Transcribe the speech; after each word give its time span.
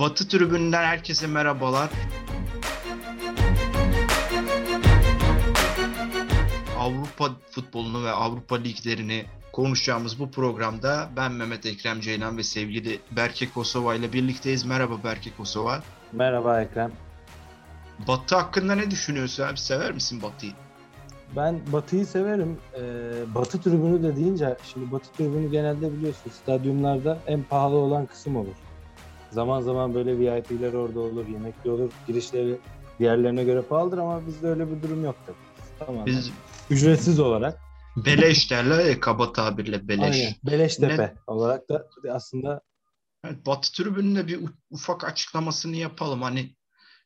Batı 0.00 0.28
tribününden 0.28 0.84
herkese 0.84 1.26
merhabalar. 1.26 1.90
Avrupa 6.78 7.30
futbolunu 7.50 8.04
ve 8.04 8.10
Avrupa 8.10 8.56
liglerini 8.56 9.24
konuşacağımız 9.52 10.20
bu 10.20 10.30
programda 10.30 11.08
ben 11.16 11.32
Mehmet 11.32 11.66
Ekrem 11.66 12.00
Ceylan 12.00 12.38
ve 12.38 12.42
sevgili 12.42 13.00
Berke 13.10 13.50
Kosova 13.50 13.94
ile 13.94 14.12
birlikteyiz. 14.12 14.64
Merhaba 14.64 15.04
Berke 15.04 15.30
Kosova. 15.36 15.82
Merhaba 16.12 16.60
Ekrem. 16.60 16.92
Batı 18.08 18.36
hakkında 18.36 18.74
ne 18.74 18.90
düşünüyorsun 18.90 19.42
abi? 19.42 19.58
Sever 19.58 19.92
misin 19.92 20.22
Batı'yı? 20.22 20.52
Ben 21.36 21.60
Batı'yı 21.72 22.06
severim. 22.06 22.58
Ee, 22.74 22.80
Batı 23.34 23.60
tribünü 23.60 24.02
de 24.02 24.16
deyince, 24.16 24.56
şimdi 24.72 24.92
Batı 24.92 25.12
tribünü 25.12 25.50
genelde 25.50 25.92
biliyorsun 25.92 26.30
stadyumlarda 26.30 27.18
en 27.26 27.42
pahalı 27.42 27.76
olan 27.76 28.06
kısım 28.06 28.36
olur. 28.36 28.54
Zaman 29.30 29.60
zaman 29.60 29.94
böyle 29.94 30.18
VIP'ler 30.18 30.72
orada 30.72 31.00
olur, 31.00 31.28
yemekli 31.28 31.70
olur. 31.70 31.90
Girişleri 32.06 32.58
diğerlerine 32.98 33.44
göre 33.44 33.62
pahalıdır 33.62 33.98
ama 33.98 34.26
bizde 34.26 34.48
öyle 34.48 34.70
bir 34.70 34.82
durum 34.82 35.04
yok 35.04 35.16
tabii. 35.26 35.36
Tamam. 35.86 36.06
Biz 36.06 36.30
ücretsiz 36.70 37.20
olarak. 37.20 37.58
Beleş 37.96 38.50
derler 38.50 38.84
ya 38.84 39.00
kaba 39.00 39.32
tabirle 39.32 39.88
beleş. 39.88 40.16
Aynen. 40.16 40.34
Beleştepe 40.44 41.02
ne? 41.02 41.14
olarak 41.26 41.68
da 41.68 41.86
aslında 42.12 42.60
Evet, 43.24 43.46
Batı 43.46 43.72
tribününde 43.72 44.26
bir 44.26 44.40
ufak 44.70 45.04
açıklamasını 45.04 45.76
yapalım. 45.76 46.22
Hani 46.22 46.56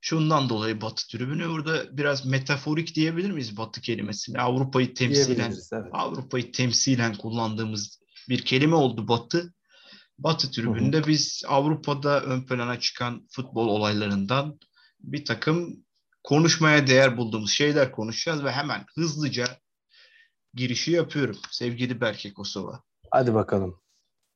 şundan 0.00 0.48
dolayı 0.48 0.80
Batı 0.80 1.08
tribünü 1.08 1.48
burada 1.48 1.96
biraz 1.96 2.26
metaforik 2.26 2.94
diyebilir 2.94 3.30
miyiz 3.30 3.56
Batı 3.56 3.80
kelimesini? 3.80 4.40
Avrupa'yı 4.40 4.94
temsilen 4.94 5.54
evet. 5.72 5.86
Avrupa'yı 5.92 6.52
temsilen 6.52 7.14
kullandığımız 7.14 8.00
bir 8.28 8.44
kelime 8.44 8.76
oldu 8.76 9.08
Batı. 9.08 9.54
Batı 10.24 10.50
tribünde 10.50 10.96
hı 10.96 11.02
hı. 11.02 11.06
biz 11.06 11.42
Avrupa'da 11.48 12.22
ön 12.22 12.46
plana 12.46 12.80
çıkan 12.80 13.26
futbol 13.30 13.68
olaylarından 13.68 14.58
bir 15.00 15.24
takım 15.24 15.84
konuşmaya 16.22 16.86
değer 16.86 17.16
bulduğumuz 17.16 17.52
şeyler 17.52 17.92
konuşacağız 17.92 18.44
ve 18.44 18.52
hemen 18.52 18.84
hızlıca 18.94 19.44
girişi 20.54 20.90
yapıyorum 20.92 21.36
sevgili 21.50 22.00
Berke 22.00 22.32
Kosova. 22.32 22.82
Hadi 23.10 23.34
bakalım. 23.34 23.80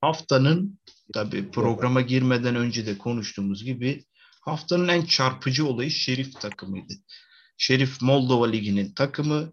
Haftanın 0.01 0.81
tabii 1.15 1.51
programa 1.51 2.01
girmeden 2.01 2.57
önce 2.57 2.87
de 2.87 2.99
konuştuğumuz 2.99 3.65
gibi 3.65 4.05
haftanın 4.41 4.89
en 4.89 5.05
çarpıcı 5.05 5.67
olayı 5.67 5.91
Şerif 5.91 6.41
takımıydı. 6.41 6.95
Şerif 7.57 8.03
Moldova 8.03 8.47
Ligi'nin 8.47 8.93
takımı. 8.93 9.53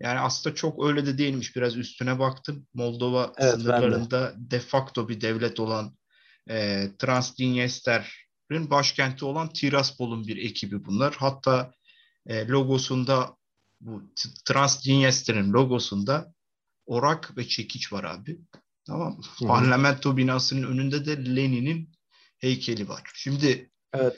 Yani 0.00 0.20
aslında 0.20 0.54
çok 0.54 0.86
öyle 0.86 1.06
de 1.06 1.18
değilmiş. 1.18 1.56
Biraz 1.56 1.76
üstüne 1.76 2.18
baktım. 2.18 2.66
Moldova 2.74 3.32
evet, 3.38 3.54
sınırlarında 3.54 4.34
de. 4.36 4.50
de 4.50 4.60
facto 4.60 5.08
bir 5.08 5.20
devlet 5.20 5.60
olan 5.60 5.96
e, 6.50 6.88
Transdinyester'in 6.98 8.70
başkenti 8.70 9.24
olan 9.24 9.52
Tiraspol'un 9.52 10.26
bir 10.26 10.36
ekibi 10.36 10.84
bunlar. 10.84 11.14
Hatta 11.18 11.72
e, 12.26 12.48
logosunda 12.48 13.36
bu 13.80 14.02
Transdinyester'in 14.44 15.52
logosunda 15.52 16.34
orak 16.86 17.36
ve 17.36 17.48
çekiç 17.48 17.92
var 17.92 18.04
abi. 18.04 18.40
Tamam 18.86 19.20
Hı-hı. 19.22 19.48
Parlamento 19.48 20.16
binasının 20.16 20.62
önünde 20.62 21.06
de 21.06 21.36
Lenin'in 21.36 21.90
heykeli 22.38 22.88
var. 22.88 23.02
Şimdi 23.14 23.70
evet. 23.94 24.16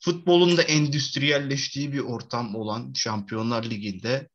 futbolun 0.00 0.56
da 0.56 0.62
endüstriyelleştiği 0.62 1.92
bir 1.92 1.98
ortam 1.98 2.54
olan 2.54 2.92
Şampiyonlar 2.96 3.64
Ligi'nde 3.64 4.28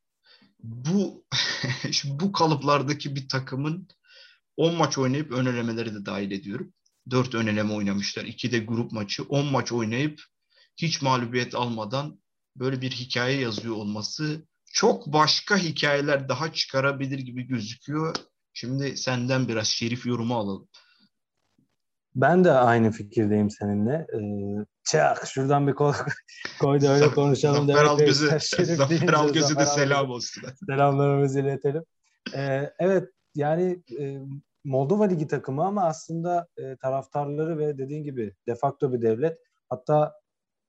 bu 0.64 1.26
bu 2.06 2.32
kalıplardaki 2.32 3.16
bir 3.16 3.30
takımın 3.30 3.88
10 4.58 4.76
maç 4.76 4.98
oynayıp 4.98 5.32
ön 5.32 5.46
elemeleri 5.46 5.94
de 5.96 6.06
dahil 6.06 6.32
ediyorum. 6.32 6.74
4 7.10 7.36
ön 7.36 7.48
eleme 7.48 7.74
oynamışlar. 7.74 8.26
2 8.26 8.52
de 8.52 8.60
grup 8.60 8.92
maçı. 8.92 9.24
10 9.24 9.46
maç 9.46 9.72
oynayıp 9.72 10.22
hiç 10.78 11.02
mağlubiyet 11.02 11.56
almadan 11.56 12.20
böyle 12.56 12.82
bir 12.82 12.92
hikaye 12.92 13.40
yazıyor 13.40 13.76
olması 13.76 14.48
çok 14.74 15.08
başka 15.08 15.58
hikayeler 15.58 16.30
daha 16.30 16.54
çıkarabilir 16.54 17.20
gibi 17.20 17.44
gözüküyor. 17.44 18.16
Şimdi 18.54 18.98
senden 18.98 19.48
biraz 19.48 19.68
şerif 19.68 20.06
yorumu 20.06 20.36
alalım. 20.36 20.68
Ben 22.16 22.44
de 22.44 22.52
aynı 22.52 22.92
fikirdeyim 22.92 23.50
seninle. 23.50 24.08
Ee, 24.14 24.66
çak 24.84 25.28
şuradan 25.28 25.68
bir 25.68 25.74
kol 25.74 25.94
koy 26.62 26.82
da 26.82 26.88
öyle 26.88 27.08
konuşalım. 27.12 27.68
Zafer 27.68 27.86
Algöz'ü 27.86 28.28
Zafer 28.76 29.14
Algöz'ü 29.14 29.56
de 29.56 29.66
selam 29.66 30.10
olsun. 30.10 30.44
Selamlarımızı 30.70 31.40
iletelim. 31.40 31.84
Ee, 32.36 32.74
evet 32.80 33.10
yani 33.36 33.84
e, 34.00 34.20
Moldova 34.64 35.06
Ligi 35.06 35.28
takımı 35.28 35.66
ama 35.66 35.86
aslında 35.86 36.48
e, 36.58 36.76
taraftarları 36.76 37.58
ve 37.58 37.78
dediğin 37.78 38.04
gibi 38.04 38.34
de 38.48 38.56
facto 38.56 38.94
bir 38.94 39.02
devlet. 39.02 39.40
Hatta 39.70 40.14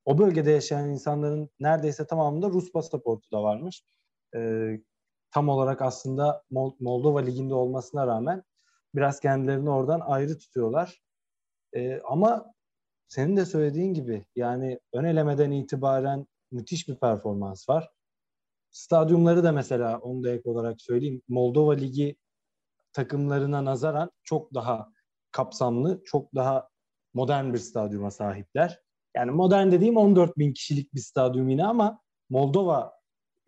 o 0.05 0.19
bölgede 0.19 0.51
yaşayan 0.51 0.89
insanların 0.89 1.51
neredeyse 1.61 2.07
tamamında 2.07 2.49
Rus 2.49 2.73
pasaportu 2.73 3.31
da 3.33 3.43
varmış. 3.43 3.83
E, 4.37 4.71
tam 5.31 5.49
olarak 5.49 5.83
aslında 5.83 6.43
Moldova 6.81 7.21
Ligi'nde 7.21 7.55
olmasına 7.55 8.07
rağmen 8.07 8.43
biraz 8.95 9.21
kendilerini 9.21 9.71
oradan 9.71 10.01
ayrı 10.01 10.39
tutuyorlar. 10.39 11.04
E, 11.77 12.01
ama 12.01 12.55
senin 13.09 13.37
de 13.37 13.47
söylediğin 13.47 13.95
gibi 13.95 14.25
yani 14.37 14.81
ön 14.93 15.05
elemeden 15.05 15.51
itibaren 15.51 16.27
müthiş 16.51 16.89
bir 16.89 16.97
performans 16.97 17.69
var. 17.69 17.91
Stadyumları 18.71 19.45
da 19.45 19.53
mesela 19.53 19.99
onu 19.99 20.25
da 20.25 20.31
ek 20.31 20.43
olarak 20.45 20.81
söyleyeyim. 20.81 21.23
Moldova 21.29 21.75
Ligi 21.75 22.17
takımlarına 22.93 23.65
nazaran 23.65 24.11
çok 24.23 24.55
daha 24.55 24.93
kapsamlı, 25.31 26.03
çok 26.05 26.35
daha 26.35 26.69
modern 27.15 27.53
bir 27.53 27.59
stadyuma 27.59 28.11
sahipler. 28.11 28.81
Yani 29.17 29.31
modern 29.31 29.73
dediğim 29.73 29.97
14 29.97 30.39
bin 30.39 30.53
kişilik 30.53 30.95
bir 30.95 31.01
stadyum 31.01 31.49
yine 31.49 31.65
ama 31.65 32.01
Moldova 32.31 32.93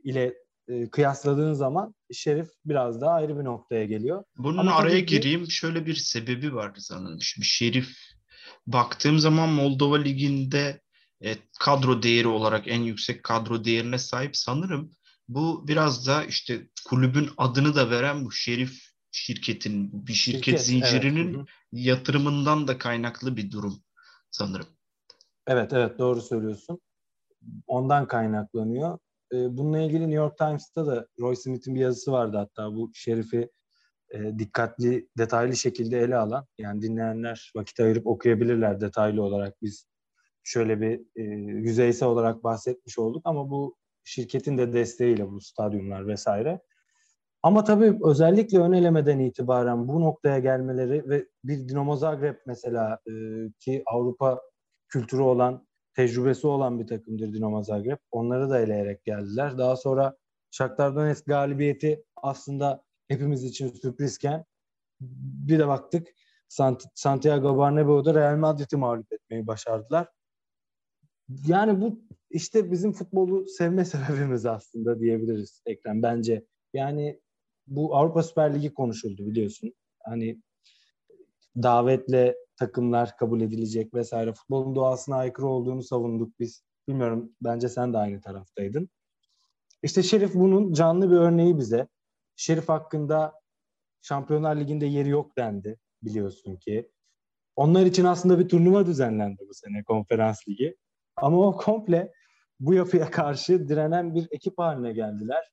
ile 0.05 0.35
e, 0.69 0.91
kıyasladığın 0.91 1.53
zaman 1.53 1.95
Şerif 2.13 2.49
biraz 2.65 3.01
daha 3.01 3.11
ayrı 3.11 3.39
bir 3.39 3.45
noktaya 3.45 3.85
geliyor. 3.85 4.25
Bunun 4.39 4.59
Ama 4.59 4.75
araya 4.75 5.07
ki... 5.07 5.07
gireyim. 5.07 5.51
Şöyle 5.51 5.87
bir 5.87 5.95
sebebi 5.95 6.55
var 6.55 6.73
sanırım. 6.79 7.21
Şimdi 7.21 7.47
Şerif 7.47 7.97
baktığım 8.67 9.19
zaman 9.19 9.49
Moldova 9.49 9.97
Ligi'nde 9.97 10.81
e, 11.25 11.37
kadro 11.61 12.03
değeri 12.03 12.29
olarak 12.29 12.69
en 12.69 12.81
yüksek 12.81 13.23
kadro 13.23 13.65
değerine 13.65 13.99
sahip 13.99 14.37
sanırım. 14.37 14.91
Bu 15.29 15.69
biraz 15.69 16.07
da 16.07 16.25
işte 16.25 16.69
kulübün 16.87 17.31
adını 17.37 17.75
da 17.75 17.91
veren 17.91 18.25
bu 18.25 18.33
Şerif 18.33 18.87
şirketin 19.11 20.07
bir 20.07 20.13
şirket, 20.13 20.45
şirket 20.45 20.65
zincirinin 20.65 21.35
evet. 21.35 21.47
yatırımından 21.73 22.69
da 22.69 22.79
kaynaklı 22.79 23.37
bir 23.37 23.51
durum 23.51 23.83
sanırım. 24.31 24.67
Evet 25.47 25.73
evet 25.73 25.99
doğru 25.99 26.23
söylüyorsun. 26.23 26.81
Ondan 27.67 28.09
kaynaklanıyor. 28.09 28.99
Ee, 29.33 29.57
bununla 29.57 29.81
ilgili 29.81 30.01
New 30.01 30.15
York 30.15 30.39
Times'ta 30.39 30.87
da 30.87 31.07
Roy 31.21 31.37
Smith'in 31.37 31.75
bir 31.75 31.81
yazısı 31.81 32.13
vardı 32.13 32.37
hatta 32.37 32.75
bu 32.75 32.91
şerifi 32.95 33.51
e, 34.11 34.39
dikkatli, 34.39 35.09
detaylı 35.19 35.57
şekilde 35.57 36.01
ele 36.01 36.17
alan. 36.17 36.47
Yani 36.59 36.83
dinleyenler 36.83 37.53
vakit 37.57 37.81
ayırıp 37.81 38.07
okuyabilirler 38.07 38.81
detaylı 38.81 39.23
olarak. 39.23 39.63
Biz 39.63 39.87
şöyle 40.43 40.81
bir 40.81 41.01
e, 41.17 41.23
yüzeysel 41.61 42.09
olarak 42.09 42.45
bahsetmiş 42.45 42.99
olduk 42.99 43.23
ama 43.25 43.51
bu 43.51 43.77
şirketin 44.05 44.59
de 44.59 44.73
desteğiyle 44.73 45.31
bu 45.31 45.41
stadyumlar 45.41 46.07
vesaire. 46.07 46.61
Ama 47.43 47.65
tabii 47.65 47.99
özellikle 48.05 48.59
ön 48.59 48.73
elemeden 48.73 49.19
itibaren 49.19 49.89
bu 49.89 50.01
noktaya 50.01 50.39
gelmeleri 50.39 51.09
ve 51.09 51.27
bir 51.45 51.69
Dinamo 51.69 51.97
Zagreb 51.97 52.37
mesela 52.47 52.99
e, 53.07 53.13
ki 53.61 53.83
Avrupa 53.87 54.41
kültürü 54.89 55.21
olan, 55.23 55.67
tecrübesi 55.95 56.47
olan 56.47 56.81
bir 56.81 56.87
takımdır 56.87 57.33
Dinamo 57.33 57.63
Zagreb. 57.63 57.97
Onları 58.11 58.51
da 58.51 58.61
eleyerek 58.61 59.05
geldiler. 59.05 59.59
Daha 59.59 59.77
sonra 59.77 60.17
Shakhtar 60.51 60.97
Donetsk 60.97 61.27
galibiyeti 61.27 62.05
aslında 62.17 62.86
hepimiz 63.09 63.45
için 63.45 63.69
sürprizken 63.69 64.45
bir 65.01 65.59
de 65.59 65.69
baktık 65.69 66.09
Santiago 66.95 67.49
Bernabéu'da 67.49 68.15
Real 68.15 68.37
Madrid'i 68.37 68.77
mağlup 68.77 69.13
etmeyi 69.13 69.47
başardılar. 69.47 70.09
Yani 71.47 71.81
bu 71.81 72.01
işte 72.31 72.71
bizim 72.71 72.93
futbolu 72.93 73.47
sevme 73.49 73.85
sebebimiz 73.85 74.47
aslında 74.47 75.01
diyebiliriz 75.01 75.63
Ekrem 75.67 76.03
bence. 76.03 76.45
Yani 76.75 77.21
bu 77.67 77.97
Avrupa 77.97 78.23
Süper 78.23 78.55
Ligi 78.55 78.75
konuşuldu 78.75 79.27
biliyorsun. 79.27 79.73
Hani 80.05 80.43
davetle 81.57 82.37
takımlar 82.57 83.17
kabul 83.17 83.41
edilecek 83.41 83.95
vesaire. 83.95 84.33
Futbolun 84.33 84.75
doğasına 84.75 85.17
aykırı 85.17 85.47
olduğunu 85.47 85.83
savunduk 85.83 86.41
biz. 86.41 86.63
Bilmiyorum 86.89 87.33
bence 87.43 87.69
sen 87.69 87.93
de 87.93 87.99
aynı 87.99 88.21
taraftaydın. 88.21 88.89
İşte 89.83 90.03
Şerif 90.03 90.35
bunun 90.35 90.73
canlı 90.73 91.11
bir 91.11 91.17
örneği 91.17 91.59
bize. 91.59 91.89
Şerif 92.37 92.69
hakkında 92.69 93.33
Şampiyonlar 94.03 94.57
Ligi'nde 94.57 94.87
yeri 94.87 95.09
yok 95.09 95.37
dendi 95.37 95.79
biliyorsun 96.03 96.57
ki. 96.57 96.91
Onlar 97.57 97.87
için 97.87 98.05
aslında 98.05 98.39
bir 98.39 98.49
turnuva 98.49 98.87
düzenlendi 98.87 99.43
bu 99.49 99.55
sene 99.55 99.83
konferans 99.85 100.49
ligi. 100.49 100.77
Ama 101.17 101.47
o 101.49 101.57
komple 101.57 102.13
bu 102.61 102.75
yapıya 102.75 103.11
karşı 103.11 103.69
direnen 103.69 104.15
bir 104.15 104.29
ekip 104.31 104.59
haline 104.59 104.93
geldiler. 104.93 105.51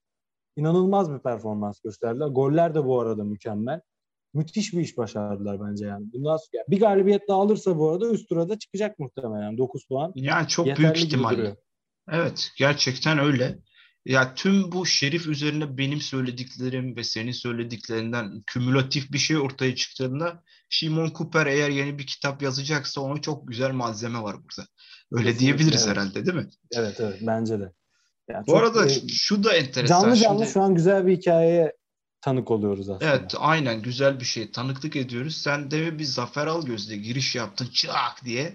İnanılmaz 0.56 1.13
bir 1.13 1.19
performans 1.19 1.80
gösterdiler. 1.80 2.27
Goller 2.27 2.75
de 2.75 2.86
bu 2.86 3.00
arada 3.00 3.24
mükemmel. 3.24 3.81
müthiş 4.33 4.74
bir 4.74 4.81
iş 4.81 4.97
başardılar 4.97 5.62
bence 5.62 5.86
yani. 5.86 6.06
Bundan 6.13 6.38
sonra, 6.38 6.63
bir 6.69 6.79
galibiyet 6.79 7.27
daha 7.27 7.38
alırsa 7.38 7.77
bu 7.77 7.89
arada 7.89 8.09
üst 8.09 8.29
turada 8.29 8.59
çıkacak 8.59 9.00
muhtemelen 9.00 9.57
9 9.57 9.88
puan. 9.88 10.12
Yani 10.15 10.47
çok 10.47 10.65
büyük 10.65 10.97
ihtimalle. 10.97 11.57
Evet 12.12 12.51
gerçekten 12.57 13.19
öyle. 13.19 13.59
Ya 14.05 14.35
tüm 14.35 14.71
bu 14.71 14.85
Şerif 14.85 15.27
üzerine 15.27 15.77
benim 15.77 16.01
söylediklerim 16.01 16.95
ve 16.95 17.03
senin 17.03 17.31
söylediklerinden 17.31 18.44
kümülatif 18.47 19.11
bir 19.11 19.17
şey 19.17 19.38
ortaya 19.38 19.75
çıktığında 19.75 20.44
Shimon 20.69 21.13
Cooper 21.17 21.45
eğer 21.45 21.69
yeni 21.69 22.00
bir 22.00 22.07
kitap 22.07 22.41
yazacaksa 22.41 23.01
ona 23.01 23.21
çok 23.21 23.47
güzel 23.47 23.71
malzeme 23.71 24.23
var 24.23 24.35
burada. 24.35 24.69
Öyle 25.11 25.31
Kesinlikle, 25.31 25.39
diyebiliriz 25.39 25.88
evet. 25.88 25.97
herhalde 25.97 26.25
değil 26.25 26.38
mi? 26.38 26.50
Evet 26.75 27.00
evet 27.00 27.17
bence 27.21 27.59
de. 27.59 27.73
Yani 28.29 28.47
bu 28.47 28.57
arada 28.57 28.85
e, 28.85 29.07
şu 29.07 29.44
da 29.44 29.55
enteresan. 29.55 30.01
Canlı 30.01 30.15
canlı 30.15 30.39
Şimdi, 30.39 30.51
şu 30.53 30.61
an 30.61 30.75
güzel 30.75 31.07
bir 31.07 31.17
hikayeye 31.17 31.73
tanık 32.21 32.51
oluyoruz 32.51 32.89
aslında. 32.89 33.11
Evet 33.11 33.33
aynen 33.38 33.81
güzel 33.81 34.19
bir 34.19 34.25
şey 34.25 34.51
tanıklık 34.51 34.95
ediyoruz. 34.95 35.38
Sen 35.38 35.71
de 35.71 36.00
bir 36.00 36.03
Zafer 36.03 36.47
Algöz'de 36.47 36.97
giriş 36.97 37.35
yaptın 37.35 37.69
çak 37.73 38.25
diye. 38.25 38.53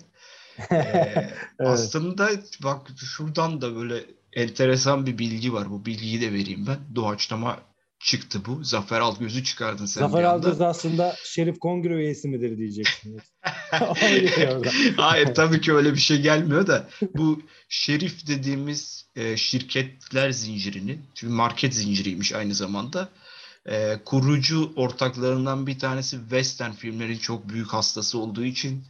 ee, 0.71 0.77
evet. 0.77 1.33
Aslında 1.59 2.31
bak 2.63 2.87
şuradan 2.97 3.61
da 3.61 3.77
böyle 3.77 4.05
enteresan 4.33 5.07
bir 5.07 5.19
bilgi 5.19 5.53
var. 5.53 5.71
Bu 5.71 5.87
bilgiyi 5.87 6.21
de 6.21 6.33
vereyim 6.33 6.67
ben. 6.67 6.79
Doğaçlama 6.95 7.59
çıktı 8.01 8.43
bu. 8.47 8.65
Zafer 8.65 9.01
Algöz'ü 9.01 9.45
çıkardın 9.45 9.87
sen 9.87 10.01
Zafer 10.01 10.23
Algöz 10.23 10.61
aslında 10.61 11.17
Şerif 11.25 11.59
Kongre 11.59 11.95
üyesi 11.95 12.29
midir 12.29 12.59
diyeceksin. 12.59 13.21
Hayır 14.97 15.35
tabii 15.35 15.61
ki 15.61 15.73
öyle 15.73 15.93
bir 15.95 15.99
şey 15.99 16.21
gelmiyor 16.21 16.67
da 16.67 16.89
bu 17.15 17.43
Şerif 17.69 18.27
dediğimiz 18.27 19.07
e, 19.17 19.37
şirketler 19.37 20.31
zincirini, 20.31 20.99
çünkü 21.15 21.35
market 21.35 21.75
zinciriymiş 21.75 22.33
aynı 22.33 22.55
zamanda. 22.55 23.09
E, 23.67 24.01
kurucu 24.05 24.73
ortaklarından 24.77 25.67
bir 25.67 25.79
tanesi 25.79 26.17
western 26.19 26.73
filmlerin 26.73 27.19
çok 27.19 27.49
büyük 27.49 27.69
hastası 27.69 28.19
olduğu 28.19 28.45
için 28.45 28.85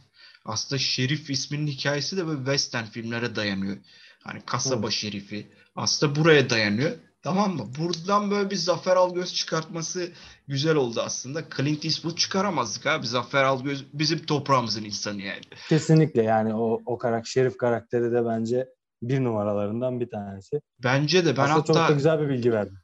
aslında 0.45 0.79
Şerif 0.79 1.29
isminin 1.29 1.67
hikayesi 1.67 2.17
de 2.17 2.27
böyle 2.27 2.37
western 2.37 2.85
filmlere 2.85 3.35
dayanıyor. 3.35 3.77
Hani 4.23 4.41
kasaba 4.45 4.91
şerifi 4.91 5.47
aslında 5.75 6.15
buraya 6.15 6.49
dayanıyor. 6.49 6.91
Tamam 7.21 7.55
mı? 7.55 7.67
Buradan 7.79 8.31
böyle 8.31 8.49
bir 8.49 8.55
Zafer 8.55 8.95
Algöz 8.95 9.33
çıkartması 9.33 10.11
güzel 10.47 10.75
oldu 10.75 11.01
aslında. 11.01 11.43
Clint 11.57 11.85
Eastwood 11.85 12.15
çıkaramazdık 12.15 12.87
abi. 12.87 13.07
Zafer 13.07 13.43
Algöz 13.43 13.85
bizim 13.93 14.25
toprağımızın 14.25 14.83
insanı 14.83 15.21
yani. 15.21 15.41
Kesinlikle 15.69 16.23
yani 16.23 16.53
o, 16.53 16.81
o 16.85 16.97
karakter, 16.97 17.29
Şerif 17.29 17.57
karakteri 17.57 18.11
de 18.11 18.25
bence 18.25 18.69
bir 19.01 19.23
numaralarından 19.23 19.99
bir 19.99 20.09
tanesi. 20.09 20.61
Bence 20.83 21.25
de. 21.25 21.37
Ben 21.37 21.43
aslında 21.43 21.57
hatta, 21.59 21.73
çok 21.73 21.89
da 21.89 21.93
güzel 21.93 22.21
bir 22.21 22.29
bilgi 22.29 22.51
verdim. 22.51 22.77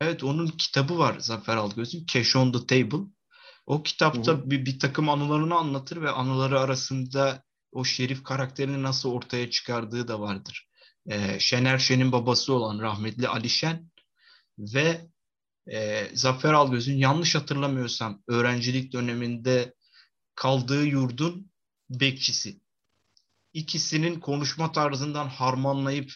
Evet 0.00 0.24
onun 0.24 0.46
kitabı 0.46 0.98
var 0.98 1.16
Zafer 1.18 1.56
Algöz'ün. 1.56 2.06
Cash 2.06 2.36
on 2.36 2.52
the 2.52 2.66
Table. 2.66 3.06
O 3.66 3.82
kitapta 3.82 4.50
bir, 4.50 4.66
bir 4.66 4.78
takım 4.78 5.08
anılarını 5.08 5.54
anlatır 5.54 6.02
ve 6.02 6.10
anıları 6.10 6.60
arasında 6.60 7.42
o 7.72 7.84
Şerif 7.84 8.24
karakterini 8.24 8.82
nasıl 8.82 9.10
ortaya 9.10 9.50
çıkardığı 9.50 10.08
da 10.08 10.20
vardır 10.20 10.68
e, 11.06 11.40
Şener 11.40 11.78
Şen'in 11.78 12.12
babası 12.12 12.52
olan 12.52 12.78
rahmetli 12.78 13.28
Ali 13.28 13.48
Şen 13.48 13.90
ve 14.58 15.00
e, 15.72 16.08
Zafer 16.14 16.52
Algöz'ün 16.52 16.96
yanlış 16.96 17.34
hatırlamıyorsam 17.34 18.22
öğrencilik 18.28 18.92
döneminde 18.92 19.74
kaldığı 20.34 20.84
yurdun 20.84 21.50
bekçisi. 21.90 22.60
İkisinin 23.52 24.20
konuşma 24.20 24.72
tarzından 24.72 25.28
harmanlayıp 25.28 26.12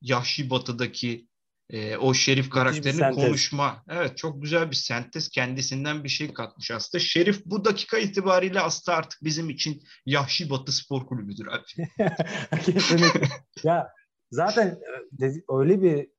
Yahşi 0.00 0.50
Batı'daki 0.50 1.28
e, 1.70 1.96
o 1.96 2.14
Şerif 2.14 2.50
karakterinin 2.50 3.12
konuşma. 3.12 3.84
Evet 3.88 4.18
çok 4.18 4.42
güzel 4.42 4.70
bir 4.70 4.76
sentez 4.76 5.28
kendisinden 5.28 6.04
bir 6.04 6.08
şey 6.08 6.32
katmış 6.32 6.70
aslında. 6.70 7.04
Şerif 7.04 7.44
bu 7.44 7.64
dakika 7.64 7.98
itibariyle 7.98 8.60
aslında 8.60 8.98
artık 8.98 9.24
bizim 9.24 9.50
için 9.50 9.82
Yahşi 10.06 10.50
Batı 10.50 10.72
Spor 10.72 11.06
Kulübü'dür 11.06 11.46
abi. 11.46 11.88
Ya 13.64 13.88
Zaten 14.32 14.66
e, 14.66 15.20
dedi, 15.20 15.44
öyle 15.48 15.82
bir 15.82 16.10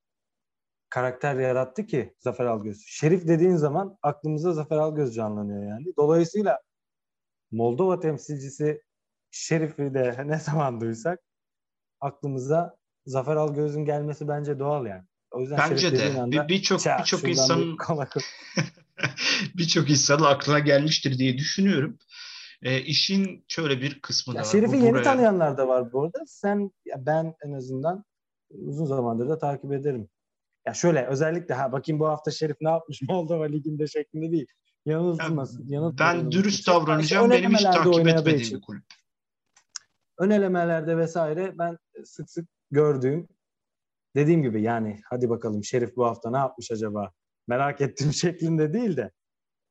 karakter 0.89 1.35
yarattı 1.35 1.85
ki 1.85 2.13
Zafer 2.19 2.45
Algöz. 2.45 2.83
Şerif 2.85 3.27
dediğin 3.27 3.55
zaman 3.55 3.97
aklımıza 4.01 4.53
Zafer 4.53 4.77
Algöz 4.77 5.15
canlanıyor 5.15 5.69
yani. 5.69 5.85
Dolayısıyla 5.97 6.59
Moldova 7.51 7.99
temsilcisi 7.99 8.81
Şerif'i 9.31 9.93
de 9.93 10.23
ne 10.27 10.39
zaman 10.39 10.81
duysak 10.81 11.19
aklımıza 12.01 12.77
Zafer 13.05 13.35
Algöz'ün 13.35 13.85
gelmesi 13.85 14.27
bence 14.27 14.59
doğal 14.59 14.85
yani. 14.85 15.03
O 15.31 15.41
yüzden 15.41 15.57
bence 15.57 15.91
de 15.91 16.47
birçok 16.49 16.81
birçok 16.99 17.23
insanın 17.23 17.77
birçok 19.55 19.89
insanın 19.89 20.23
aklına 20.23 20.59
gelmiştir 20.59 21.17
diye 21.17 21.37
düşünüyorum. 21.37 21.99
E, 22.63 22.81
işin 22.81 23.45
şöyle 23.47 23.81
bir 23.81 24.01
kısmı 24.01 24.33
ya 24.33 24.39
da 24.41 24.45
var. 24.45 24.51
Şerif'i 24.51 24.77
yeni 24.77 24.91
buraya... 24.91 25.03
tanıyanlar 25.03 25.57
da 25.57 25.67
var 25.67 25.93
bu 25.93 26.03
arada. 26.03 26.19
Sen, 26.25 26.71
ben 26.97 27.35
en 27.45 27.53
azından 27.53 28.05
uzun 28.49 28.85
zamandır 28.85 29.29
da 29.29 29.37
takip 29.37 29.71
ederim. 29.73 30.09
Ya 30.67 30.73
şöyle 30.73 31.05
özellikle 31.05 31.53
ha 31.53 31.71
bakayım 31.71 31.99
bu 31.99 32.07
hafta 32.07 32.31
Şerif 32.31 32.57
ne 32.61 32.69
yapmış 32.69 33.01
Moldova 33.09 33.45
Ligi'nde 33.45 33.87
şeklinde 33.87 34.31
değil. 34.31 34.47
Yanıltılmasın. 34.85 35.65
Yani, 35.67 35.95
ben 35.99 36.31
dürüst 36.31 36.67
davranacağım. 36.67 37.31
İşte 37.31 37.43
Benim 37.43 37.53
hiç 37.53 37.63
takip 37.63 38.07
etmediğim 38.07 38.39
için. 38.39 38.57
bir 38.57 38.61
kulüp. 38.61 38.83
Ön 40.17 40.29
elemelerde 40.29 40.97
vesaire 40.97 41.57
ben 41.57 41.77
sık 42.03 42.29
sık 42.29 42.49
gördüğüm 42.71 43.27
dediğim 44.15 44.41
gibi 44.41 44.61
yani 44.61 45.01
hadi 45.09 45.29
bakalım 45.29 45.63
Şerif 45.63 45.95
bu 45.95 46.05
hafta 46.05 46.31
ne 46.31 46.37
yapmış 46.37 46.71
acaba 46.71 47.11
merak 47.47 47.81
ettiğim 47.81 48.13
şeklinde 48.23 48.73
değil 48.73 48.97
de 48.97 49.11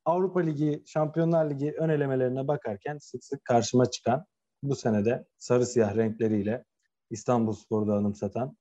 Avrupa 0.04 0.40
Ligi, 0.40 0.82
Şampiyonlar 0.86 1.50
Ligi 1.50 1.74
ön 1.78 1.88
elemelerine 1.88 2.48
bakarken 2.48 2.98
sık 2.98 3.24
sık 3.24 3.44
karşıma 3.44 3.90
çıkan 3.90 4.24
bu 4.62 4.76
senede 4.76 5.24
sarı 5.38 5.66
siyah 5.66 5.96
renkleriyle 5.96 6.64
İstanbul 7.10 7.52
Spor'da 7.52 7.94
anımsatan 7.94 8.56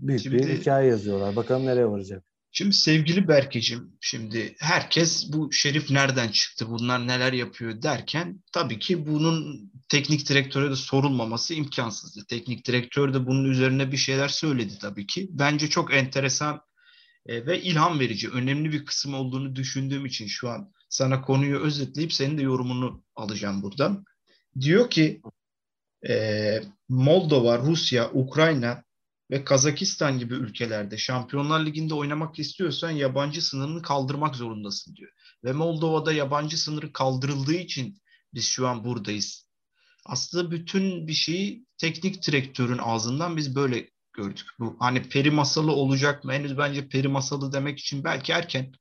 büyük 0.00 0.20
şimdi, 0.20 0.38
bir 0.38 0.58
hikaye 0.58 0.88
yazıyorlar. 0.88 1.36
Bakalım 1.36 1.66
nereye 1.66 1.86
varacak. 1.86 2.24
Şimdi 2.50 2.74
sevgili 2.74 3.28
Berkeciğim, 3.28 3.98
şimdi 4.00 4.56
herkes 4.60 5.32
bu 5.32 5.52
Şerif 5.52 5.90
nereden 5.90 6.28
çıktı, 6.28 6.66
bunlar 6.68 7.06
neler 7.08 7.32
yapıyor 7.32 7.82
derken 7.82 8.42
tabii 8.52 8.78
ki 8.78 9.06
bunun 9.06 9.70
teknik 9.88 10.28
direktöre 10.28 10.70
de 10.70 10.76
sorulmaması 10.76 11.54
imkansızdı. 11.54 12.20
Teknik 12.28 12.66
direktör 12.66 13.14
de 13.14 13.26
bunun 13.26 13.44
üzerine 13.50 13.92
bir 13.92 13.96
şeyler 13.96 14.28
söyledi 14.28 14.78
tabii 14.80 15.06
ki. 15.06 15.28
Bence 15.30 15.68
çok 15.68 15.94
enteresan 15.94 16.60
e, 17.28 17.46
ve 17.46 17.62
ilham 17.62 18.00
verici, 18.00 18.30
önemli 18.30 18.72
bir 18.72 18.84
kısım 18.84 19.14
olduğunu 19.14 19.56
düşündüğüm 19.56 20.06
için 20.06 20.26
şu 20.26 20.48
an 20.48 20.72
sana 20.88 21.22
konuyu 21.22 21.58
özetleyip 21.58 22.12
senin 22.12 22.38
de 22.38 22.42
yorumunu 22.42 23.04
alacağım 23.16 23.62
buradan. 23.62 24.04
Diyor 24.60 24.90
ki 24.90 25.22
e, 26.08 26.62
Moldova, 26.88 27.58
Rusya, 27.58 28.10
Ukrayna 28.12 28.84
ve 29.30 29.44
Kazakistan 29.44 30.18
gibi 30.18 30.34
ülkelerde 30.34 30.96
Şampiyonlar 30.96 31.66
Ligi'nde 31.66 31.94
oynamak 31.94 32.38
istiyorsan 32.38 32.90
yabancı 32.90 33.42
sınırını 33.42 33.82
kaldırmak 33.82 34.36
zorundasın 34.36 34.96
diyor. 34.96 35.10
Ve 35.44 35.52
Moldova'da 35.52 36.12
yabancı 36.12 36.62
sınırı 36.62 36.92
kaldırıldığı 36.92 37.54
için 37.54 38.02
biz 38.34 38.44
şu 38.44 38.68
an 38.68 38.84
buradayız. 38.84 39.48
Aslında 40.06 40.50
bütün 40.50 41.08
bir 41.08 41.12
şeyi 41.12 41.66
teknik 41.78 42.26
direktörün 42.26 42.78
ağzından 42.78 43.36
biz 43.36 43.54
böyle 43.54 43.90
gördük. 44.18 44.46
Bu 44.58 44.76
hani 44.80 45.02
peri 45.02 45.30
masalı 45.30 45.72
olacak 45.72 46.24
mı? 46.24 46.32
Henüz 46.32 46.58
bence 46.58 46.88
peri 46.88 47.08
masalı 47.08 47.52
demek 47.52 47.78
için 47.78 48.04
belki 48.04 48.32
erken. 48.32 48.72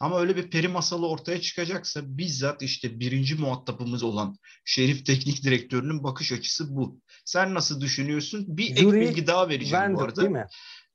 Ama 0.00 0.20
öyle 0.20 0.36
bir 0.36 0.50
peri 0.50 0.68
masalı 0.68 1.08
ortaya 1.08 1.40
çıkacaksa 1.40 2.00
bizzat 2.04 2.62
işte 2.62 3.00
birinci 3.00 3.34
muhatabımız 3.34 4.02
olan 4.02 4.36
Şerif 4.64 5.06
Teknik 5.06 5.44
Direktörü'nün 5.44 6.04
bakış 6.04 6.32
açısı 6.32 6.76
bu. 6.76 7.00
Sen 7.24 7.54
nasıl 7.54 7.80
düşünüyorsun? 7.80 8.44
Bir 8.48 8.76
Yuri 8.76 8.98
ek 8.98 9.08
bilgi 9.08 9.26
daha 9.26 9.48
vereceğim 9.48 9.84
Vendor, 9.84 9.98
bu 9.98 10.04
arada. 10.04 10.20
Değil 10.20 10.32
mi? 10.32 10.46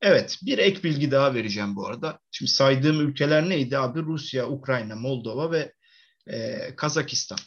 Evet, 0.01 0.39
bir 0.41 0.57
ek 0.57 0.83
bilgi 0.83 1.11
daha 1.11 1.33
vereceğim 1.33 1.75
bu 1.75 1.87
arada. 1.87 2.19
Şimdi 2.31 2.51
saydığım 2.51 3.01
ülkeler 3.01 3.49
neydi 3.49 3.77
abi? 3.77 4.01
Rusya, 4.01 4.47
Ukrayna, 4.47 4.95
Moldova 4.95 5.51
ve 5.51 5.73
e, 6.27 6.69
Kazakistan. 6.75 7.37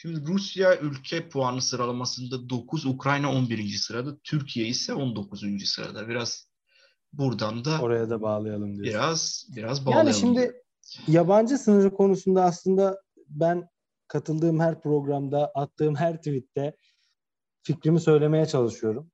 Şimdi 0.00 0.26
Rusya 0.26 0.78
ülke 0.78 1.28
puanı 1.28 1.62
sıralamasında 1.62 2.50
9, 2.50 2.86
Ukrayna 2.86 3.32
11. 3.32 3.68
sırada, 3.68 4.18
Türkiye 4.24 4.66
ise 4.66 4.94
19. 4.94 5.44
sırada. 5.64 6.08
Biraz 6.08 6.48
buradan 7.12 7.64
da 7.64 7.80
oraya 7.82 8.10
da 8.10 8.22
bağlayalım 8.22 8.76
diyorsun. 8.76 8.84
Biraz 8.84 9.46
biraz 9.56 9.86
bağlayalım. 9.86 10.06
Yani 10.06 10.16
şimdi 10.16 10.62
yabancı 11.08 11.58
sınırı 11.58 11.94
konusunda 11.94 12.44
aslında 12.44 13.02
ben 13.28 13.68
katıldığım 14.08 14.60
her 14.60 14.80
programda, 14.80 15.50
attığım 15.54 15.94
her 15.94 16.16
tweette 16.16 16.76
fikrimi 17.62 18.00
söylemeye 18.00 18.46
çalışıyorum. 18.46 19.10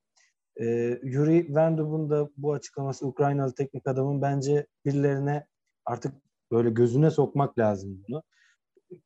Ee, 0.60 1.00
Yuri 1.02 1.54
Vendub'un 1.54 2.10
da 2.10 2.28
bu 2.36 2.52
açıklaması 2.52 3.06
Ukraynalı 3.06 3.54
teknik 3.54 3.86
adamın 3.86 4.22
bence 4.22 4.66
birilerine 4.84 5.46
artık 5.84 6.14
böyle 6.50 6.70
gözüne 6.70 7.10
sokmak 7.10 7.58
lazım 7.58 8.04
bunu. 8.08 8.22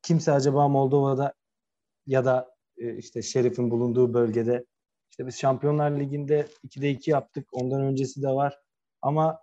Kimse 0.03 0.33
acaba 0.33 0.69
Moldova'da 0.69 1.38
ya 2.09 2.25
da 2.25 2.55
e, 2.79 2.97
işte 2.97 3.23
Şerif'in 3.23 3.71
bulunduğu 3.71 4.15
bölgede 4.15 4.65
işte 5.11 5.27
biz 5.27 5.39
Şampiyonlar 5.39 5.91
Ligi'nde 5.91 6.47
2'de 6.67 6.91
2 6.91 7.11
yaptık. 7.11 7.49
Ondan 7.53 7.83
öncesi 7.83 8.23
de 8.23 8.29
var. 8.29 8.59
Ama 9.03 9.39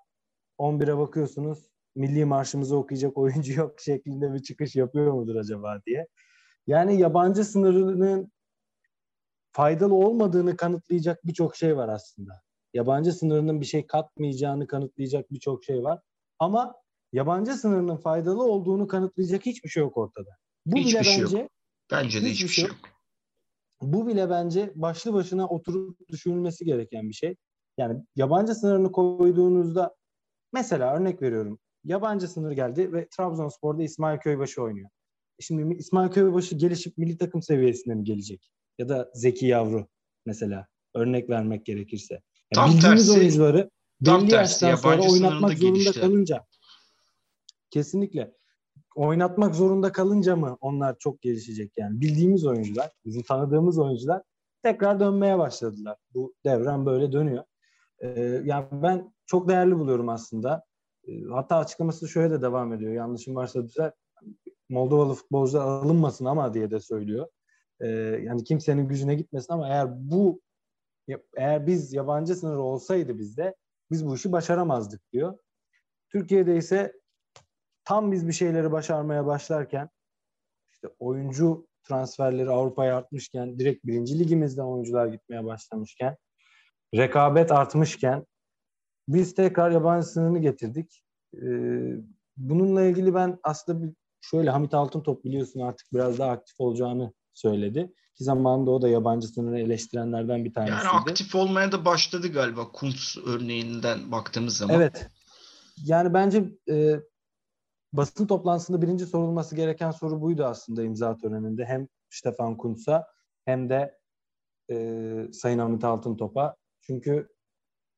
11'e 0.59 0.97
bakıyorsunuz 0.97 1.69
milli 1.95 2.25
marşımızı 2.25 2.77
okuyacak 2.77 3.17
oyuncu 3.17 3.53
yok 3.53 3.79
şeklinde 3.81 4.33
bir 4.33 4.43
çıkış 4.43 4.75
yapıyor 4.75 5.13
mudur 5.13 5.35
acaba 5.35 5.81
diye. 5.85 6.07
Yani 6.67 6.99
yabancı 6.99 7.43
sınırının 7.43 8.31
faydalı 9.51 9.95
olmadığını 9.95 10.57
kanıtlayacak 10.57 11.25
birçok 11.25 11.55
şey 11.55 11.77
var 11.77 11.89
aslında. 11.89 12.41
Yabancı 12.73 13.13
sınırının 13.13 13.61
bir 13.61 13.65
şey 13.65 13.87
katmayacağını 13.87 14.67
kanıtlayacak 14.67 15.31
birçok 15.31 15.63
şey 15.63 15.83
var. 15.83 16.01
Ama 16.39 16.75
yabancı 17.13 17.53
sınırının 17.53 17.97
faydalı 17.97 18.43
olduğunu 18.43 18.87
kanıtlayacak 18.87 19.45
hiçbir 19.45 19.69
şey 19.69 19.83
yok 19.83 19.97
ortada. 19.97 20.29
Bu 20.65 20.77
hiçbir 20.77 20.99
bile 20.99 21.03
şey 21.03 21.23
bence 21.23 21.37
yok. 21.37 21.51
Bence 21.91 22.21
de 22.21 22.29
hiçbir, 22.29 22.33
hiçbir 22.33 22.47
şey, 22.47 22.65
şey 22.65 22.71
yok. 22.71 22.95
Bu 23.81 24.07
bile 24.07 24.29
bence 24.29 24.71
başlı 24.75 25.13
başına 25.13 25.47
oturup 25.47 26.09
düşünülmesi 26.09 26.65
gereken 26.65 27.09
bir 27.09 27.13
şey. 27.13 27.35
Yani 27.77 28.03
yabancı 28.15 28.55
sınırını 28.55 28.91
koyduğunuzda 28.91 29.95
mesela 30.53 30.95
örnek 30.95 31.21
veriyorum. 31.21 31.59
Yabancı 31.83 32.27
sınır 32.27 32.51
geldi 32.51 32.93
ve 32.93 33.07
Trabzonspor'da 33.17 33.83
İsmail 33.83 34.19
Köybaşı 34.19 34.61
oynuyor. 34.61 34.89
Şimdi 35.39 35.77
İsmail 35.77 36.11
Köybaşı 36.11 36.55
gelişip 36.55 36.97
milli 36.97 37.17
takım 37.17 37.41
seviyesine 37.41 37.95
mi 37.95 38.03
gelecek? 38.03 38.51
Ya 38.77 38.89
da 38.89 39.11
Zeki 39.13 39.45
Yavru 39.45 39.87
mesela 40.25 40.67
örnek 40.93 41.29
vermek 41.29 41.65
gerekirse. 41.65 42.13
Yani 42.13 42.21
tam 42.53 42.73
bildiğimiz 42.73 43.07
tersi, 43.07 43.19
oyuncuları 43.19 43.69
belli 44.01 44.33
yaştan 44.33 44.75
sonra 44.75 45.01
oynatmak 45.01 45.57
zorunda 45.57 45.77
gelişti. 45.79 45.99
kalınca 45.99 46.45
kesinlikle 47.69 48.33
oynatmak 48.95 49.55
zorunda 49.55 49.91
kalınca 49.91 50.35
mı 50.35 50.57
onlar 50.61 50.97
çok 50.99 51.21
gelişecek 51.21 51.71
yani 51.77 52.01
bildiğimiz 52.01 52.45
oyuncular 52.45 52.91
bizim 53.05 53.23
tanıdığımız 53.23 53.79
oyuncular 53.79 54.21
tekrar 54.63 54.99
dönmeye 54.99 55.37
başladılar. 55.37 55.97
Bu 56.13 56.33
devran 56.45 56.85
böyle 56.85 57.11
dönüyor. 57.11 57.43
Ee, 57.99 58.41
yani 58.45 58.67
ben 58.71 59.13
çok 59.25 59.49
değerli 59.49 59.79
buluyorum 59.79 60.09
aslında. 60.09 60.63
Ee, 61.07 61.23
hatta 61.31 61.57
açıklaması 61.57 62.07
şöyle 62.07 62.31
de 62.31 62.41
devam 62.41 62.73
ediyor. 62.73 62.93
Yanlışım 62.93 63.35
varsa 63.35 63.63
düzelt. 63.63 63.93
Moldovalı 64.69 65.13
futbolcular 65.13 65.61
alınmasın 65.61 66.25
ama 66.25 66.53
diye 66.53 66.71
de 66.71 66.79
söylüyor. 66.79 67.27
Ee, 67.79 67.87
yani 68.23 68.43
kimsenin 68.43 68.87
gücüne 68.87 69.15
gitmesin 69.15 69.53
ama 69.53 69.67
eğer 69.67 70.11
bu 70.11 70.41
eğer 71.37 71.67
biz 71.67 71.93
yabancı 71.93 72.35
sınırı 72.35 72.61
olsaydı 72.61 73.19
bizde 73.19 73.55
biz 73.91 74.07
bu 74.07 74.15
işi 74.15 74.31
başaramazdık 74.31 75.01
diyor. 75.13 75.37
Türkiye'de 76.11 76.57
ise 76.57 76.93
tam 77.85 78.11
biz 78.11 78.27
bir 78.27 78.33
şeyleri 78.33 78.71
başarmaya 78.71 79.25
başlarken 79.25 79.89
işte 80.71 80.87
oyuncu 80.99 81.67
transferleri 81.83 82.49
Avrupa'ya 82.49 82.97
artmışken 82.97 83.59
direkt 83.59 83.85
birinci 83.85 84.19
ligimizden 84.19 84.63
oyuncular 84.63 85.07
gitmeye 85.07 85.45
başlamışken 85.45 86.17
rekabet 86.95 87.51
artmışken 87.51 88.25
biz 89.07 89.35
tekrar 89.35 89.71
yabancı 89.71 90.07
sınırını 90.07 90.39
getirdik. 90.39 91.03
Ee, 91.35 91.39
bununla 92.37 92.83
ilgili 92.83 93.13
ben 93.13 93.39
aslında 93.43 93.83
bir, 93.83 93.93
şöyle 94.21 94.49
Hamit 94.49 94.73
Altıntop 94.73 95.23
biliyorsun 95.23 95.59
artık 95.59 95.87
biraz 95.93 96.19
daha 96.19 96.31
aktif 96.31 96.59
olacağını 96.59 97.13
söyledi. 97.33 97.93
Ki 98.17 98.23
zamanında 98.23 98.71
o 98.71 98.81
da 98.81 98.89
yabancı 98.89 99.27
sınırını 99.27 99.59
eleştirenlerden 99.59 100.45
bir 100.45 100.53
tanesiydi. 100.53 100.85
Yani 100.85 100.89
aktif 100.89 101.35
olmaya 101.35 101.71
da 101.71 101.85
başladı 101.85 102.27
galiba 102.27 102.71
Kuntz 102.71 103.17
örneğinden 103.25 104.11
baktığımız 104.11 104.57
zaman. 104.57 104.75
Evet. 104.75 105.09
Yani 105.85 106.13
bence 106.13 106.43
e, 106.69 106.99
basın 107.97 108.27
toplantısında 108.27 108.81
birinci 108.81 109.05
sorulması 109.05 109.55
gereken 109.55 109.91
soru 109.91 110.21
buydu 110.21 110.45
aslında 110.45 110.83
imza 110.83 111.17
töreninde. 111.17 111.65
Hem 111.65 111.87
Stefan 112.09 112.57
Kuntz'a 112.57 113.07
hem 113.45 113.69
de 113.69 113.97
e, 114.71 115.27
Sayın 115.33 115.59
Hamit 115.59 115.83
Altıntop'a. 115.83 116.55
Çünkü 116.81 117.27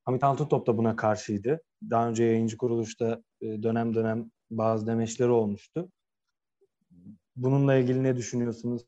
Hamit 0.06 0.24
Altıntop 0.24 0.68
da 0.68 0.77
buna 0.77 0.96
karşıydı. 0.96 1.62
Daha 1.89 2.10
önce 2.10 2.24
yayıncı 2.24 2.58
kuruluşta 2.58 3.24
e, 3.42 3.63
dönem 3.63 3.94
dönem 3.96 4.32
bazı 4.51 4.88
demeçleri 4.88 5.30
olmuştu. 5.30 5.92
Bununla 7.36 7.75
ilgili 7.75 8.04
ne 8.04 8.16
düşünüyorsunuz? 8.16 8.86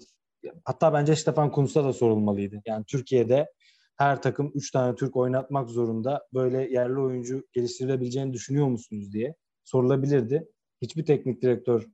Hatta 0.65 0.93
bence 0.93 1.15
Stefan 1.15 1.51
Kuntz'a 1.51 1.83
da 1.83 1.93
sorulmalıydı. 1.93 2.61
Yani 2.65 2.85
Türkiye'de 2.85 3.53
her 3.95 4.21
takım 4.21 4.51
3 4.55 4.71
tane 4.71 4.95
Türk 4.95 5.15
oynatmak 5.15 5.69
zorunda. 5.69 6.27
Böyle 6.33 6.71
yerli 6.71 6.99
oyuncu 6.99 7.47
geliştirilebileceğini 7.53 8.33
düşünüyor 8.33 8.67
musunuz 8.67 9.13
diye 9.13 9.35
sorulabilirdi. 9.63 10.47
Hiçbir 10.81 11.05
teknik 11.05 11.41
direktör 11.41 11.85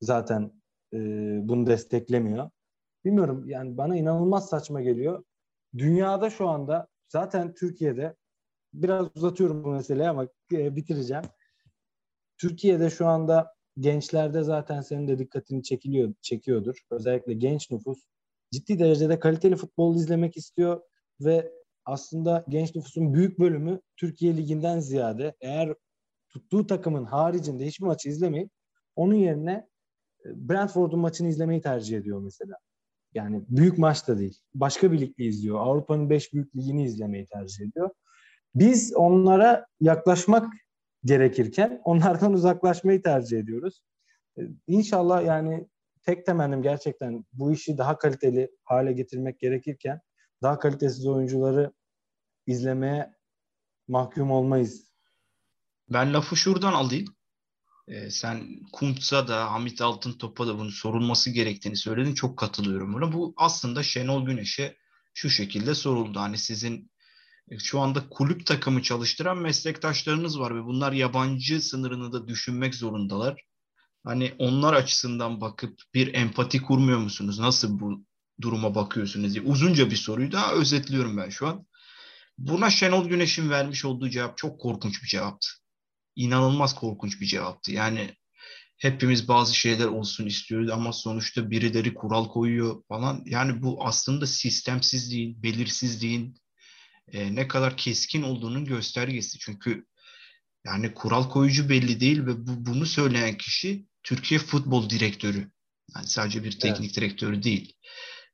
zaten 0.00 0.52
e, 0.92 0.98
bunu 1.48 1.66
desteklemiyor. 1.66 2.50
Bilmiyorum 3.04 3.48
yani 3.48 3.76
bana 3.76 3.96
inanılmaz 3.96 4.48
saçma 4.48 4.82
geliyor. 4.82 5.24
Dünyada 5.78 6.30
şu 6.30 6.48
anda 6.48 6.88
zaten 7.08 7.54
Türkiye'de 7.54 8.16
biraz 8.74 9.06
uzatıyorum 9.16 9.64
bu 9.64 9.68
meseleyi 9.70 10.08
ama 10.08 10.28
e, 10.52 10.76
bitireceğim. 10.76 11.24
Türkiye'de 12.38 12.90
şu 12.90 13.06
anda 13.06 13.54
gençlerde 13.78 14.42
zaten 14.42 14.80
senin 14.80 15.08
de 15.08 15.18
dikkatini 15.18 15.62
çekiliyor, 15.62 16.14
çekiyordur. 16.22 16.76
Özellikle 16.90 17.34
genç 17.34 17.70
nüfus 17.70 17.98
ciddi 18.52 18.78
derecede 18.78 19.18
kaliteli 19.18 19.56
futbol 19.56 19.96
izlemek 19.96 20.36
istiyor 20.36 20.80
ve 21.20 21.52
aslında 21.84 22.44
genç 22.48 22.74
nüfusun 22.74 23.14
büyük 23.14 23.38
bölümü 23.38 23.80
Türkiye 23.96 24.36
Ligi'nden 24.36 24.80
ziyade 24.80 25.34
eğer 25.40 25.74
tuttuğu 26.34 26.66
takımın 26.66 27.04
haricinde 27.04 27.66
hiçbir 27.66 27.86
maçı 27.86 28.08
izlemeyip 28.08 28.50
onun 28.96 29.14
yerine 29.14 29.68
e, 30.24 30.48
Brentford'un 30.48 30.98
maçını 30.98 31.28
izlemeyi 31.28 31.60
tercih 31.60 31.98
ediyor 31.98 32.20
mesela. 32.20 32.56
Yani 33.14 33.42
büyük 33.48 33.78
maç 33.78 34.08
da 34.08 34.18
değil. 34.18 34.38
Başka 34.54 34.92
bir 34.92 35.00
ligli 35.00 35.24
izliyor. 35.24 35.60
Avrupa'nın 35.60 36.10
beş 36.10 36.32
büyük 36.32 36.56
ligini 36.56 36.84
izlemeyi 36.84 37.26
tercih 37.26 37.64
ediyor. 37.66 37.90
Biz 38.54 38.94
onlara 38.96 39.66
yaklaşmak 39.80 40.52
gerekirken 41.04 41.80
onlardan 41.84 42.32
uzaklaşmayı 42.38 43.02
tercih 43.02 43.38
ediyoruz. 43.38 43.82
E, 44.38 44.42
inşallah 44.66 45.24
yani 45.24 45.68
tek 46.02 46.26
temennim 46.26 46.62
gerçekten 46.62 47.24
bu 47.32 47.52
işi 47.52 47.78
daha 47.78 47.98
kaliteli 47.98 48.50
hale 48.64 48.92
getirmek 48.92 49.40
gerekirken 49.40 50.00
daha 50.42 50.58
kalitesiz 50.58 51.06
oyuncuları 51.06 51.72
izlemeye 52.46 53.14
mahkum 53.88 54.30
olmayız. 54.30 54.93
Ben 55.88 56.14
lafı 56.14 56.36
şuradan 56.36 56.72
alayım. 56.72 57.14
Ee, 57.88 58.10
sen 58.10 58.48
Kuntz'a 58.72 59.28
da 59.28 59.52
Hamit 59.52 59.80
Altıntop'a 59.82 60.46
da 60.46 60.58
bunu 60.58 60.70
sorulması 60.70 61.30
gerektiğini 61.30 61.76
söyledin. 61.76 62.14
Çok 62.14 62.38
katılıyorum 62.38 62.94
buna. 62.94 63.12
Bu 63.12 63.34
aslında 63.36 63.82
Şenol 63.82 64.26
Güneş'e 64.26 64.76
şu 65.14 65.30
şekilde 65.30 65.74
soruldu. 65.74 66.20
Hani 66.20 66.38
sizin 66.38 66.90
e, 67.50 67.58
şu 67.58 67.80
anda 67.80 68.08
kulüp 68.08 68.46
takımı 68.46 68.82
çalıştıran 68.82 69.38
meslektaşlarınız 69.38 70.40
var 70.40 70.56
ve 70.56 70.64
bunlar 70.64 70.92
yabancı 70.92 71.60
sınırını 71.60 72.12
da 72.12 72.28
düşünmek 72.28 72.74
zorundalar. 72.74 73.44
Hani 74.04 74.34
onlar 74.38 74.74
açısından 74.74 75.40
bakıp 75.40 75.80
bir 75.94 76.14
empati 76.14 76.62
kurmuyor 76.62 76.98
musunuz? 76.98 77.38
Nasıl 77.38 77.80
bu 77.80 78.04
duruma 78.40 78.74
bakıyorsunuz 78.74 79.34
diye 79.34 79.44
uzunca 79.44 79.90
bir 79.90 79.96
soruyu 79.96 80.32
daha 80.32 80.52
özetliyorum 80.52 81.16
ben 81.16 81.28
şu 81.28 81.46
an. 81.48 81.66
Buna 82.38 82.70
Şenol 82.70 83.08
Güneş'in 83.08 83.50
vermiş 83.50 83.84
olduğu 83.84 84.10
cevap 84.10 84.38
çok 84.38 84.60
korkunç 84.60 85.02
bir 85.02 85.08
cevaptı. 85.08 85.48
İnanılmaz 86.16 86.74
korkunç 86.74 87.20
bir 87.20 87.26
cevaptı. 87.26 87.72
Yani 87.72 88.14
hepimiz 88.78 89.28
bazı 89.28 89.54
şeyler 89.54 89.86
olsun 89.86 90.26
istiyoruz 90.26 90.70
ama 90.70 90.92
sonuçta 90.92 91.50
birileri 91.50 91.94
kural 91.94 92.28
koyuyor 92.28 92.82
falan. 92.88 93.22
Yani 93.26 93.62
bu 93.62 93.86
aslında 93.86 94.26
sistemsizliğin, 94.26 95.42
belirsizliğin 95.42 96.40
e, 97.12 97.34
ne 97.34 97.48
kadar 97.48 97.76
keskin 97.76 98.22
olduğunun 98.22 98.64
göstergesi. 98.64 99.38
Çünkü 99.38 99.86
yani 100.66 100.94
kural 100.94 101.28
koyucu 101.28 101.68
belli 101.68 102.00
değil 102.00 102.26
ve 102.26 102.46
bu, 102.46 102.66
bunu 102.66 102.86
söyleyen 102.86 103.36
kişi 103.36 103.86
Türkiye 104.02 104.40
Futbol 104.40 104.90
Direktörü. 104.90 105.50
Yani 105.96 106.06
sadece 106.06 106.44
bir 106.44 106.58
teknik 106.58 106.86
evet. 106.86 106.96
direktörü 106.96 107.42
değil. 107.42 107.72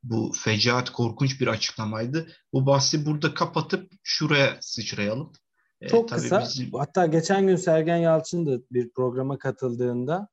Bu 0.03 0.33
fecaat 0.37 0.91
korkunç 0.91 1.41
bir 1.41 1.47
açıklamaydı. 1.47 2.33
Bu 2.53 2.67
bahsi 2.67 3.07
burada 3.07 3.35
kapatıp 3.35 3.93
şuraya 4.03 4.59
sıçrayalım. 4.61 5.33
E, 5.81 5.89
Çok 5.89 6.13
ee, 6.13 6.15
kısa. 6.15 6.41
Bizim... 6.41 6.73
Hatta 6.73 7.07
geçen 7.07 7.47
gün 7.47 7.57
Sergen 7.57 7.97
Yalçın 7.97 8.47
da 8.47 8.61
bir 8.71 8.91
programa 8.91 9.39
katıldığında 9.39 10.29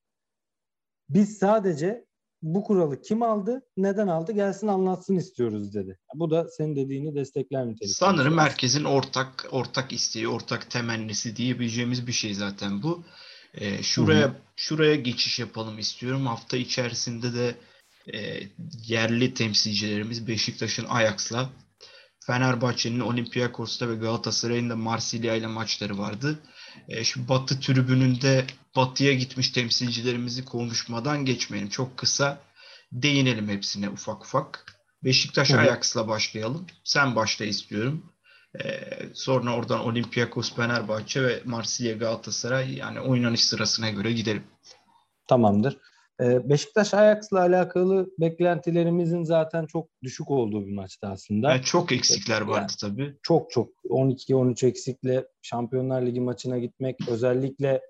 biz 1.10 1.38
sadece 1.38 2.08
bu 2.42 2.64
kuralı 2.64 3.02
kim 3.02 3.24
aldı, 3.24 3.62
neden 3.78 4.08
aldı 4.08 4.32
gelsin 4.32 4.68
anlatsın 4.68 5.16
istiyoruz 5.16 5.74
dedi. 5.74 6.00
Bu 6.16 6.32
da 6.32 6.48
senin 6.58 6.76
dediğini 6.76 7.16
destekler 7.16 7.62
nitelikte. 7.66 7.88
Sanırım 7.88 8.34
merkezin 8.34 8.84
ortak 8.84 9.48
ortak 9.52 9.94
isteği, 9.94 10.28
ortak 10.28 10.72
temennisi 10.72 11.36
diyebileceğimiz 11.36 12.08
bir 12.08 12.12
şey 12.12 12.34
zaten 12.34 12.84
bu. 12.84 13.04
Ee, 13.54 13.84
şuraya 13.84 14.26
Hı-hı. 14.26 14.36
şuraya 14.56 14.96
geçiş 14.96 15.40
yapalım 15.40 15.80
istiyorum. 15.80 16.26
Hafta 16.26 16.58
içerisinde 16.58 17.34
de 17.34 17.56
e, 18.14 18.40
yerli 18.88 19.34
temsilcilerimiz 19.34 20.28
Beşiktaş'ın 20.28 20.86
Ajax'la 20.86 21.50
Fenerbahçe'nin 22.28 23.00
Olympiakos'ta 23.00 23.90
ve 23.90 23.96
Galatasaray'ın 23.96 24.70
da 24.70 24.76
Marsilya 24.76 25.36
ile 25.36 25.48
maçları 25.48 25.98
vardı. 25.98 26.40
E, 26.88 27.04
şu 27.04 27.30
Batı 27.30 27.60
tribününde 27.60 28.46
Batı'ya 28.76 29.14
gitmiş 29.14 29.50
temsilcilerimizi 29.50 30.46
konuşmadan 30.46 31.26
geçmeyelim. 31.26 31.70
Çok 31.70 31.98
kısa 31.98 32.40
değinelim 32.92 33.50
hepsine 33.50 33.90
ufak 33.90 34.26
ufak. 34.26 34.66
Beşiktaş 35.04 35.52
Ajax'la 35.52 36.08
başlayalım. 36.08 36.66
Sen 36.84 37.16
başla 37.16 37.46
istiyorum. 37.46 38.14
Ee, 38.64 38.90
sonra 39.14 39.56
oradan 39.56 39.80
Olympiakos, 39.80 40.56
Fenerbahçe 40.56 41.24
ve 41.24 41.42
Marsilya 41.46 41.94
Galatasaray 41.94 42.74
yani 42.74 43.00
oynanış 43.00 43.46
sırasına 43.46 43.90
göre 43.90 44.12
gidelim. 44.12 44.44
Tamamdır. 45.28 45.78
Ee, 46.22 46.50
Beşiktaş 46.50 46.94
Ajax'la 46.94 47.40
alakalı 47.40 48.10
beklentilerimizin 48.20 49.24
zaten 49.24 49.66
çok 49.66 49.90
düşük 50.04 50.32
olduğu 50.32 50.66
bir 50.66 50.74
maçtı 50.74 51.08
aslında. 51.08 51.52
Yani 51.52 51.64
çok 51.64 51.92
eksikler 51.92 52.42
vardı 52.42 52.74
yani, 52.82 52.92
tabii. 52.92 53.18
Çok 53.24 53.52
çok 53.52 53.70
12-13 53.90 54.68
eksikle 54.68 55.28
Şampiyonlar 55.42 56.02
Ligi 56.02 56.22
maçına 56.22 56.58
gitmek 56.58 56.96
özellikle 57.10 57.82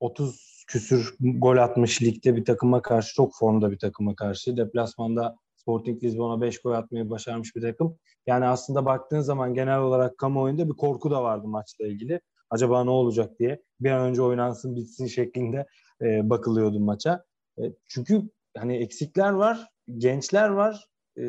30 0.00 0.64
küsür 0.68 1.14
gol 1.20 1.56
atmış 1.56 2.02
ligde 2.02 2.36
bir 2.36 2.44
takıma 2.44 2.82
karşı 2.82 3.14
çok 3.14 3.32
formda 3.38 3.70
bir 3.70 3.78
takıma 3.78 4.14
karşı 4.14 4.56
deplasmanda 4.56 5.36
Sporting 5.56 6.04
Lisbon'a 6.04 6.40
5 6.40 6.60
gol 6.60 6.72
atmayı 6.72 7.10
başarmış 7.10 7.56
bir 7.56 7.62
takım. 7.62 7.98
Yani 8.26 8.46
aslında 8.46 8.84
baktığın 8.84 9.20
zaman 9.20 9.54
genel 9.54 9.78
olarak 9.78 10.18
kamuoyunda 10.18 10.68
bir 10.68 10.74
korku 10.74 11.10
da 11.10 11.22
vardı 11.22 11.48
maçla 11.48 11.86
ilgili. 11.86 12.20
Acaba 12.50 12.84
ne 12.84 12.90
olacak 12.90 13.38
diye 13.38 13.62
bir 13.80 13.90
an 13.90 14.00
önce 14.00 14.22
oynansın 14.22 14.76
bitsin 14.76 15.06
şeklinde 15.06 15.66
e, 16.02 16.30
bakılıyordu 16.30 16.80
maça. 16.80 17.24
E, 17.58 17.72
çünkü 17.88 18.22
hani 18.56 18.76
eksikler 18.76 19.30
var, 19.30 19.68
gençler 19.96 20.48
var, 20.48 20.86
e, 21.18 21.22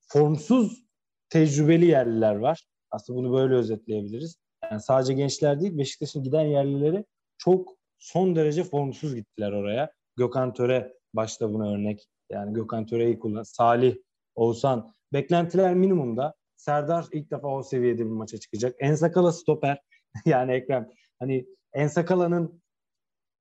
formsuz 0.00 0.84
tecrübeli 1.28 1.86
yerliler 1.86 2.34
var. 2.34 2.64
Aslında 2.90 3.18
bunu 3.18 3.32
böyle 3.32 3.54
özetleyebiliriz. 3.54 4.36
Yani 4.70 4.80
sadece 4.80 5.14
gençler 5.14 5.60
değil, 5.60 5.78
Beşiktaş'ın 5.78 6.22
giden 6.22 6.44
yerlileri 6.44 7.04
çok 7.38 7.76
son 7.98 8.36
derece 8.36 8.64
formsuz 8.64 9.14
gittiler 9.14 9.52
oraya. 9.52 9.92
Gökhan 10.16 10.54
Töre 10.54 10.94
başta 11.14 11.52
buna 11.52 11.74
örnek. 11.74 12.08
Yani 12.30 12.54
Gökhan 12.54 12.86
Töre'yi 12.86 13.18
kullan. 13.18 13.42
Salih, 13.42 13.96
Oğuzhan. 14.34 14.92
Beklentiler 15.12 15.74
minimumda. 15.74 16.34
Serdar 16.56 17.06
ilk 17.12 17.30
defa 17.30 17.48
o 17.48 17.62
seviyede 17.62 17.98
bir 17.98 18.10
maça 18.10 18.38
çıkacak. 18.38 18.76
Ensakala 18.78 19.32
stoper. 19.32 19.80
yani 20.26 20.52
Ekrem. 20.52 20.88
Hani 21.18 21.46
Ensakala'nın 21.72 22.62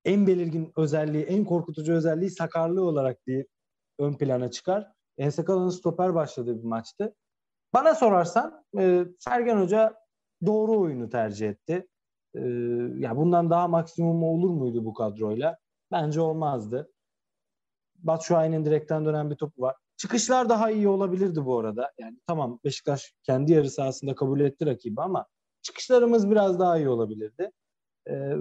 en 0.06 0.28
belirgin 0.28 0.74
özelliği, 0.76 1.24
en 1.24 1.46
korkutucu 1.46 1.94
özelliği 1.94 2.30
sakarlığı 2.30 2.84
olarak 2.86 3.28
bir 3.28 3.46
ön 4.00 4.14
plana 4.14 4.52
çıkar. 4.52 4.92
Ensakala'nın 5.18 5.70
stoper 5.70 6.16
başladığı 6.16 6.58
bir 6.58 6.64
maçtı. 6.64 7.16
Bana 7.74 7.96
sorarsan 7.96 8.66
e, 8.80 9.06
Sergen 9.20 9.62
Hoca 9.62 9.96
doğru 10.46 10.80
oyunu 10.80 11.10
tercih 11.10 11.50
etti. 11.50 11.88
E, 12.36 12.40
ya 12.98 13.18
bundan 13.18 13.50
daha 13.50 13.68
maksimum 13.68 14.24
olur 14.24 14.50
muydu 14.50 14.86
bu 14.86 14.94
kadroyla? 14.94 15.58
Bence 15.92 16.22
olmazdı. 16.22 16.92
Batshuayi'nin 17.96 18.66
direkten 18.66 19.06
dönen 19.06 19.30
bir 19.30 19.36
topu 19.36 19.62
var. 19.62 19.76
Çıkışlar 19.98 20.50
daha 20.50 20.72
iyi 20.72 20.88
olabilirdi 20.88 21.46
bu 21.46 21.60
arada. 21.60 21.92
Yani 22.00 22.18
tamam 22.28 22.60
Beşiktaş 22.64 23.14
kendi 23.24 23.52
yarı 23.52 23.70
sahasında 23.70 24.16
kabul 24.16 24.40
etti 24.40 24.66
rakibi 24.66 25.02
ama 25.02 25.26
çıkışlarımız 25.62 26.32
biraz 26.32 26.60
daha 26.60 26.78
iyi 26.78 26.90
olabilirdi. 26.90 27.52
Ee, 28.10 28.34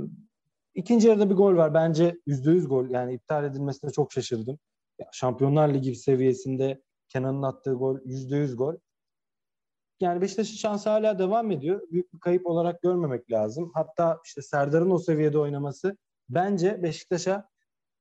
ikinci 0.75 1.09
yarıda 1.09 1.31
bir 1.31 1.35
gol 1.35 1.57
var. 1.57 1.75
Bence 1.75 2.21
yüzde 2.27 2.51
yüz 2.51 2.69
gol. 2.69 2.91
Yani 2.91 3.15
iptal 3.15 3.45
edilmesine 3.45 3.91
çok 3.91 4.13
şaşırdım. 4.13 4.59
Şampiyonlar 5.13 5.75
Ligi 5.75 5.95
seviyesinde 5.95 6.83
Kenan'ın 7.09 7.43
attığı 7.43 7.73
gol 7.73 7.99
yüzde 8.05 8.37
yüz 8.37 8.57
gol. 8.57 8.75
Yani 10.01 10.21
Beşiktaş'ın 10.21 10.57
şansı 10.57 10.91
hala 10.91 11.19
devam 11.19 11.51
ediyor. 11.51 11.81
Büyük 11.91 12.15
bir 12.15 12.21
kayıp 12.21 12.47
olarak 12.47 12.83
görmemek 12.83 13.31
lazım. 13.31 13.71
Hatta 13.75 14.21
işte 14.25 14.43
Serdar'ın 14.43 14.91
o 14.91 14.99
seviyede 14.99 15.39
oynaması 15.39 15.97
bence 16.29 16.83
Beşiktaş'a 16.83 17.49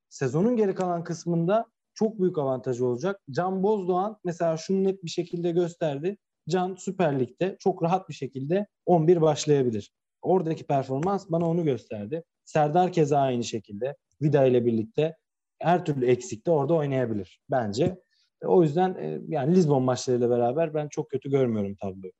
sezonun 0.10 0.56
geri 0.56 0.76
kalan 0.76 1.04
kısmında 1.04 1.66
çok 1.94 2.20
büyük 2.20 2.38
avantajı 2.38 2.86
olacak. 2.86 3.22
Can 3.32 3.64
Bozdoğan 3.64 4.18
mesela 4.24 4.58
şunu 4.58 4.84
net 4.84 5.04
bir 5.04 5.10
şekilde 5.10 5.52
gösterdi. 5.52 6.18
Can 6.50 6.76
Süper 6.76 7.20
Lig'de 7.20 7.58
çok 7.60 7.84
rahat 7.84 8.10
bir 8.10 8.14
şekilde 8.14 8.68
11 8.86 9.22
başlayabilir. 9.22 9.94
Oradaki 10.22 10.68
performans 10.68 11.26
bana 11.30 11.50
onu 11.50 11.64
gösterdi. 11.64 12.24
Serdar 12.50 12.94
keza 12.94 13.20
aynı 13.20 13.44
şekilde 13.44 13.96
Vida 14.22 14.46
ile 14.46 14.66
birlikte 14.66 15.16
her 15.60 15.86
türlü 15.86 16.06
eksikte 16.06 16.52
orada 16.52 16.74
oynayabilir 16.74 17.42
bence. 17.52 18.00
O 18.42 18.64
yüzden 18.64 18.94
e, 18.94 19.20
yani 19.28 19.56
Lisbon 19.56 19.84
maçlarıyla 19.84 20.30
beraber 20.30 20.74
ben 20.74 20.88
çok 20.88 21.10
kötü 21.12 21.30
görmüyorum 21.30 21.76
tabloyu. 21.76 22.12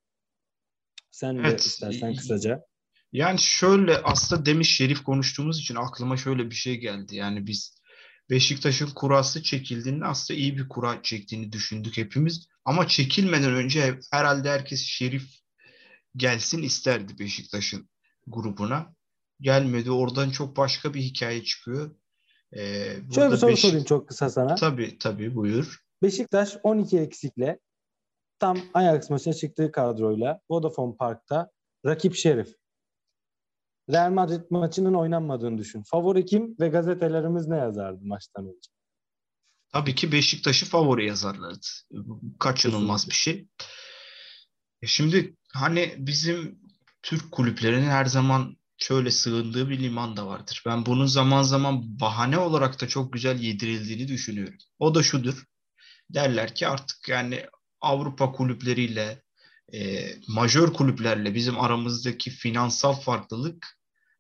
Sen 1.12 1.36
evet. 1.36 1.52
de 1.52 1.56
istersen 1.56 2.16
kısaca. 2.16 2.62
Yani 3.12 3.40
şöyle 3.40 3.98
aslında 3.98 4.46
demiş 4.46 4.76
Şerif 4.76 5.04
konuştuğumuz 5.04 5.60
için 5.60 5.76
aklıma 5.76 6.18
şöyle 6.18 6.50
bir 6.50 6.56
şey 6.56 6.78
geldi. 6.78 7.16
Yani 7.16 7.48
biz 7.48 7.76
Beşiktaş'ın 8.30 8.90
kurası 8.96 9.44
çekildiğinde 9.44 10.06
aslında 10.06 10.40
iyi 10.40 10.58
bir 10.58 10.70
kura 10.70 11.02
çektiğini 11.04 11.52
düşündük 11.52 11.98
hepimiz. 11.98 12.48
Ama 12.66 12.88
çekilmeden 12.88 13.54
önce 13.54 14.00
herhalde 14.12 14.50
herkes 14.50 14.82
Şerif 14.82 15.26
gelsin 16.16 16.64
isterdi 16.64 17.20
Beşiktaş'ın 17.20 17.90
grubuna. 18.28 18.99
Gelmedi. 19.42 19.92
Oradan 19.92 20.30
çok 20.30 20.58
başka 20.58 20.94
bir 20.94 21.02
hikaye 21.02 21.44
çıkıyor. 21.44 21.96
Ee, 22.54 22.96
Şöyle 23.16 23.32
bir 23.32 23.38
soru 23.38 23.52
Beş... 23.52 23.60
sorayım 23.60 23.86
çok 23.86 24.08
kısa 24.08 24.30
sana. 24.30 24.56
Tabii 24.56 24.98
tabii 24.98 25.36
buyur. 25.36 25.84
Beşiktaş 26.04 26.58
12 26.64 27.00
eksikle 27.00 27.60
tam 28.40 28.58
Ajax 28.74 29.10
maçına 29.10 29.34
çıktığı 29.34 29.72
kadroyla 29.72 30.42
Vodafone 30.50 30.96
Park'ta 30.98 31.52
rakip 31.86 32.16
Şerif. 32.16 32.56
Real 33.92 34.12
Madrid 34.12 34.42
maçının 34.50 34.94
oynanmadığını 34.94 35.58
düşün. 35.58 35.84
Favori 35.84 36.26
kim 36.26 36.56
ve 36.60 36.68
gazetelerimiz 36.68 37.48
ne 37.48 37.58
yazardı 37.58 38.06
maçtan 38.06 38.48
önce? 38.48 38.70
Tabii 39.74 39.96
ki 39.96 40.12
Beşiktaş'ı 40.12 40.66
favori 40.66 41.08
yazarlardı. 41.08 41.68
Kaçınılmaz 42.40 43.10
bir 43.10 43.14
şey. 43.14 43.48
E 44.82 44.88
şimdi 44.88 45.36
hani 45.54 45.96
bizim 45.98 46.60
Türk 47.02 47.32
kulüplerinin 47.32 47.90
her 47.90 48.06
zaman 48.06 48.58
şöyle 48.80 49.12
sığındığı 49.12 49.70
bir 49.70 49.80
liman 49.80 50.18
da 50.18 50.28
vardır. 50.28 50.64
Ben 50.66 50.86
bunun 50.86 51.06
zaman 51.06 51.44
zaman 51.44 52.00
bahane 52.00 52.38
olarak 52.38 52.82
da 52.82 52.88
çok 52.88 53.14
güzel 53.14 53.40
yedirildiğini 53.40 54.08
düşünüyorum. 54.08 54.58
O 54.80 54.96
da 54.96 55.04
şudur. 55.04 55.44
Derler 56.10 56.56
ki 56.56 56.68
artık 56.68 57.10
yani 57.10 57.46
Avrupa 57.82 58.32
kulüpleriyle 58.32 59.24
e, 59.74 60.10
majör 60.28 60.74
kulüplerle 60.74 61.36
bizim 61.36 61.60
aramızdaki 61.60 62.30
finansal 62.30 62.94
farklılık 62.94 63.80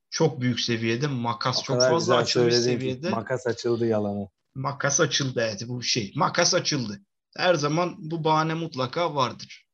çok 0.09 0.41
büyük 0.41 0.59
seviyede 0.59 1.07
makas 1.07 1.59
o 1.59 1.63
çok 1.63 1.81
fazla 1.81 2.17
açılmış 2.17 2.55
seviyede. 2.55 3.09
Makas 3.09 3.47
açıldı 3.47 3.85
yalanı. 3.85 4.29
Makas 4.55 4.99
açıldı 4.99 5.41
evet 5.43 5.63
bu 5.67 5.83
şey. 5.83 6.11
Makas 6.15 6.53
açıldı. 6.53 7.01
Her 7.37 7.55
zaman 7.55 7.95
bu 7.97 8.23
bahane 8.23 8.53
mutlaka 8.53 9.15
vardır. 9.15 9.67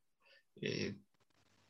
Ee, 0.63 0.67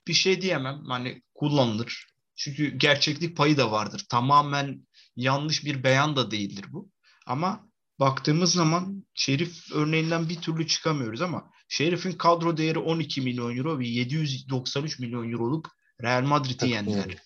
bir 0.08 0.14
şey 0.14 0.42
diyemem. 0.42 0.86
Hani 0.88 1.24
kullanılır. 1.34 2.15
Çünkü 2.36 2.78
gerçeklik 2.78 3.38
payı 3.38 3.58
da 3.58 3.72
vardır. 3.72 4.06
Tamamen 4.10 4.88
yanlış 5.16 5.66
bir 5.66 5.84
beyan 5.84 6.16
da 6.16 6.32
değildir 6.32 6.66
bu. 6.72 6.92
Ama 7.26 7.70
baktığımız 8.00 8.54
zaman 8.54 9.06
Şerif 9.14 9.72
örneğinden 9.74 10.30
bir 10.30 10.42
türlü 10.42 10.68
çıkamıyoruz 10.68 11.22
ama 11.22 11.52
Şerif'in 11.70 12.12
kadro 12.12 12.58
değeri 12.58 12.80
12 12.80 13.22
milyon 13.22 13.58
euro 13.58 13.80
ve 13.80 13.88
793 13.88 15.00
milyon 15.00 15.32
euroluk 15.32 15.72
Real 16.02 16.24
Madrid'i 16.24 16.70
yendiler. 16.70 17.18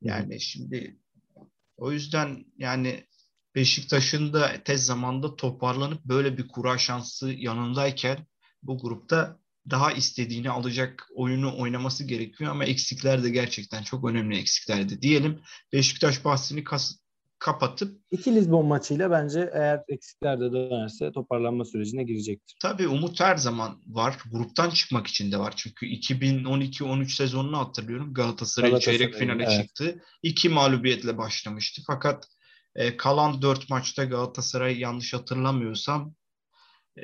Yani 0.00 0.40
şimdi 0.40 0.98
o 1.76 1.92
yüzden 1.92 2.44
yani 2.58 3.06
Beşiktaş'ın 3.54 4.32
da 4.32 4.64
tez 4.64 4.86
zamanda 4.86 5.36
toparlanıp 5.36 6.04
böyle 6.04 6.38
bir 6.38 6.48
kura 6.48 6.78
şansı 6.78 7.32
yanındayken 7.32 8.26
bu 8.62 8.78
grupta 8.78 9.38
daha 9.70 9.92
istediğini 9.92 10.50
alacak 10.50 11.08
oyunu 11.14 11.58
oynaması 11.58 12.04
gerekiyor 12.04 12.50
ama 12.50 12.64
eksikler 12.64 13.22
de 13.22 13.30
gerçekten 13.30 13.82
çok 13.82 14.04
önemli 14.04 14.38
eksiklerdi. 14.38 15.02
Diyelim 15.02 15.40
Beşiktaş 15.72 16.24
bahsini 16.24 16.64
kas, 16.64 16.96
kapatıp 17.38 18.00
iki 18.10 18.34
Lisbon 18.34 18.66
maçıyla 18.66 19.10
bence 19.10 19.50
eğer 19.54 19.82
eksikler 19.88 20.40
de 20.40 20.52
dönerse 20.52 21.12
toparlanma 21.12 21.64
sürecine 21.64 22.04
girecektir. 22.04 22.56
Tabii 22.60 22.88
umut 22.88 23.20
her 23.20 23.36
zaman 23.36 23.82
var. 23.86 24.18
Gruptan 24.32 24.70
çıkmak 24.70 25.06
için 25.06 25.32
de 25.32 25.38
var. 25.38 25.54
Çünkü 25.56 25.86
2012-13 25.86 27.08
sezonunu 27.08 27.58
hatırlıyorum. 27.58 28.14
Galatasaray, 28.14 28.70
Galatasaray 28.70 28.98
çeyrek 28.98 29.14
finale 29.14 29.44
evet. 29.44 29.62
çıktı. 29.62 30.02
İki 30.22 30.48
mağlubiyetle 30.48 31.18
başlamıştı. 31.18 31.82
Fakat 31.86 32.28
e, 32.74 32.96
kalan 32.96 33.42
dört 33.42 33.70
maçta 33.70 34.04
Galatasaray 34.04 34.78
yanlış 34.78 35.14
hatırlamıyorsam 35.14 36.14
e, 36.98 37.02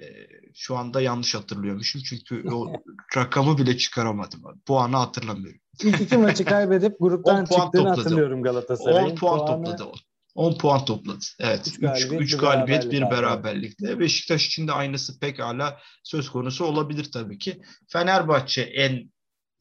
şu 0.54 0.76
anda 0.76 1.00
yanlış 1.00 1.34
hatırlıyormuşum. 1.34 2.02
Çünkü 2.02 2.48
o 2.48 2.72
rakamı 3.16 3.58
bile 3.58 3.76
çıkaramadım. 3.76 4.42
Puanı 4.66 4.96
hatırlamıyorum. 4.96 5.60
İlk 5.82 6.00
iki 6.00 6.16
maçı 6.16 6.44
kaybedip 6.54 6.96
gruptan 7.00 7.44
çıktığını 7.44 7.88
hatırlıyorum 7.88 8.42
Galatasaray'ın. 8.42 9.10
10 9.10 9.16
puan 9.16 9.38
Puanı... 9.38 9.64
topladı 9.64 9.84
o. 9.84 9.92
10 10.34 10.58
puan 10.58 10.84
topladı. 10.84 11.24
Evet. 11.38 11.68
3 11.68 11.80
galibiyet, 11.80 12.22
3 12.22 12.36
galibiyet 12.36 12.92
bir 12.92 13.02
beraberlikle. 13.02 14.00
Beşiktaş 14.00 14.46
için 14.46 14.68
de 14.68 14.72
aynısı 14.72 15.20
pekala 15.20 15.80
söz 16.02 16.30
konusu 16.30 16.64
olabilir 16.64 17.12
tabii 17.12 17.38
ki. 17.38 17.60
Fenerbahçe 17.88 18.62
en 18.62 19.10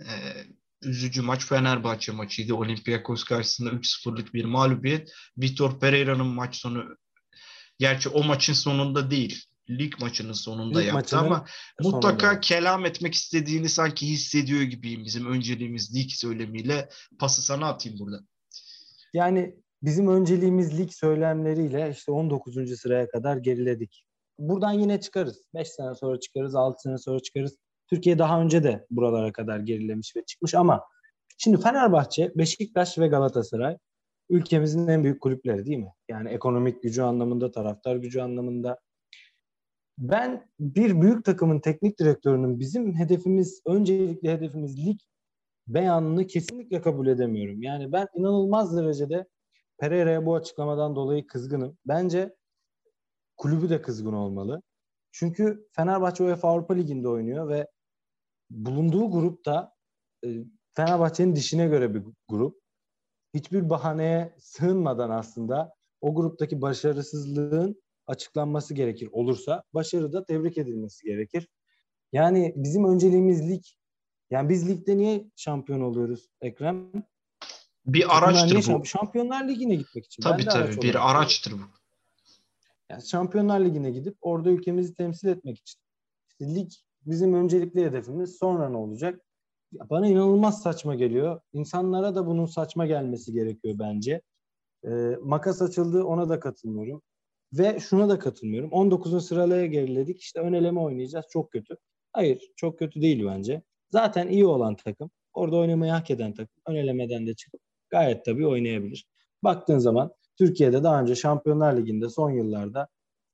e, 0.02 0.10
üzücü 0.82 1.22
maç 1.22 1.46
Fenerbahçe 1.46 2.12
maçıydı. 2.12 2.54
Olympiakos 2.54 3.24
karşısında 3.24 3.70
3-0'lık 3.70 4.34
bir 4.34 4.46
mağlubiyet. 4.46 5.12
Vitor 5.38 5.80
Pereira'nın 5.80 6.28
maç 6.28 6.56
sonu 6.56 6.98
gerçi 7.80 8.10
o 8.10 8.24
maçın 8.24 8.54
sonunda 8.54 9.12
değil. 9.12 9.46
Lig 9.70 9.94
maçının 10.02 10.34
sonunda 10.34 10.80
lig 10.80 10.88
yaptı 10.88 11.18
ama 11.18 11.46
mutlaka 11.82 12.26
sonunda. 12.26 12.40
kelam 12.40 12.86
etmek 12.86 13.14
istediğini 13.14 13.70
sanki 13.70 14.08
hissediyor 14.08 14.62
gibiyim 14.62 15.06
bizim 15.06 15.32
önceliğimiz 15.32 15.96
lig 15.96 16.10
söylemiyle. 16.12 16.90
Pası 17.20 17.42
sana 17.42 17.68
atayım 17.68 18.00
burada. 18.00 18.20
Yani 19.14 19.56
bizim 19.84 20.08
önceliğimiz 20.08 20.80
lig 20.80 20.92
söylemleriyle 20.92 21.92
işte 21.92 22.12
19. 22.12 22.80
sıraya 22.80 23.10
kadar 23.10 23.38
geriledik. 23.38 24.06
Buradan 24.40 24.72
yine 24.72 25.02
çıkarız. 25.02 25.42
5 25.54 25.68
sene 25.68 25.96
sonra 25.96 26.20
çıkarız, 26.20 26.56
6 26.56 26.82
sene 26.82 26.98
sonra 26.98 27.20
çıkarız. 27.20 27.58
Türkiye 27.90 28.20
daha 28.20 28.42
önce 28.42 28.64
de 28.64 28.86
buralara 28.90 29.32
kadar 29.32 29.60
gerilemiş 29.60 30.16
ve 30.16 30.26
çıkmış 30.26 30.56
ama 30.56 30.84
şimdi 31.38 31.62
Fenerbahçe, 31.62 32.32
Beşiktaş 32.36 32.98
ve 32.98 33.08
Galatasaray 33.08 33.78
ülkemizin 34.30 34.88
en 34.88 35.04
büyük 35.04 35.22
kulüpleri 35.22 35.66
değil 35.66 35.78
mi? 35.78 35.94
Yani 36.10 36.30
ekonomik 36.30 36.84
gücü 36.84 37.02
anlamında, 37.02 37.52
taraftar 37.52 37.96
gücü 37.96 38.22
anlamında. 38.22 38.80
Ben 40.00 40.48
bir 40.60 41.02
büyük 41.02 41.26
takımın 41.26 41.60
teknik 41.60 42.00
direktörünün 42.00 42.60
bizim 42.60 42.96
hedefimiz, 42.96 43.62
öncelikli 43.66 44.30
hedefimiz 44.30 44.88
lig 44.88 45.00
beyanını 45.68 46.28
kesinlikle 46.28 46.82
kabul 46.82 47.08
edemiyorum. 47.08 47.62
Yani 47.62 47.92
ben 47.92 48.08
inanılmaz 48.16 48.78
derecede 48.78 49.28
Pereira'ya 49.78 50.26
bu 50.26 50.36
açıklamadan 50.36 50.96
dolayı 50.96 51.28
kızgınım. 51.28 51.78
Bence 51.86 52.36
kulübü 53.38 53.70
de 53.70 53.82
kızgın 53.82 54.14
olmalı. 54.14 54.62
Çünkü 55.12 55.68
Fenerbahçe 55.72 56.24
UEFA 56.24 56.50
Avrupa 56.50 56.74
Ligi'nde 56.74 57.08
oynuyor 57.08 57.50
ve 57.50 57.68
bulunduğu 58.50 59.12
grupta 59.12 59.74
e, 60.26 60.28
Fenerbahçe'nin 60.72 61.36
dişine 61.36 61.68
göre 61.68 61.94
bir 61.94 62.04
grup. 62.28 62.60
Hiçbir 63.34 63.70
bahaneye 63.70 64.36
sığınmadan 64.38 65.10
aslında 65.10 65.74
o 66.02 66.16
gruptaki 66.16 66.62
başarısızlığın 66.62 67.82
açıklanması 68.10 68.74
gerekir. 68.74 69.10
Olursa 69.12 69.64
başarı 69.74 70.14
da 70.14 70.24
tebrik 70.24 70.58
edilmesi 70.58 71.06
gerekir. 71.06 71.48
Yani 72.12 72.54
bizim 72.56 72.86
önceliğimiz 72.86 73.50
lig. 73.50 73.64
Yani 74.30 74.50
biz 74.50 74.70
ligde 74.70 74.98
niye 74.98 75.26
şampiyon 75.36 75.82
oluyoruz 75.82 76.30
Ekrem? 76.42 76.92
Bir 77.86 78.18
araçtır 78.18 78.56
bu. 78.56 78.62
Şampiyon, 78.62 78.84
Şampiyonlar 78.84 79.48
Ligi'ne 79.48 79.76
gitmek 79.76 80.06
için. 80.06 80.24
Tabii 80.24 80.46
tabii 80.46 80.64
araç 80.64 80.82
bir 80.82 81.12
araçtır 81.12 81.52
bu. 81.52 81.80
Yani 82.90 83.08
Şampiyonlar 83.08 83.60
Ligi'ne 83.60 83.92
gidip 83.92 84.18
orada 84.22 84.50
ülkemizi 84.50 84.94
temsil 84.94 85.28
etmek 85.28 85.58
için. 85.58 85.80
İşte 86.30 86.56
lig 86.56 86.72
bizim 87.06 87.34
öncelikli 87.34 87.86
hedefimiz. 87.86 88.38
Sonra 88.38 88.70
ne 88.70 88.78
olacak? 88.78 89.22
Bana 89.72 90.08
inanılmaz 90.08 90.62
saçma 90.62 90.96
geliyor. 90.96 91.42
İnsanlara 91.54 92.16
da 92.16 92.28
bunun 92.28 92.46
saçma 92.46 92.86
gelmesi 92.86 93.34
gerekiyor 93.34 93.76
bence. 93.80 94.22
E, 94.86 94.90
makas 95.22 95.62
açıldı 95.62 96.04
ona 96.04 96.30
da 96.30 96.40
katılmıyorum. 96.40 97.02
Ve 97.54 97.80
şuna 97.80 98.10
da 98.10 98.20
katılmıyorum. 98.20 98.72
19. 98.72 99.28
sıralaya 99.28 99.66
geriledik. 99.66 100.22
İşte 100.22 100.40
ön 100.40 100.54
eleme 100.54 100.80
oynayacağız. 100.80 101.26
Çok 101.32 101.52
kötü. 101.52 101.76
Hayır 102.14 102.52
çok 102.56 102.80
kötü 102.80 103.02
değil 103.02 103.26
bence. 103.26 103.62
Zaten 103.90 104.28
iyi 104.28 104.46
olan 104.46 104.76
takım. 104.76 105.12
Orada 105.34 105.58
oynamayı 105.58 105.92
hak 105.92 106.12
eden 106.12 106.34
takım. 106.34 106.62
Ön 106.68 106.76
elemeden 106.76 107.28
de 107.28 107.34
çıkıp 107.34 107.62
gayet 107.90 108.26
tabii 108.26 108.48
oynayabilir. 108.48 109.08
Baktığın 109.44 109.78
zaman 109.78 110.12
Türkiye'de 110.38 110.84
daha 110.84 111.02
önce 111.02 111.16
Şampiyonlar 111.16 111.78
Ligi'nde 111.78 112.10
son 112.10 112.32
yıllarda 112.32 112.88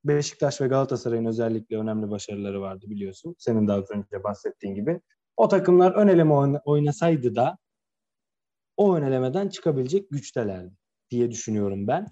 Beşiktaş 0.04 0.60
ve 0.60 0.66
Galatasaray'ın 0.66 1.24
özellikle 1.24 1.78
önemli 1.78 2.10
başarıları 2.10 2.60
vardı 2.60 2.86
biliyorsun. 2.88 3.34
Senin 3.38 3.68
daha 3.68 3.78
önce 3.78 4.24
bahsettiğin 4.24 4.74
gibi. 4.74 5.00
O 5.36 5.48
takımlar 5.48 5.92
ön 5.92 6.08
eleme 6.08 6.34
oynasaydı 6.64 7.34
da 7.34 7.58
o 8.76 8.96
ön 8.96 9.02
elemeden 9.02 9.48
çıkabilecek 9.48 10.10
güçtelerdi 10.10 10.74
diye 11.10 11.30
düşünüyorum 11.30 11.86
ben. 11.86 12.06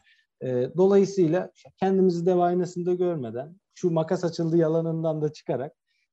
E, 0.45 0.71
dolayısıyla 0.77 1.51
kendimizi 1.77 2.27
dev 2.27 2.39
aynasında 2.39 2.95
görmeden 2.95 3.61
şu 3.75 3.91
makas 3.91 4.25
açıldı 4.25 4.57
yalanından 4.57 5.23
da 5.23 5.33
çıkarak 5.33 5.73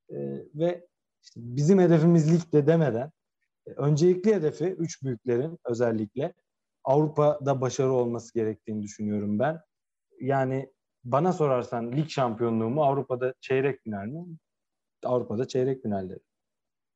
e, 0.10 0.18
ve 0.56 0.88
işte 1.24 1.42
bizim 1.44 1.80
hedefimiz 1.80 2.34
ligde 2.34 2.68
demeden 2.68 3.12
e, 3.68 3.72
öncelikli 3.72 4.36
hedefi 4.36 4.66
üç 4.66 5.04
büyüklerin 5.04 5.60
özellikle 5.66 6.34
Avrupa'da 6.84 7.62
başarı 7.62 7.92
olması 7.92 8.34
gerektiğini 8.34 8.84
düşünüyorum 8.84 9.40
ben. 9.40 9.60
Yani 10.22 10.72
bana 11.04 11.34
sorarsan 11.34 11.92
lig 11.92 12.10
şampiyonluğu 12.10 12.70
mu 12.70 12.84
Avrupa'da 12.84 13.34
çeyrek 13.42 13.82
final 13.84 14.06
mi? 14.06 14.26
Avrupa'da 15.04 15.48
çeyrek 15.48 15.82
finalleri. 15.82 16.20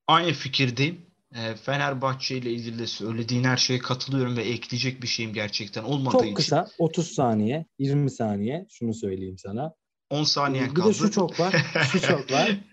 Aynı 0.08 0.32
fikirdeyim. 0.32 1.15
E, 1.36 1.56
Fenerbahçe 1.56 2.38
ile 2.38 2.52
ilgili 2.52 2.80
de 2.80 2.88
söylediğin 2.88 3.44
her 3.44 3.58
şeye 3.58 3.80
katılıyorum 3.80 4.38
ve 4.38 4.44
ekleyecek 4.44 5.02
bir 5.02 5.08
şeyim 5.08 5.34
gerçekten 5.34 5.84
olmadığı 5.84 6.12
çok 6.12 6.22
için. 6.22 6.30
Çok 6.30 6.38
kısa 6.38 6.68
30 6.78 7.12
saniye 7.12 7.66
20 7.80 8.12
saniye 8.12 8.66
şunu 8.70 8.94
söyleyeyim 8.94 9.38
sana. 9.38 9.74
10 10.10 10.24
saniye 10.24 10.64
ee, 10.64 10.68
kaldı. 10.68 10.80
Bir 10.80 10.86
de 10.90 10.94
şu 10.94 11.12
çok 11.12 11.40
var. 11.40 11.56
Şu 11.92 12.02
çok 12.02 12.32
var. 12.32 12.60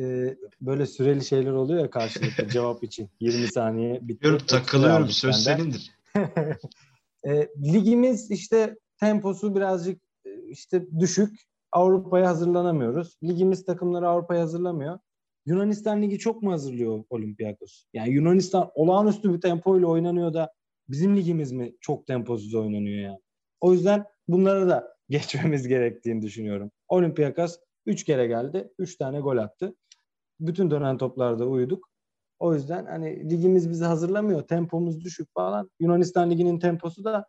Ee, 0.00 0.36
böyle 0.60 0.86
süreli 0.86 1.24
şeyler 1.24 1.50
oluyor 1.50 1.80
ya 1.80 1.90
karşılıklı 1.90 2.48
cevap 2.48 2.84
için. 2.84 3.10
20 3.20 3.48
saniye 3.48 3.98
bitti. 4.02 4.20
Diyorum 4.20 4.46
takılıyorum 4.46 5.08
söz 5.08 5.36
senindir. 5.36 5.92
e, 7.26 7.48
ligimiz 7.64 8.30
işte 8.30 8.76
temposu 9.00 9.56
birazcık 9.56 10.00
e, 10.26 10.30
işte 10.50 10.86
düşük. 11.00 11.40
Avrupa'ya 11.72 12.28
hazırlanamıyoruz. 12.28 13.16
Ligimiz 13.22 13.64
takımları 13.64 14.08
Avrupa'ya 14.08 14.42
hazırlamıyor. 14.42 14.98
Yunanistan 15.48 16.02
Ligi 16.02 16.18
çok 16.18 16.42
mu 16.42 16.52
hazırlıyor 16.52 17.04
Olympiakos? 17.10 17.84
Yani 17.92 18.10
Yunanistan 18.10 18.70
olağanüstü 18.74 19.34
bir 19.34 19.40
tempo 19.40 19.78
ile 19.78 19.86
oynanıyor 19.86 20.34
da 20.34 20.52
bizim 20.88 21.16
ligimiz 21.16 21.52
mi 21.52 21.72
çok 21.80 22.06
temposuz 22.06 22.54
oynanıyor 22.54 23.00
yani? 23.00 23.18
O 23.60 23.72
yüzden 23.72 24.04
bunlara 24.28 24.68
da 24.68 24.96
geçmemiz 25.08 25.68
gerektiğini 25.68 26.22
düşünüyorum. 26.22 26.70
Olympiakos 26.88 27.58
3 27.86 28.04
kere 28.04 28.26
geldi. 28.26 28.72
3 28.78 28.96
tane 28.96 29.20
gol 29.20 29.36
attı. 29.36 29.74
Bütün 30.40 30.70
dönen 30.70 30.98
toplarda 30.98 31.46
uyuduk. 31.46 31.90
O 32.38 32.54
yüzden 32.54 32.86
hani 32.86 33.30
ligimiz 33.30 33.70
bizi 33.70 33.84
hazırlamıyor. 33.84 34.42
Tempomuz 34.42 35.04
düşük 35.04 35.34
falan. 35.34 35.70
Yunanistan 35.80 36.30
Ligi'nin 36.30 36.58
temposu 36.58 37.04
da 37.04 37.26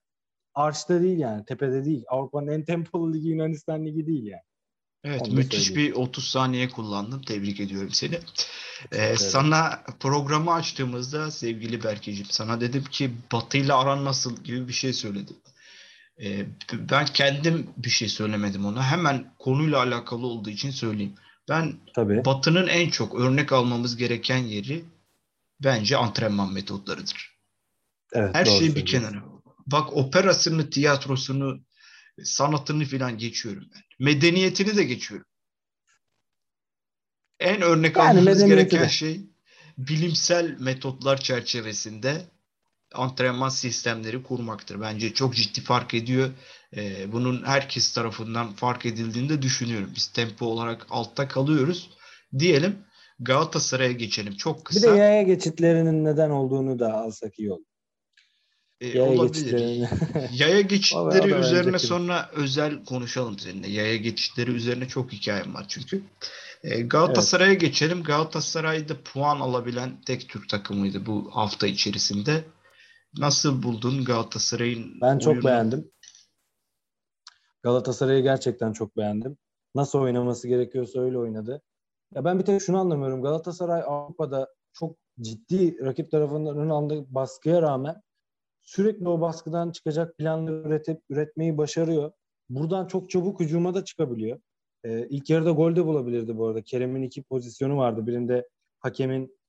arşta 0.53 1.01
değil 1.01 1.19
yani. 1.19 1.45
Tepede 1.45 1.85
değil. 1.85 2.03
Avrupa'nın 2.07 2.47
en 2.47 2.63
tempolu 2.63 3.13
ligi 3.13 3.29
Yunanistan 3.29 3.85
Ligi 3.85 4.07
değil 4.07 4.25
yani. 4.25 4.48
Evet 5.03 5.21
Onu 5.21 5.33
müthiş 5.33 5.75
bir 5.75 5.93
30 5.93 6.27
saniye 6.27 6.69
kullandın. 6.69 7.21
Tebrik 7.21 7.59
ediyorum 7.59 7.91
seni. 7.91 8.19
Ee, 8.91 9.15
sana 9.15 9.83
programı 9.99 10.53
açtığımızda 10.53 11.31
sevgili 11.31 11.83
Berkeciğim 11.83 12.29
sana 12.29 12.61
dedim 12.61 12.83
ki 12.83 13.11
Batı 13.31 13.57
ile 13.57 13.73
aran 13.73 14.05
nasıl 14.05 14.43
gibi 14.43 14.67
bir 14.67 14.73
şey 14.73 14.93
söyledim. 14.93 15.35
Ee, 16.23 16.45
ben 16.73 17.05
kendim 17.05 17.69
bir 17.77 17.89
şey 17.89 18.09
söylemedim 18.09 18.65
ona. 18.65 18.91
Hemen 18.91 19.33
konuyla 19.39 19.77
alakalı 19.77 20.27
olduğu 20.27 20.49
için 20.49 20.71
söyleyeyim. 20.71 21.15
Ben 21.49 21.73
Tabii. 21.95 22.25
Batı'nın 22.25 22.67
en 22.67 22.89
çok 22.89 23.15
örnek 23.19 23.53
almamız 23.53 23.97
gereken 23.97 24.37
yeri 24.37 24.85
bence 25.63 25.97
antrenman 25.97 26.53
metodlarıdır. 26.53 27.39
Evet, 28.13 28.35
Her 28.35 28.45
şey 28.45 28.75
bir 28.75 28.85
kenara. 28.85 29.23
Bak 29.67 29.97
operasını, 29.97 30.69
tiyatrosunu, 30.69 31.59
sanatını 32.25 32.85
falan 32.85 33.17
geçiyorum 33.17 33.69
ben. 33.75 33.81
Medeniyetini 34.05 34.77
de 34.77 34.83
geçiyorum. 34.83 35.25
En 37.39 37.61
örnek 37.61 37.97
yani 37.97 38.19
almamız 38.19 38.45
gereken 38.45 38.83
de. 38.83 38.89
şey 38.89 39.21
bilimsel 39.77 40.57
metotlar 40.59 41.17
çerçevesinde 41.17 42.21
antrenman 42.93 43.49
sistemleri 43.49 44.23
kurmaktır. 44.23 44.81
Bence 44.81 45.13
çok 45.13 45.35
ciddi 45.35 45.61
fark 45.61 45.93
ediyor. 45.93 46.29
Ee, 46.75 47.11
bunun 47.11 47.43
herkes 47.45 47.93
tarafından 47.93 48.53
fark 48.53 48.85
edildiğini 48.85 49.29
de 49.29 49.41
düşünüyorum. 49.41 49.91
Biz 49.95 50.07
tempo 50.07 50.45
olarak 50.45 50.87
altta 50.89 51.27
kalıyoruz. 51.27 51.89
Diyelim 52.39 52.77
Galatasaray'a 53.19 53.91
geçelim. 53.91 54.35
Çok 54.35 54.65
kısa. 54.65 54.87
Bir 54.87 54.93
de 54.93 54.97
yaya 54.97 55.21
geçitlerinin 55.21 56.05
neden 56.05 56.29
olduğunu 56.29 56.79
da 56.79 56.93
alsak 56.93 57.39
iyi 57.39 57.51
olur. 57.51 57.68
E, 58.81 58.87
yaya 58.87 59.11
olabilir. 59.11 59.87
Yaya 60.33 60.61
geçitleri 60.61 61.33
üzerine 61.33 61.79
sonra 61.79 62.29
özel 62.33 62.85
konuşalım 62.85 63.39
seninle. 63.39 63.67
Yaya 63.67 63.97
geçitleri 63.97 64.51
üzerine 64.51 64.87
çok 64.87 65.11
hikayem 65.11 65.53
var 65.53 65.65
çünkü. 65.67 66.03
E, 66.63 66.81
Galatasaray'a 66.81 67.51
evet. 67.51 67.61
geçelim. 67.61 68.03
Galatasaray'da 68.03 68.93
puan 69.03 69.39
alabilen 69.39 70.01
tek 70.01 70.29
Türk 70.29 70.49
takımıydı 70.49 71.05
bu 71.05 71.29
hafta 71.31 71.67
içerisinde. 71.67 72.43
Nasıl 73.17 73.63
buldun 73.63 74.05
Galatasaray'ın 74.05 75.01
Ben 75.01 75.19
çok 75.19 75.33
oyunu? 75.33 75.45
beğendim. 75.45 75.91
Galatasaray'ı 77.63 78.23
gerçekten 78.23 78.73
çok 78.73 78.97
beğendim. 78.97 79.37
Nasıl 79.75 79.99
oynaması 79.99 80.47
gerekiyorsa 80.47 81.01
öyle 81.01 81.17
oynadı. 81.17 81.61
Ya 82.15 82.25
ben 82.25 82.39
bir 82.39 82.45
tek 82.45 82.61
şunu 82.61 82.79
anlamıyorum. 82.79 83.21
Galatasaray 83.21 83.83
Avrupa'da 83.85 84.47
çok 84.73 84.97
ciddi 85.21 85.85
rakip 85.85 86.11
tarafından 86.11 86.69
aldığı 86.69 87.13
baskıya 87.13 87.61
rağmen 87.61 88.01
sürekli 88.69 89.09
o 89.09 89.21
baskıdan 89.21 89.71
çıkacak 89.71 90.17
planları 90.17 90.67
üretip 90.67 91.01
üretmeyi 91.09 91.57
başarıyor. 91.57 92.11
Buradan 92.49 92.87
çok 92.87 93.09
çabuk 93.09 93.39
hücuma 93.39 93.73
da 93.73 93.85
çıkabiliyor. 93.85 94.39
Ee, 94.83 95.07
ilk 95.09 95.29
yarıda 95.29 95.51
gol 95.51 95.75
de 95.75 95.85
bulabilirdi 95.85 96.37
bu 96.37 96.47
arada. 96.47 96.61
Kerem'in 96.61 97.01
iki 97.01 97.23
pozisyonu 97.23 97.77
vardı. 97.77 98.07
Birinde 98.07 98.47
hakemin 98.79 99.39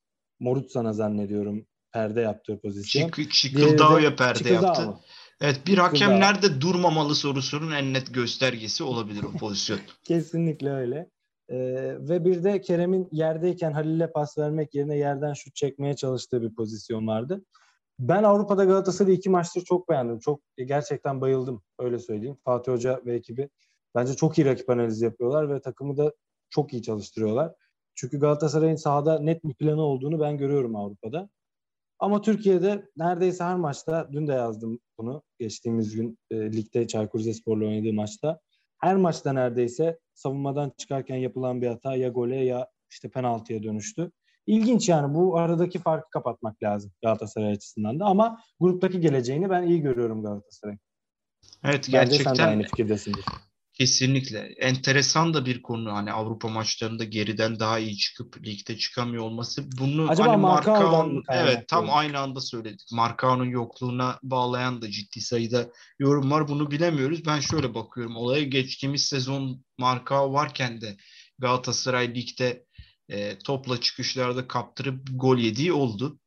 Morut 0.41 0.71
sana 0.71 0.93
zannediyorum 0.93 1.67
perde 1.93 2.21
yaptığı 2.21 2.61
pozisyon. 2.61 3.11
Çık, 3.11 3.33
Çıkıldağ'a 3.33 4.17
perde 4.17 4.49
yaptı. 4.49 4.87
Mı? 4.87 5.01
Evet 5.41 5.61
bir 5.67 5.79
hakem 5.79 6.21
nerede 6.21 6.61
durmamalı 6.61 7.15
sorusunun 7.15 7.73
en 7.73 7.95
net 7.95 8.15
göstergesi 8.15 8.85
olabilir 8.85 9.23
o 9.23 9.39
pozisyon. 9.39 9.81
Kesinlikle 10.05 10.71
öyle. 10.71 11.11
Ee, 11.49 11.57
ve 11.99 12.25
bir 12.25 12.45
de 12.45 12.61
Kerem'in 12.61 13.09
yerdeyken 13.13 13.73
Halil'e 13.73 14.13
pas 14.13 14.39
vermek 14.39 14.75
yerine 14.75 14.97
yerden 14.97 15.33
şut 15.33 15.55
çekmeye 15.57 15.97
çalıştığı 15.97 16.43
bir 16.43 16.55
pozisyon 16.55 17.07
vardı. 17.07 17.45
Ben 18.01 18.23
Avrupa'da 18.23 18.65
Galatasaray'ı 18.65 19.17
iki 19.17 19.31
maçtır 19.31 19.65
çok 19.65 19.89
beğendim. 19.89 20.19
Çok 20.19 20.43
gerçekten 20.57 21.21
bayıldım 21.21 21.63
öyle 21.79 21.99
söyleyeyim. 21.99 22.37
Fatih 22.45 22.73
Hoca 22.73 23.01
ve 23.07 23.15
ekibi 23.15 23.49
bence 23.95 24.15
çok 24.15 24.39
iyi 24.39 24.45
rakip 24.45 24.71
analizi 24.71 25.05
yapıyorlar 25.05 25.51
ve 25.55 25.61
takımı 25.61 25.97
da 25.97 26.13
çok 26.51 26.73
iyi 26.73 26.83
çalıştırıyorlar. 26.83 27.53
Çünkü 27.95 28.21
Galatasaray'ın 28.21 28.77
sahada 28.77 29.19
net 29.19 29.45
bir 29.45 29.55
planı 29.55 29.83
olduğunu 29.83 30.21
ben 30.21 30.39
görüyorum 30.39 30.77
Avrupa'da. 30.77 31.29
Ama 31.99 32.23
Türkiye'de 32.23 32.89
neredeyse 32.97 33.45
her 33.45 33.57
maçta, 33.57 34.09
dün 34.13 34.27
de 34.27 34.33
yazdım 34.33 34.81
bunu, 34.99 35.23
geçtiğimiz 35.39 35.95
gün 35.97 36.19
e, 36.31 36.53
ligde 36.53 36.87
Çaykur 36.87 37.19
Rizespor'la 37.19 37.67
oynadığı 37.67 37.93
maçta. 37.93 38.41
Her 38.79 38.97
maçta 38.97 39.33
neredeyse 39.33 39.99
savunmadan 40.15 40.73
çıkarken 40.79 41.17
yapılan 41.17 41.63
bir 41.63 41.67
hata 41.67 41.97
ya 41.97 42.09
gole 42.09 42.45
ya 42.45 42.69
işte 42.91 43.11
penaltıya 43.11 43.63
dönüştü. 43.63 44.13
İlginç 44.47 44.89
yani 44.89 45.15
bu 45.15 45.39
aradaki 45.39 45.79
farkı 45.79 46.11
kapatmak 46.11 46.63
lazım 46.63 46.93
Galatasaray 47.03 47.53
açısından 47.53 48.01
da 48.01 48.05
ama 48.05 48.41
gruptaki 48.61 49.01
geleceğini 49.01 49.51
ben 49.51 49.63
iyi 49.63 49.81
görüyorum 49.81 50.23
Galatasaray. 50.23 50.77
Evet 51.65 51.89
gerçekten. 51.91 52.01
Bence 52.01 52.25
sen 52.25 52.37
de 52.37 52.51
aynı 52.51 52.63
fikirdesindir. 52.63 53.25
Kesinlikle. 53.73 54.39
Enteresan 54.39 55.35
da 55.35 55.47
bir 55.47 55.63
konu 55.63 55.93
hani 55.93 56.13
Avrupa 56.13 56.49
maçlarında 56.49 57.05
geriden 57.05 57.61
daha 57.61 57.79
iyi 57.79 57.97
çıkıp 57.97 58.47
ligde 58.47 58.79
çıkamıyor 58.79 59.23
olması. 59.23 59.65
Bunu 59.79 60.11
Acaba 60.11 60.29
hani 60.29 60.41
Markao'dan 60.41 61.23
Evet 61.29 61.69
tam 61.69 61.91
aynı 61.91 62.19
anda 62.19 62.41
söyledik. 62.41 62.89
Markao'nun 62.93 63.45
yokluğuna 63.45 64.19
bağlayan 64.23 64.83
da 64.83 64.91
ciddi 64.91 65.21
sayıda 65.21 65.71
yorum 65.99 66.31
var. 66.31 66.49
Bunu 66.49 66.71
bilemiyoruz. 66.71 67.27
Ben 67.27 67.41
şöyle 67.41 67.75
bakıyorum. 67.75 68.17
Olaya 68.17 68.45
geçtiğimiz 68.45 69.03
sezon 69.05 69.65
Markao 69.79 70.33
varken 70.33 70.81
de 70.81 70.97
Galatasaray 71.39 72.15
ligde 72.15 72.67
e, 73.11 73.39
topla 73.39 73.81
çıkışlarda 73.81 74.49
kaptırıp 74.49 75.09
gol 75.15 75.39
yediği 75.39 75.73
oldu. 75.73 76.19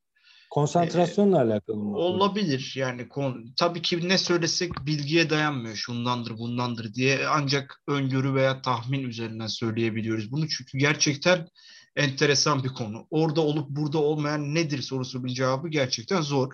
Konsantrasyonla 0.54 1.38
ee, 1.38 1.42
alakalı 1.42 1.78
mı? 1.78 1.98
Olabilir. 1.98 2.74
Yani 2.78 3.10
kon, 3.10 3.54
tabii 3.58 3.82
ki 3.82 4.10
ne 4.10 4.18
söylesek 4.18 4.86
bilgiye 4.86 5.30
dayanmıyor. 5.30 5.76
Şundandır, 5.76 6.38
bundandır 6.38 6.94
diye 6.94 7.28
ancak 7.28 7.82
öngörü 7.88 8.34
veya 8.34 8.62
tahmin 8.62 9.04
üzerinden 9.04 9.48
söyleyebiliyoruz 9.48 10.32
bunu. 10.32 10.48
Çünkü 10.48 10.78
gerçekten 10.78 11.48
enteresan 11.96 12.64
bir 12.64 12.70
konu. 12.70 13.08
Orada 13.10 13.42
olup 13.42 13.70
burada 13.70 13.98
olmayan 13.98 14.56
nedir 14.56 14.82
sorusunun 14.82 15.28
cevabı 15.28 15.68
gerçekten 15.68 16.22
zor. 16.22 16.54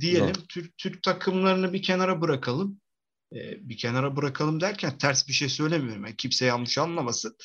Diyelim 0.00 0.34
zor. 0.34 0.42
Türk, 0.48 0.78
Türk 0.78 1.02
takımlarını 1.02 1.72
bir 1.72 1.82
kenara 1.82 2.20
bırakalım. 2.20 2.80
Bir 3.32 3.76
kenara 3.76 4.16
bırakalım 4.16 4.60
derken 4.60 4.98
ters 4.98 5.28
bir 5.28 5.32
şey 5.32 5.48
söylemiyorum. 5.48 6.04
Yani 6.04 6.16
kimse 6.16 6.46
yanlış 6.46 6.78
anlamasın. 6.78 7.36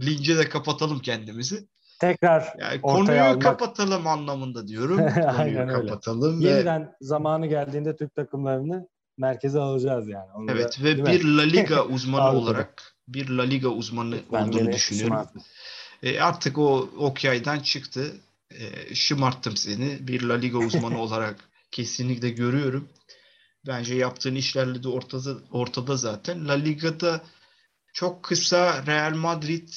Lince 0.00 0.38
de 0.38 0.48
kapatalım 0.48 0.98
kendimizi 0.98 1.66
tekrar 2.00 2.54
yani 2.58 2.80
konuyu 2.80 3.22
almak. 3.22 3.42
kapatalım 3.42 4.06
anlamında 4.06 4.68
diyorum. 4.68 4.96
konuyu 5.36 5.68
kapatalım. 5.68 6.36
Öyle. 6.36 6.48
Ve... 6.48 6.50
Yeniden 6.50 6.92
zamanı 7.00 7.46
geldiğinde 7.46 7.96
Türk 7.96 8.14
takımlarını 8.14 8.88
merkeze 9.18 9.60
alacağız 9.60 10.08
yani. 10.08 10.32
Onu 10.34 10.50
evet 10.50 10.80
da, 10.80 10.84
ve 10.84 11.06
bir 11.06 11.24
La 11.24 11.42
Liga 11.42 11.84
uzmanı 11.88 12.38
olarak 12.38 12.94
bir 13.08 13.28
La 13.28 13.42
Liga 13.42 13.68
uzmanı 13.68 14.16
ben 14.32 14.48
olduğunu 14.48 14.72
düşünüyorum. 14.72 15.26
E, 16.02 16.20
artık 16.20 16.58
o 16.58 16.88
okyaydan 16.98 17.58
çıktı. 17.58 18.12
E, 18.50 18.94
şımarttım 18.94 19.56
seni. 19.56 20.08
Bir 20.08 20.22
La 20.22 20.34
Liga 20.34 20.58
uzmanı 20.58 20.98
olarak 21.02 21.36
kesinlikle 21.70 22.30
görüyorum. 22.30 22.88
Bence 23.66 23.94
yaptığın 23.94 24.34
işlerle 24.34 24.82
de 24.82 24.88
ortada, 24.88 25.36
ortada 25.50 25.96
zaten. 25.96 26.48
La 26.48 26.52
Liga'da 26.52 27.24
çok 27.92 28.22
kısa 28.22 28.86
Real 28.86 29.14
Madrid 29.14 29.68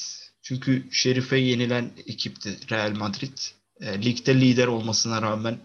çünkü 0.42 0.88
Şerif'e 0.92 1.36
yenilen 1.36 1.90
ekipti 2.06 2.58
Real 2.70 2.90
Madrid. 2.90 3.38
E, 3.80 4.02
ligde 4.04 4.40
lider 4.40 4.66
olmasına 4.66 5.22
rağmen 5.22 5.58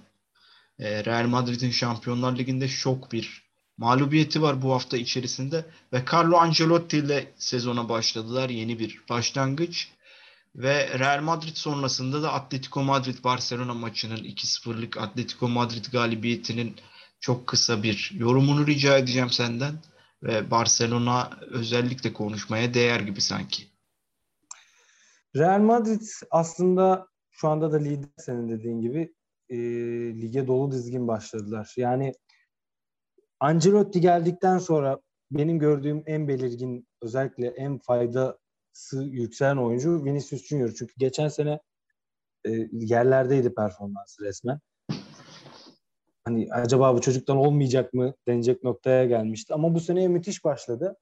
e, 0.80 1.06
Real 1.06 1.28
Madrid'in 1.28 1.72
Şampiyonlar 1.72 2.38
Ligi'nde 2.38 2.68
şok 2.68 3.12
bir 3.12 3.44
mağlubiyeti 3.78 4.42
var 4.42 4.62
bu 4.62 4.74
hafta 4.74 4.98
içerisinde 4.98 5.66
ve 5.94 6.06
Carlo 6.14 6.38
Ancelotti 6.38 6.98
ile 6.98 7.34
sezona 7.38 7.90
başladılar. 7.90 8.50
Yeni 8.50 8.80
bir 8.80 9.02
başlangıç. 9.10 9.88
Ve 10.56 11.00
Real 11.00 11.22
Madrid 11.22 11.56
sonrasında 11.56 12.24
da 12.24 12.34
Atletico 12.34 12.84
Madrid 12.84 13.24
Barcelona 13.24 13.74
maçının 13.74 14.18
2-0'lık 14.18 14.98
Atletico 14.98 15.48
Madrid 15.48 15.86
galibiyetinin 15.92 16.76
çok 17.20 17.48
kısa 17.48 17.84
bir 17.84 18.12
yorumunu 18.16 18.68
rica 18.68 18.98
edeceğim 18.98 19.30
senden 19.30 19.74
ve 20.24 20.52
Barcelona 20.52 21.30
özellikle 21.42 22.14
konuşmaya 22.14 22.74
değer 22.74 23.00
gibi 23.00 23.22
sanki. 23.22 23.64
Real 25.36 25.60
Madrid 25.60 26.02
aslında 26.32 27.08
şu 27.32 27.48
anda 27.48 27.72
da 27.72 27.78
lider 27.78 28.10
senin 28.18 28.50
dediğin 28.50 28.82
gibi 28.82 29.14
e, 29.50 29.58
lige 30.22 30.48
dolu 30.48 30.72
dizgin 30.72 31.08
başladılar. 31.08 31.74
Yani 31.78 32.14
Ancelotti 33.40 34.02
geldikten 34.02 34.58
sonra 34.58 35.00
benim 35.32 35.60
gördüğüm 35.60 36.04
en 36.06 36.28
belirgin 36.28 36.88
özellikle 37.02 37.48
en 37.48 37.80
faydası 37.80 39.04
yükselen 39.04 39.58
oyuncu 39.58 40.06
Vinicius 40.06 40.48
Junior. 40.48 40.70
Çünkü 40.70 40.94
geçen 40.98 41.28
sene 41.28 41.60
e, 42.46 42.52
yerlerdeydi 42.72 43.54
performansı 43.54 44.24
resmen. 44.24 44.60
Hani 46.30 46.48
acaba 46.52 46.96
bu 46.96 47.02
çocuktan 47.02 47.38
olmayacak 47.38 47.94
mı 47.94 48.14
denecek 48.28 48.64
noktaya 48.64 49.06
gelmişti. 49.06 49.54
Ama 49.54 49.76
bu 49.76 49.80
seneye 49.80 50.08
müthiş 50.08 50.44
başladı. 50.44 50.98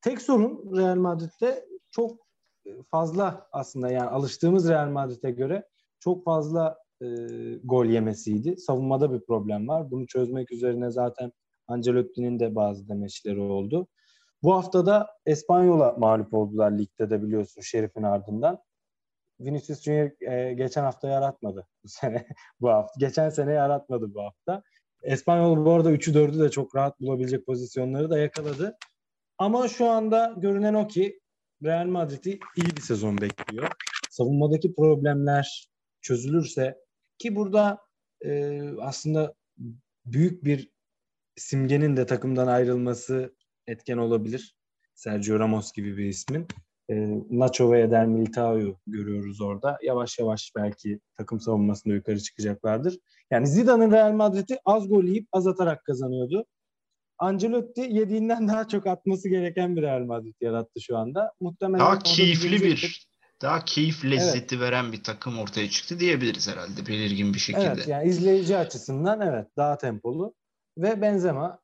Tek 0.00 0.22
sorun 0.22 0.76
Real 0.76 0.96
Madrid'de 0.96 1.66
çok 1.90 2.26
fazla 2.90 3.46
aslında 3.52 3.90
yani 3.90 4.10
alıştığımız 4.10 4.68
Real 4.68 4.88
Madrid'e 4.88 5.30
göre 5.30 5.68
çok 6.00 6.24
fazla 6.24 6.78
e, 7.02 7.06
gol 7.64 7.86
yemesiydi. 7.86 8.56
Savunmada 8.56 9.12
bir 9.12 9.20
problem 9.20 9.68
var. 9.68 9.90
Bunu 9.90 10.06
çözmek 10.06 10.52
üzerine 10.52 10.90
zaten 10.90 11.32
Ancelotti'nin 11.68 12.40
de 12.40 12.54
bazı 12.54 12.88
demeçleri 12.88 13.40
oldu. 13.40 13.86
Bu 14.42 14.54
hafta 14.54 14.86
da 14.86 15.08
Espanyol'a 15.26 15.92
mağlup 15.98 16.34
oldular 16.34 16.78
ligde 16.78 17.10
de 17.10 17.22
biliyorsun 17.22 17.60
Şerif'in 17.60 18.02
ardından. 18.02 18.58
Vinicius 19.44 19.82
Junior 19.82 20.10
e, 20.32 20.54
geçen 20.54 20.82
hafta 20.82 21.08
yaratmadı 21.08 21.66
bu 21.84 21.88
sene 21.88 22.26
bu 22.60 22.70
hafta. 22.70 22.92
Geçen 22.98 23.28
sene 23.28 23.52
yaratmadı 23.52 24.14
bu 24.14 24.22
hafta. 24.22 24.62
Espanyol 25.02 25.64
bu 25.64 25.72
arada 25.72 25.92
3'ü 25.92 26.12
4'ü 26.12 26.40
de 26.40 26.50
çok 26.50 26.76
rahat 26.76 27.00
bulabilecek 27.00 27.46
pozisyonları 27.46 28.10
da 28.10 28.18
yakaladı. 28.18 28.76
Ama 29.38 29.68
şu 29.68 29.86
anda 29.86 30.34
görünen 30.36 30.74
o 30.74 30.88
ki 30.88 31.20
Real 31.62 31.86
Madrid'i 31.86 32.38
iyi 32.56 32.76
bir 32.76 32.80
sezon 32.80 33.20
bekliyor. 33.20 33.68
Savunmadaki 34.10 34.74
problemler 34.74 35.68
çözülürse 36.00 36.78
ki 37.18 37.36
burada 37.36 37.78
e, 38.24 38.62
aslında 38.80 39.34
büyük 40.06 40.44
bir 40.44 40.70
simgenin 41.36 41.96
de 41.96 42.06
takımdan 42.06 42.46
ayrılması 42.46 43.34
etken 43.66 43.98
olabilir. 43.98 44.56
Sergio 44.94 45.38
Ramos 45.38 45.72
gibi 45.72 45.96
bir 45.96 46.04
ismin. 46.04 46.48
E, 46.90 46.94
Nacho 47.30 47.72
ve 47.72 47.80
Eder 47.80 48.06
Militao'yu 48.06 48.76
görüyoruz 48.86 49.40
orada. 49.40 49.78
Yavaş 49.82 50.18
yavaş 50.18 50.52
belki 50.56 51.00
takım 51.16 51.40
savunmasında 51.40 51.94
yukarı 51.94 52.20
çıkacaklardır. 52.20 52.98
Yani 53.30 53.46
Zidane'ın 53.46 53.92
Real 53.92 54.12
Madrid'i 54.12 54.58
az 54.64 54.88
gol 54.88 55.04
yiyip 55.04 55.28
az 55.32 55.46
atarak 55.46 55.84
kazanıyordu. 55.84 56.44
Ancelotti 57.18 57.80
yediğinden 57.80 58.48
daha 58.48 58.68
çok 58.68 58.86
atması 58.86 59.28
gereken 59.28 59.76
bir 59.76 59.82
Real 59.82 60.04
Madrid 60.04 60.34
yarattı 60.40 60.80
şu 60.80 60.96
anda. 60.96 61.32
Muhtemelen 61.40 61.86
daha 61.86 61.98
keyifli 61.98 62.62
bir 62.62 63.06
daha 63.42 63.64
keyif 63.64 64.04
lezzeti 64.04 64.54
evet. 64.54 64.64
veren 64.64 64.92
bir 64.92 65.02
takım 65.02 65.38
ortaya 65.38 65.70
çıktı 65.70 66.00
diyebiliriz 66.00 66.48
herhalde 66.48 66.86
belirgin 66.86 67.34
bir 67.34 67.38
şekilde. 67.38 67.66
Evet 67.66 67.88
yani 67.88 68.08
izleyici 68.08 68.56
açısından 68.56 69.20
evet 69.20 69.46
daha 69.56 69.78
tempolu 69.78 70.34
ve 70.78 71.00
Benzema 71.00 71.58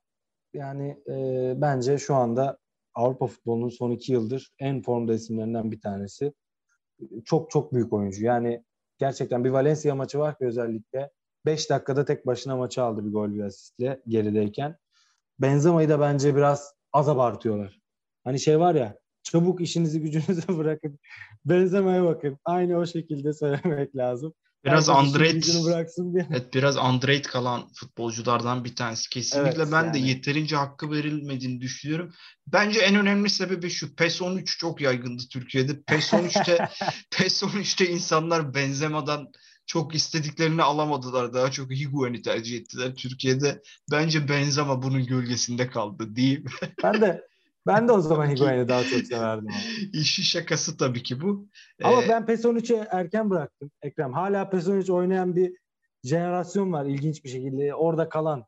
yani 0.55 1.03
e, 1.09 1.15
bence 1.57 1.99
şu 1.99 2.15
anda 2.15 2.59
Avrupa 3.01 3.27
futbolunun 3.27 3.69
son 3.69 3.91
iki 3.91 4.13
yıldır 4.13 4.51
en 4.59 4.83
formda 4.83 5.15
isimlerinden 5.15 5.73
bir 5.73 5.81
tanesi. 5.81 6.33
Çok 7.25 7.51
çok 7.51 7.75
büyük 7.75 7.93
oyuncu. 7.93 8.25
Yani 8.25 8.65
gerçekten 8.99 9.45
bir 9.45 9.51
Valencia 9.51 9.95
maçı 9.95 10.19
var 10.19 10.39
ki 10.39 10.45
özellikle 10.47 11.11
5 11.47 11.71
dakikada 11.71 12.05
tek 12.05 12.27
başına 12.27 12.57
maçı 12.57 12.83
aldı 12.83 13.05
bir 13.07 13.13
gol 13.13 13.35
bir 13.35 13.43
asistle 13.43 14.03
gerideyken. 14.09 14.77
Benzema'yı 15.39 15.89
da 15.89 16.01
bence 16.01 16.37
biraz 16.37 16.75
az 16.93 17.09
abartıyorlar. 17.09 17.81
Hani 18.25 18.41
şey 18.41 18.61
var 18.61 18.75
ya 18.75 18.99
çabuk 19.23 19.61
işinizi 19.61 20.01
gücünüzü 20.01 20.49
bırakın. 20.59 20.99
Benzema'ya 21.45 22.05
bakın. 22.05 22.39
Aynı 22.45 22.79
o 22.79 22.87
şekilde 22.87 23.33
söylemek 23.33 23.97
lazım. 23.97 24.35
Biraz 24.64 24.88
underrated 24.88 25.64
bıraksın 25.64 26.14
diye. 26.14 26.27
Evet 26.31 26.55
biraz 26.55 26.77
underrated 26.77 27.25
kalan 27.25 27.68
futbolculardan 27.75 28.64
bir 28.64 28.77
tanesi. 28.77 29.11
Kesinlikle 29.11 29.62
evet, 29.62 29.73
ben 29.73 29.85
yani. 29.85 29.94
de 29.94 29.99
yeterince 29.99 30.57
hakkı 30.57 30.90
verilmediğini 30.90 31.61
düşünüyorum. 31.61 32.12
Bence 32.46 32.81
en 32.81 32.94
önemli 32.94 33.31
sebebi 33.31 33.70
şu. 33.70 33.94
PES 33.94 34.23
13 34.23 34.59
çok 34.59 34.81
yaygındı 34.81 35.23
Türkiye'de. 35.33 35.83
PES 35.83 36.12
13'te 36.12 36.68
PES 37.11 37.42
13'te 37.42 37.90
insanlar 37.90 38.55
Benzema'dan 38.55 39.33
çok 39.66 39.94
istediklerini 39.94 40.62
alamadılar. 40.62 41.35
Daha 41.35 41.51
çok 41.51 41.70
Higuain'i 41.70 42.23
tercih 42.23 42.59
ettiler. 42.59 42.94
Türkiye'de 42.94 43.62
bence 43.90 44.29
Benzema 44.29 44.83
bunun 44.83 45.07
gölgesinde 45.07 45.70
kaldı 45.70 46.16
diyeyim. 46.16 46.44
Ben 46.83 47.01
de 47.01 47.30
ben 47.75 47.89
de 47.89 47.93
o 47.93 48.01
zaman 48.01 48.31
Higuain'i 48.31 48.69
daha 48.69 48.85
çok 48.85 49.07
severdim. 49.07 49.49
İşi 49.93 50.25
şakası 50.25 50.77
tabii 50.77 51.03
ki 51.03 51.21
bu. 51.21 51.49
Ama 51.83 52.03
ee, 52.03 52.09
ben 52.09 52.27
PES 52.27 52.45
13'ü 52.45 52.87
erken 52.91 53.31
bıraktım 53.31 53.71
Ekrem. 53.83 54.13
Hala 54.13 54.51
PES 54.51 54.69
13 54.69 54.91
oynayan 54.91 55.37
bir 55.37 55.53
jenerasyon 56.05 56.73
var 56.73 56.85
ilginç 56.85 57.25
bir 57.25 57.31
şekilde. 57.31 57.75
Orada 57.75 58.09
kalan 58.09 58.45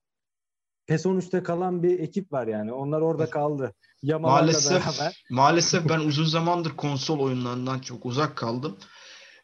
PES 0.87 1.07
13'te 1.07 1.43
kalan 1.43 1.83
bir 1.83 1.99
ekip 1.99 2.33
var 2.33 2.47
yani. 2.47 2.73
Onlar 2.73 3.01
orada 3.01 3.31
kaldı. 3.31 3.75
Yamalarla 4.03 4.41
maalesef, 4.41 4.87
beraber. 4.87 5.25
Maalesef 5.31 5.89
ben 5.89 6.01
uzun 6.01 6.25
zamandır 6.25 6.77
konsol 6.77 7.21
oyunlarından 7.21 7.79
çok 7.79 8.07
uzak 8.07 8.37
kaldım. 8.37 8.77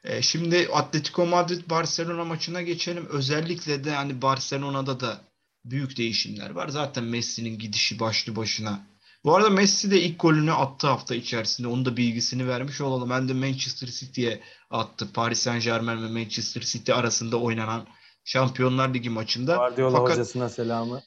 Ee, 0.05 0.23
şimdi 0.23 0.69
Atletico 0.73 1.27
Madrid 1.27 1.71
Barcelona 1.71 2.25
maçına 2.25 2.63
geçelim. 2.63 3.07
Özellikle 3.11 3.85
de 3.85 3.91
hani 3.91 4.23
Barcelona'da 4.23 5.01
da 5.01 5.21
büyük 5.65 5.97
değişimler 5.97 6.51
var. 6.51 6.69
Zaten 6.69 7.05
Messi'nin 7.05 7.59
gidişi 7.59 8.01
başlı 8.01 8.37
başına. 8.37 8.81
Bu 9.25 9.37
arada 9.37 9.51
Messi 9.51 9.91
de 9.91 10.01
ilk 10.01 10.21
golünü 10.21 10.53
attı 10.53 10.87
hafta 10.87 11.15
içerisinde. 11.15 11.69
Onun 11.69 11.85
da 11.85 11.97
bilgisini 11.97 12.49
vermiş 12.49 12.81
olalım. 12.81 13.11
Ben 13.11 13.29
de 13.29 13.33
Manchester 13.33 13.89
City'ye 13.89 14.43
attı. 14.71 15.13
Paris 15.13 15.39
Saint 15.39 15.65
Germain 15.65 16.03
ve 16.03 16.09
Manchester 16.09 16.61
City 16.61 16.93
arasında 16.93 17.37
oynanan 17.37 17.87
Şampiyonlar 18.25 18.95
Ligi 18.95 19.11
maçında. 19.11 19.57
Guardiola 19.57 19.97
Fakat, 19.97 20.13
hocasına 20.13 20.49
selamı. 20.49 21.03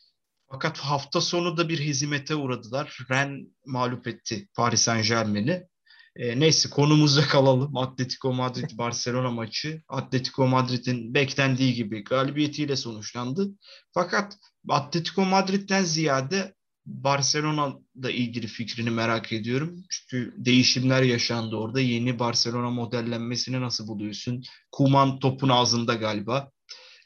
Fakat 0.52 0.78
hafta 0.78 1.22
sonu 1.22 1.58
da 1.58 1.70
bir 1.70 1.80
hizmete 1.80 2.36
uğradılar. 2.36 2.98
Ren 3.12 3.48
mağlup 3.66 4.08
etti 4.08 4.48
Paris 4.56 4.82
Saint 4.82 5.08
Germain'i. 5.08 5.68
E, 6.16 6.40
neyse 6.40 6.70
konumuzda 6.70 7.22
kalalım. 7.28 7.78
Atletico 7.78 8.34
Madrid 8.34 8.70
Barcelona 8.78 9.32
maçı. 9.32 9.82
Atletico 9.90 10.48
Madrid'in 10.48 11.14
beklendiği 11.14 11.74
gibi 11.74 12.04
galibiyetiyle 12.04 12.76
sonuçlandı. 12.76 13.48
Fakat 13.94 14.38
Atletico 14.70 15.26
Madrid'den 15.26 15.84
ziyade 15.84 16.56
Barcelona'da 16.86 18.12
ilgili 18.12 18.48
fikrini 18.48 18.90
merak 18.90 19.34
ediyorum. 19.34 19.84
Çünkü 19.90 20.34
değişimler 20.38 21.02
yaşandı 21.02 21.56
orada. 21.56 21.80
Yeni 21.80 22.20
Barcelona 22.20 22.70
modellenmesini 22.70 23.62
nasıl 23.62 23.88
buluyorsun? 23.88 24.44
Kuman 24.72 25.20
topun 25.20 25.50
ağzında 25.50 25.94
galiba. 25.94 26.52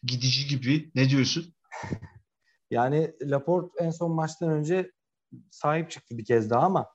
Gidici 0.04 0.48
gibi. 0.48 0.92
Ne 0.96 1.10
diyorsun? 1.10 1.54
Yani 2.72 3.16
Laporte 3.22 3.84
en 3.84 3.92
son 3.92 4.12
maçtan 4.12 4.50
önce 4.50 4.92
sahip 5.52 5.92
çıktı 5.92 6.18
bir 6.18 6.26
kez 6.26 6.50
daha 6.50 6.66
ama 6.66 6.88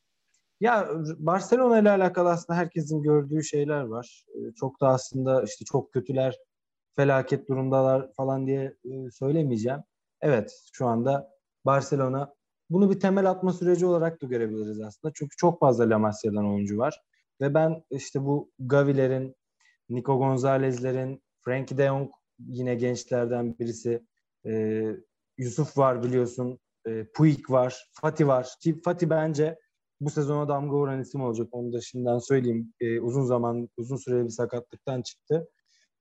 ya 0.61 0.89
Barcelona 1.19 1.79
ile 1.79 1.91
alakalı 1.91 2.31
aslında 2.31 2.59
herkesin 2.59 3.03
gördüğü 3.03 3.45
şeyler 3.45 3.81
var. 3.81 4.25
Ee, 4.35 4.55
çok 4.55 4.81
da 4.81 4.89
aslında 4.89 5.43
işte 5.43 5.65
çok 5.65 5.93
kötüler, 5.93 6.39
felaket 6.97 7.49
durumdalar 7.49 8.13
falan 8.17 8.47
diye 8.47 8.77
e, 8.85 9.11
söylemeyeceğim. 9.11 9.81
Evet 10.21 10.53
şu 10.73 10.87
anda 10.87 11.31
Barcelona 11.65 12.35
bunu 12.71 12.91
bir 12.91 13.01
temel 13.01 13.31
atma 13.31 13.53
süreci 13.53 13.87
olarak 13.87 14.23
da 14.23 14.27
görebiliriz 14.27 14.81
aslında. 14.81 15.13
Çünkü 15.17 15.37
çok 15.37 15.61
fazla 15.61 15.91
La 15.91 15.99
Masia'dan 15.99 16.47
oyuncu 16.47 16.79
var. 16.79 17.01
Ve 17.41 17.55
ben 17.55 17.85
işte 17.91 18.25
bu 18.25 18.51
Gavi'lerin, 18.59 19.37
Nico 19.89 20.19
Gonzalez'lerin, 20.19 21.23
Frankie 21.41 21.79
de 21.79 21.87
Jong 21.87 22.11
yine 22.39 22.75
gençlerden 22.75 23.59
birisi. 23.59 24.07
E, 24.47 24.85
Yusuf 25.39 25.79
var 25.79 26.03
biliyorsun. 26.03 26.59
E, 26.87 27.05
Puig 27.05 27.51
var. 27.51 27.91
Fatih 27.93 28.27
var. 28.27 28.49
Ki 28.63 28.81
Fatih 28.85 29.11
bence 29.11 29.59
bu 30.01 30.11
sezona 30.11 30.49
damga 30.49 30.77
vuran 30.77 31.01
isim 31.01 31.23
olacak. 31.23 31.49
Onu 31.53 31.73
da 31.73 31.81
şimdiden 31.81 32.19
söyleyeyim. 32.19 32.73
E, 32.81 33.01
uzun 33.01 33.25
zaman, 33.25 33.69
uzun 33.77 33.97
süreli 33.97 34.25
bir 34.25 34.31
sakatlıktan 34.31 35.03
çıktı. 35.03 35.49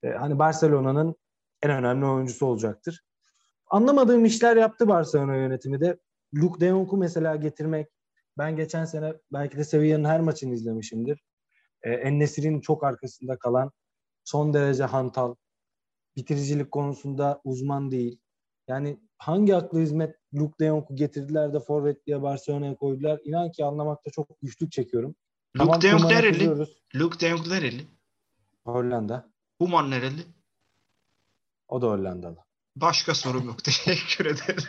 E, 0.04 0.10
hani 0.10 0.40
Barcelona'nın 0.40 1.16
en 1.64 1.72
önemli 1.72 2.06
oyuncusu 2.06 2.46
olacaktır. 2.46 3.04
Anlamadığım 3.68 4.26
işler 4.26 4.58
yaptı 4.58 4.88
Barcelona 4.88 5.36
yönetimi 5.36 5.82
de. 5.82 5.98
Luke 6.34 6.60
de 6.60 6.70
Jong'u 6.70 6.98
mesela 6.98 7.36
getirmek. 7.36 7.88
Ben 8.38 8.56
geçen 8.56 8.86
sene 8.86 9.14
belki 9.34 9.58
de 9.58 9.64
Sevilla'nın 9.64 10.06
her 10.06 10.20
maçını 10.20 10.54
izlemişimdir. 10.54 11.24
E, 11.84 11.92
En-Nesyri'nin 11.92 12.62
çok 12.62 12.84
arkasında 12.84 13.38
kalan 13.40 13.72
son 14.24 14.54
derece 14.54 14.84
hantal, 14.84 15.36
bitiricilik 16.16 16.72
konusunda 16.72 17.42
uzman 17.44 17.92
değil. 17.92 18.20
Yani 18.68 19.00
hangi 19.18 19.56
aklı 19.56 19.80
hizmet 19.80 20.16
Luke 20.34 20.60
de 20.60 20.68
Jong'u 20.68 20.96
getirdiler 20.96 21.54
de 21.54 21.60
forvet 21.60 22.08
diye 22.08 22.22
Barcelona'ya 22.22 22.76
koydular. 22.76 23.20
İnan 23.24 23.52
ki 23.52 23.66
anlamakta 23.66 24.12
çok 24.12 24.42
güçlük 24.42 24.72
çekiyorum. 24.72 25.16
Luke 25.56 25.66
tamam, 25.66 25.82
de 25.82 25.90
Jong 25.90 26.12
nereli? 26.12 26.68
Luke 26.96 27.20
de 27.20 27.30
Jong 27.30 27.48
nereli? 27.48 27.88
Hollanda. 28.66 29.32
Human 29.58 29.92
nereli? 29.92 30.22
O 31.68 31.82
da 31.82 31.88
Hollandalı. 31.88 32.38
Başka 32.76 33.16
sorum 33.16 33.46
yok. 33.46 33.64
Teşekkür 33.64 34.26
ederim. 34.26 34.64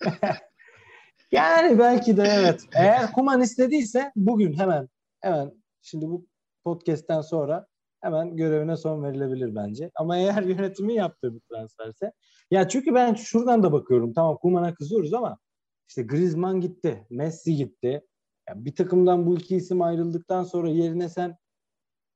yani 1.32 1.78
belki 1.78 2.16
de 2.16 2.22
evet. 2.22 2.60
Eğer 2.74 3.12
Kuman 3.12 3.40
istediyse 3.40 4.12
bugün 4.16 4.52
hemen 4.58 4.88
hemen 5.20 5.52
şimdi 5.82 6.06
bu 6.06 6.26
podcast'ten 6.64 7.20
sonra 7.20 7.66
hemen 8.00 8.36
görevine 8.36 8.76
son 8.76 9.04
verilebilir 9.04 9.54
bence. 9.54 9.90
Ama 9.94 10.16
eğer 10.16 10.42
yönetimi 10.42 10.94
yaptığı 10.94 11.34
bir 11.34 11.40
transferse 11.40 12.12
ya 12.50 12.68
çünkü 12.68 12.94
ben 12.94 13.14
şuradan 13.14 13.62
da 13.62 13.72
bakıyorum. 13.72 14.12
Tamam 14.12 14.36
Kuman'a 14.36 14.74
kızıyoruz 14.74 15.14
ama 15.14 15.38
işte 15.88 16.02
Griezmann 16.02 16.60
gitti, 16.60 17.06
Messi 17.10 17.56
gitti. 17.56 18.02
Ya 18.48 18.64
bir 18.64 18.74
takımdan 18.74 19.26
bu 19.26 19.38
iki 19.38 19.56
isim 19.56 19.82
ayrıldıktan 19.82 20.44
sonra 20.44 20.68
yerine 20.68 21.08
sen 21.08 21.36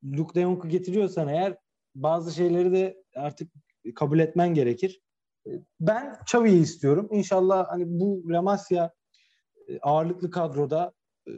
Luke 0.04 0.34
de 0.34 0.42
Jong'u 0.42 0.68
getiriyorsan 0.68 1.28
eğer 1.28 1.56
bazı 1.94 2.32
şeyleri 2.32 2.72
de 2.72 3.04
artık 3.16 3.52
kabul 3.94 4.18
etmen 4.18 4.54
gerekir. 4.54 5.00
Ben 5.80 6.16
Xavi'yi 6.22 6.62
istiyorum. 6.62 7.08
İnşallah 7.10 7.66
hani 7.68 7.84
bu 7.86 8.22
Lamasya 8.28 8.84
e, 8.84 8.95
ağırlıklı 9.82 10.30
kadroda 10.30 10.92
e, 11.28 11.32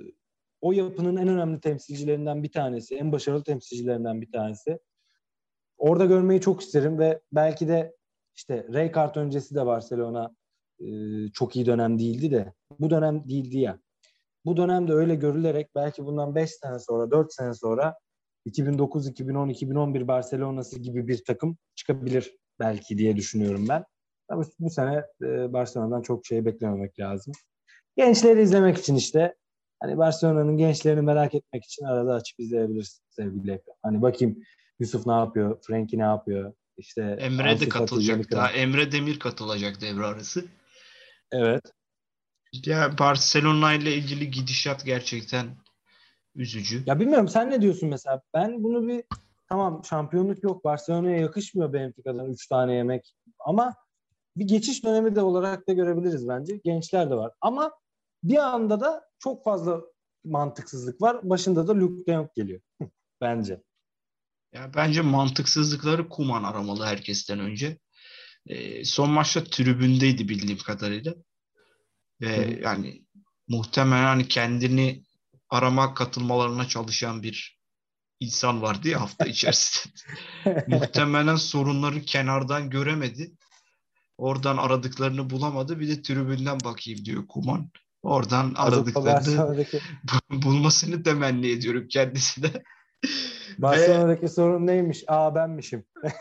o 0.61 0.73
yapının 0.73 1.17
en 1.17 1.29
önemli 1.29 1.61
temsilcilerinden 1.61 2.43
bir 2.43 2.53
tanesi, 2.53 2.97
en 2.97 3.13
başarılı 3.13 3.45
temsilcilerinden 3.45 4.21
bir 4.21 4.33
tanesi. 4.33 4.79
Orada 5.79 6.05
görmeyi 6.05 6.41
çok 6.41 6.61
isterim 6.61 6.99
ve 6.99 7.21
belki 7.33 7.69
de 7.69 7.97
işte 8.37 8.67
Rijkaard 8.73 9.17
öncesi 9.17 9.55
de 9.55 9.67
Barcelona 9.67 10.35
e, 10.81 10.87
çok 11.33 11.57
iyi 11.57 11.67
dönem 11.67 11.99
değildi 11.99 12.31
de 12.31 12.53
bu 12.81 12.91
dönem 12.91 13.29
değildi 13.29 13.59
ya. 13.59 13.79
Bu 14.45 14.57
dönemde 14.57 14.93
öyle 14.93 15.15
görülerek 15.15 15.75
belki 15.75 16.05
bundan 16.05 16.35
5 16.35 16.51
sene 16.51 16.79
sonra, 16.79 17.11
4 17.11 17.33
sene 17.33 17.55
sonra 17.55 17.95
2009, 18.45 19.09
2010, 19.09 19.49
2011 19.49 20.09
Barcelona'sı 20.09 20.79
gibi 20.79 21.09
bir 21.09 21.25
takım 21.25 21.59
çıkabilir 21.75 22.37
belki 22.61 22.99
diye 22.99 23.17
düşünüyorum 23.17 23.67
ben. 23.69 23.85
Ama 24.29 24.45
bu 24.59 24.71
sene 24.71 25.05
e, 25.23 25.53
Barcelona'dan 25.53 26.03
çok 26.03 26.27
şey 26.27 26.45
beklememek 26.45 27.01
lazım. 27.01 27.35
Gençleri 27.99 28.43
izlemek 28.43 28.79
için 28.79 28.95
işte 28.95 29.35
hani 29.81 29.99
Barcelona'nın 29.99 30.57
gençlerini 30.57 31.03
merak 31.03 31.35
etmek 31.35 31.65
için 31.65 31.85
arada 31.85 32.15
açıp 32.15 32.41
izleyebilirsin 32.41 33.05
sevgili 33.11 33.53
ekran. 33.53 33.75
Hani 33.83 34.03
bakayım 34.03 34.43
Yusuf 34.81 35.07
ne 35.07 35.13
yapıyor, 35.13 35.59
Frenkie 35.63 35.99
ne 35.99 36.03
yapıyor, 36.03 36.53
işte 36.77 37.03
Emre 37.21 37.61
de 37.61 37.69
katılacak 37.69 38.31
daha. 38.31 38.51
Emre 38.51 38.93
Demir 38.93 39.19
katılacak 39.19 39.81
devre 39.81 40.05
arası. 40.05 40.45
Evet. 41.33 41.63
Ya 42.67 42.99
Barcelona 42.99 43.73
ile 43.73 43.95
ilgili 43.95 44.31
gidişat 44.31 44.85
gerçekten 44.85 45.47
üzücü. 46.35 46.83
Ya 46.87 47.01
bilmiyorum 47.01 47.29
sen 47.29 47.51
ne 47.51 47.63
diyorsun 47.63 47.89
mesela? 47.89 48.23
Ben 48.35 48.63
bunu 48.63 48.89
bir 48.89 49.05
tamam 49.49 49.83
şampiyonluk 49.85 50.43
yok. 50.43 50.65
Barcelona'ya 50.65 51.19
yakışmıyor 51.19 51.73
Benfica'dan 51.73 52.31
3 52.31 52.49
tane 52.49 52.75
yemek. 52.75 53.15
Ama 53.39 53.75
bir 54.37 54.49
geçiş 54.49 54.85
dönemi 54.85 55.15
de 55.15 55.21
olarak 55.21 55.69
da 55.69 55.73
görebiliriz 55.73 56.29
bence. 56.29 56.61
Gençler 56.65 57.11
de 57.11 57.15
var. 57.15 57.33
Ama 57.41 57.73
bir 58.23 58.37
anda 58.37 58.81
da 58.81 59.05
çok 59.19 59.45
fazla 59.45 59.81
mantıksızlık 60.25 61.03
var. 61.03 61.31
Başında 61.31 61.69
da 61.69 61.75
Luke 61.77 62.07
de 62.07 62.13
Jong 62.13 62.29
geliyor. 62.37 62.61
bence. 63.21 63.63
Ya 64.53 64.75
bence 64.75 65.01
mantıksızlıkları 65.01 66.09
Kuman 66.09 66.45
aramalı 66.45 66.85
herkesten 66.85 67.39
önce. 67.39 67.79
E, 68.47 68.85
son 68.85 69.11
maçta 69.11 69.45
tribündeydi 69.45 70.29
bildiğim 70.29 70.59
kadarıyla. 70.59 71.15
Ve 72.21 72.57
Hı. 72.57 72.61
yani 72.63 73.05
muhtemelen 73.49 74.05
hani 74.05 74.29
kendini 74.29 75.05
arama 75.51 75.95
katılmalarına 75.95 76.69
çalışan 76.69 77.23
bir 77.23 77.59
insan 78.21 78.63
vardı 78.63 78.89
ya 78.89 79.01
hafta 79.01 79.27
içerisinde. 79.27 79.95
muhtemelen 80.69 81.37
sorunları 81.37 82.03
kenardan 82.03 82.71
göremedi. 82.71 83.33
Oradan 84.19 84.57
aradıklarını 84.57 85.31
bulamadı. 85.31 85.81
Bir 85.81 85.89
de 85.89 86.03
tribünden 86.03 86.61
bakayım 86.65 87.05
diyor 87.05 87.27
Kuman. 87.27 87.71
Oradan 88.03 88.55
aradıklarını 88.57 89.67
bulmasını 90.31 91.03
temenni 91.03 91.51
ediyorum 91.51 91.89
kendisine. 91.89 92.51
Barcelona'daki 93.59 94.23
Ve... 94.23 94.29
sorun 94.29 94.67
neymiş? 94.67 95.05
Aa 95.07 95.35
benmişim. 95.35 95.85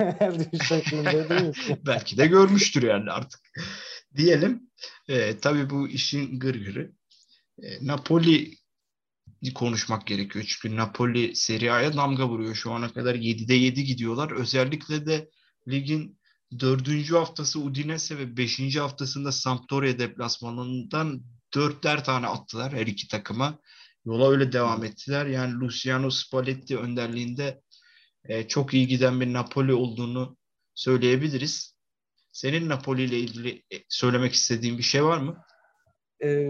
Belki 1.86 2.17
de 2.17 2.28
görmüştür 2.28 2.84
yani 2.84 3.11
artık. 3.11 3.39
Diyelim. 4.15 4.69
E, 5.07 5.38
tabii 5.38 5.69
bu 5.69 5.88
işin 5.88 6.39
gırgırı. 6.39 6.91
E, 7.63 7.88
Napoli 7.88 8.57
konuşmak 9.55 10.07
gerekiyor. 10.07 10.45
Çünkü 10.47 10.75
Napoli 10.75 11.36
Serie 11.36 11.69
A'ya 11.69 11.93
damga 11.93 12.30
vuruyor. 12.30 12.55
Şu 12.55 12.71
ana 12.71 12.93
kadar 12.93 13.15
7'de 13.15 13.53
7 13.53 13.84
gidiyorlar. 13.84 14.32
Özellikle 14.32 15.05
de 15.05 15.30
ligin 15.67 16.19
dördüncü 16.59 17.15
haftası 17.15 17.59
Udinese 17.59 18.17
ve 18.17 18.38
beşinci 18.38 18.80
haftasında 18.80 19.32
Sampdoria 19.32 19.99
deplasmanından 19.99 21.23
dörtler 21.55 22.03
tane 22.03 22.27
attılar 22.27 22.73
her 22.73 22.87
iki 22.87 23.07
takıma. 23.07 23.59
Yola 24.05 24.29
öyle 24.29 24.51
devam 24.51 24.83
ettiler. 24.83 25.25
Yani 25.25 25.53
Luciano 25.53 26.09
Spalletti 26.09 26.77
önderliğinde 26.77 27.61
e, 28.23 28.47
çok 28.47 28.73
iyi 28.73 28.87
giden 28.87 29.21
bir 29.21 29.33
Napoli 29.33 29.73
olduğunu 29.73 30.37
söyleyebiliriz. 30.73 31.77
Senin 32.31 32.69
Napoli 32.69 33.03
ile 33.03 33.19
ilgili 33.19 33.49
e, 33.49 33.75
söylemek 33.89 34.33
istediğin 34.33 34.77
bir 34.77 34.83
şey 34.83 35.03
var 35.03 35.17
mı? 35.17 35.43
Ee, 36.23 36.49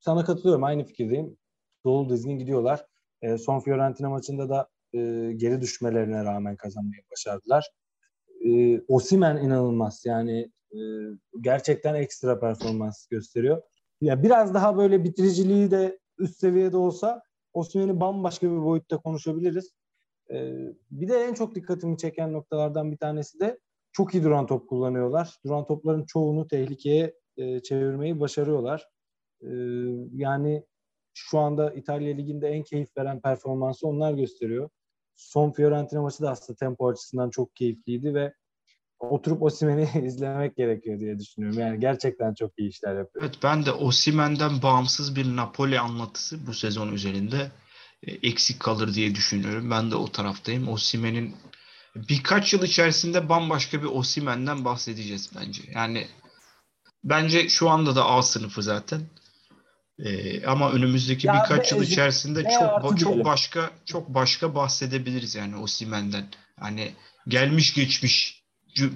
sana 0.00 0.24
katılıyorum. 0.24 0.64
Aynı 0.64 0.84
fikirdeyim. 0.84 1.36
Dolu 1.84 2.10
dizgin 2.10 2.38
gidiyorlar. 2.38 2.86
E, 3.22 3.38
son 3.38 3.60
Fiorentina 3.60 4.10
maçında 4.10 4.48
da 4.48 4.68
e, 4.92 4.98
geri 5.36 5.60
düşmelerine 5.60 6.24
rağmen 6.24 6.56
kazanmayı 6.56 7.02
başardılar. 7.10 7.70
E, 8.44 8.80
Osimen 8.80 9.36
inanılmaz. 9.36 10.02
Yani 10.04 10.50
e, 10.72 10.78
gerçekten 11.40 11.94
ekstra 11.94 12.40
performans 12.40 13.06
gösteriyor. 13.06 13.62
Ya 14.00 14.22
biraz 14.22 14.54
daha 14.54 14.76
böyle 14.76 15.04
bitiriciliği 15.04 15.70
de 15.70 15.98
üst 16.18 16.38
seviyede 16.40 16.76
olsa 16.76 17.22
Osimen'i 17.52 18.00
bambaşka 18.00 18.50
bir 18.50 18.62
boyutta 18.62 18.98
konuşabiliriz. 18.98 19.72
E, 20.30 20.54
bir 20.90 21.08
de 21.08 21.14
en 21.14 21.34
çok 21.34 21.54
dikkatimi 21.54 21.98
çeken 21.98 22.32
noktalardan 22.32 22.92
bir 22.92 22.96
tanesi 22.96 23.40
de 23.40 23.58
çok 23.92 24.14
iyi 24.14 24.24
duran 24.24 24.46
top 24.46 24.68
kullanıyorlar. 24.68 25.38
Duran 25.44 25.66
topların 25.66 26.04
çoğunu 26.04 26.48
tehlikeye 26.48 27.14
e, 27.36 27.60
çevirmeyi 27.60 28.20
başarıyorlar. 28.20 28.88
E, 29.42 29.48
yani 30.12 30.64
şu 31.14 31.38
anda 31.38 31.72
İtalya 31.72 32.14
Ligi'nde 32.14 32.48
en 32.48 32.62
keyif 32.62 32.96
veren 32.96 33.20
performansı 33.20 33.88
onlar 33.88 34.12
gösteriyor. 34.12 34.70
Son 35.16 35.50
Fiorentina 35.52 36.02
maçı 36.02 36.22
da 36.22 36.30
aslında 36.30 36.56
tempo 36.56 36.88
açısından 36.88 37.30
çok 37.30 37.56
keyifliydi 37.56 38.14
ve 38.14 38.34
oturup 39.00 39.42
Osimen'i 39.42 40.06
izlemek 40.06 40.56
gerekiyor 40.56 41.00
diye 41.00 41.18
düşünüyorum. 41.18 41.58
Yani 41.58 41.80
gerçekten 41.80 42.34
çok 42.34 42.58
iyi 42.58 42.68
işler 42.68 42.98
yapıyor. 42.98 43.24
Evet 43.24 43.38
ben 43.42 43.66
de 43.66 43.72
Osimen'den 43.72 44.62
bağımsız 44.62 45.16
bir 45.16 45.36
Napoli 45.36 45.80
anlatısı 45.80 46.46
bu 46.46 46.54
sezon 46.54 46.92
üzerinde 46.92 47.50
e, 48.02 48.12
eksik 48.12 48.60
kalır 48.60 48.94
diye 48.94 49.14
düşünüyorum. 49.14 49.70
Ben 49.70 49.90
de 49.90 49.96
o 49.96 50.12
taraftayım. 50.12 50.68
Osimen'in 50.68 51.36
birkaç 51.96 52.52
yıl 52.52 52.62
içerisinde 52.62 53.28
bambaşka 53.28 53.82
bir 53.82 53.88
Osimen'den 53.88 54.64
bahsedeceğiz 54.64 55.30
bence. 55.40 55.62
Yani 55.74 56.06
bence 57.04 57.48
şu 57.48 57.70
anda 57.70 57.96
da 57.96 58.06
A 58.06 58.22
sınıfı 58.22 58.62
zaten. 58.62 59.00
Ee, 59.98 60.46
ama 60.46 60.72
önümüzdeki 60.72 61.26
ya 61.26 61.34
birkaç 61.34 61.72
yıl 61.72 61.82
içerisinde 61.82 62.44
çok 62.58 62.98
çok 62.98 63.24
başka 63.24 63.70
çok 63.84 64.08
başka 64.08 64.54
bahsedebiliriz 64.54 65.34
yani 65.34 65.56
Osimen'den. 65.56 66.24
Hani 66.60 66.92
gelmiş 67.28 67.74
geçmiş 67.74 68.37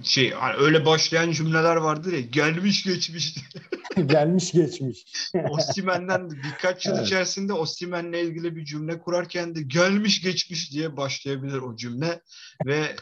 şey 0.02 0.30
hani 0.30 0.54
öyle 0.54 0.86
başlayan 0.86 1.32
cümleler 1.32 1.76
vardır 1.76 2.12
ya 2.12 2.20
gelmiş 2.20 2.84
geçmiş. 2.84 3.34
gelmiş 4.06 4.52
geçmiş. 4.52 5.04
Osimen'den 5.50 6.30
birkaç 6.30 6.86
yıl 6.86 6.94
evet. 6.94 7.06
içerisinde 7.06 7.52
Osimen'le 7.52 8.12
ilgili 8.12 8.56
bir 8.56 8.64
cümle 8.64 8.98
kurarken 8.98 9.54
de 9.54 9.62
gelmiş 9.62 10.22
geçmiş 10.22 10.72
diye 10.72 10.96
başlayabilir 10.96 11.58
o 11.58 11.76
cümle 11.76 12.20
ve 12.66 12.96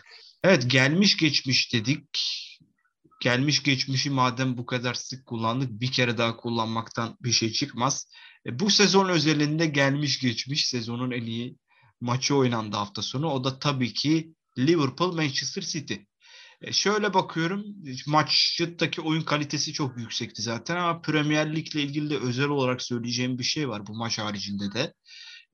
evet 0.45 0.70
gelmiş 0.70 1.16
geçmiş 1.16 1.72
dedik 1.72 2.09
gelmiş 3.20 3.62
geçmişi 3.62 4.11
madem 4.11 4.57
bu 4.57 4.66
kadar 4.66 4.95
sık 4.95 5.26
kullandık 5.26 5.81
bir 5.81 5.93
kere 5.93 6.18
daha 6.18 6.37
kullanmaktan 6.37 7.16
bir 7.20 7.33
şey 7.33 7.53
çıkmaz. 7.53 8.09
E, 8.47 8.59
bu 8.59 8.70
sezon 8.70 9.09
özelinde 9.09 9.66
gelmiş 9.66 10.20
geçmiş 10.20 10.66
sezonun 10.66 11.11
en 11.11 11.22
iyi 11.22 11.57
maçı 12.01 12.37
oynandı 12.37 12.76
hafta 12.76 13.03
sonu. 13.03 13.31
O 13.31 13.45
da 13.45 13.59
tabii 13.59 13.93
ki 13.93 14.35
Liverpool 14.59 15.12
Manchester 15.12 15.62
City. 15.62 15.95
E, 16.63 16.73
şöyle 16.73 17.15
bakıyorum 17.15 17.65
maçtaki 18.07 19.01
oyun 19.01 19.23
kalitesi 19.23 19.73
çok 19.73 19.99
yüksekti 19.99 20.43
zaten 20.43 20.77
ama 20.77 21.01
Premier 21.01 21.57
Lig 21.57 21.75
ile 21.75 21.83
ilgili 21.83 22.11
de 22.11 22.19
özel 22.19 22.49
olarak 22.49 22.83
söyleyeceğim 22.83 23.39
bir 23.39 23.45
şey 23.45 23.69
var 23.69 23.87
bu 23.87 23.95
maç 23.97 24.19
haricinde 24.19 24.73
de. 24.73 24.95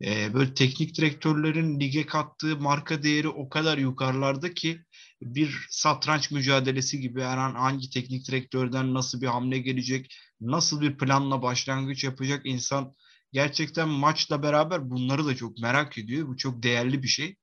E, 0.05 0.35
böyle 0.35 0.55
teknik 0.55 0.99
direktörlerin 0.99 1.81
lige 1.81 2.07
kattığı 2.07 2.57
marka 2.57 3.03
değeri 3.03 3.29
o 3.29 3.49
kadar 3.49 3.79
yukarılarda 3.79 4.55
ki 4.55 4.81
bir 5.23 5.67
satranç 5.71 6.31
mücadelesi 6.31 7.01
gibi 7.01 7.23
her 7.23 7.39
an 7.39 7.55
hangi 7.55 7.91
teknik 7.91 8.29
direktörden 8.29 8.95
nasıl 8.95 9.21
bir 9.21 9.27
hamle 9.27 9.59
gelecek, 9.59 10.15
nasıl 10.41 10.81
bir 10.81 10.99
planla 10.99 11.43
başlangıç 11.43 12.05
yapacak 12.05 12.41
insan 12.45 12.95
gerçekten 13.33 13.89
maçla 13.89 14.43
beraber 14.43 14.91
bunları 14.91 15.27
da 15.27 15.37
çok 15.37 15.59
merak 15.59 15.99
ediyor. 15.99 16.29
Bu 16.29 16.37
çok 16.37 16.63
değerli 16.63 17.03
bir 17.03 17.09
şey. 17.09 17.37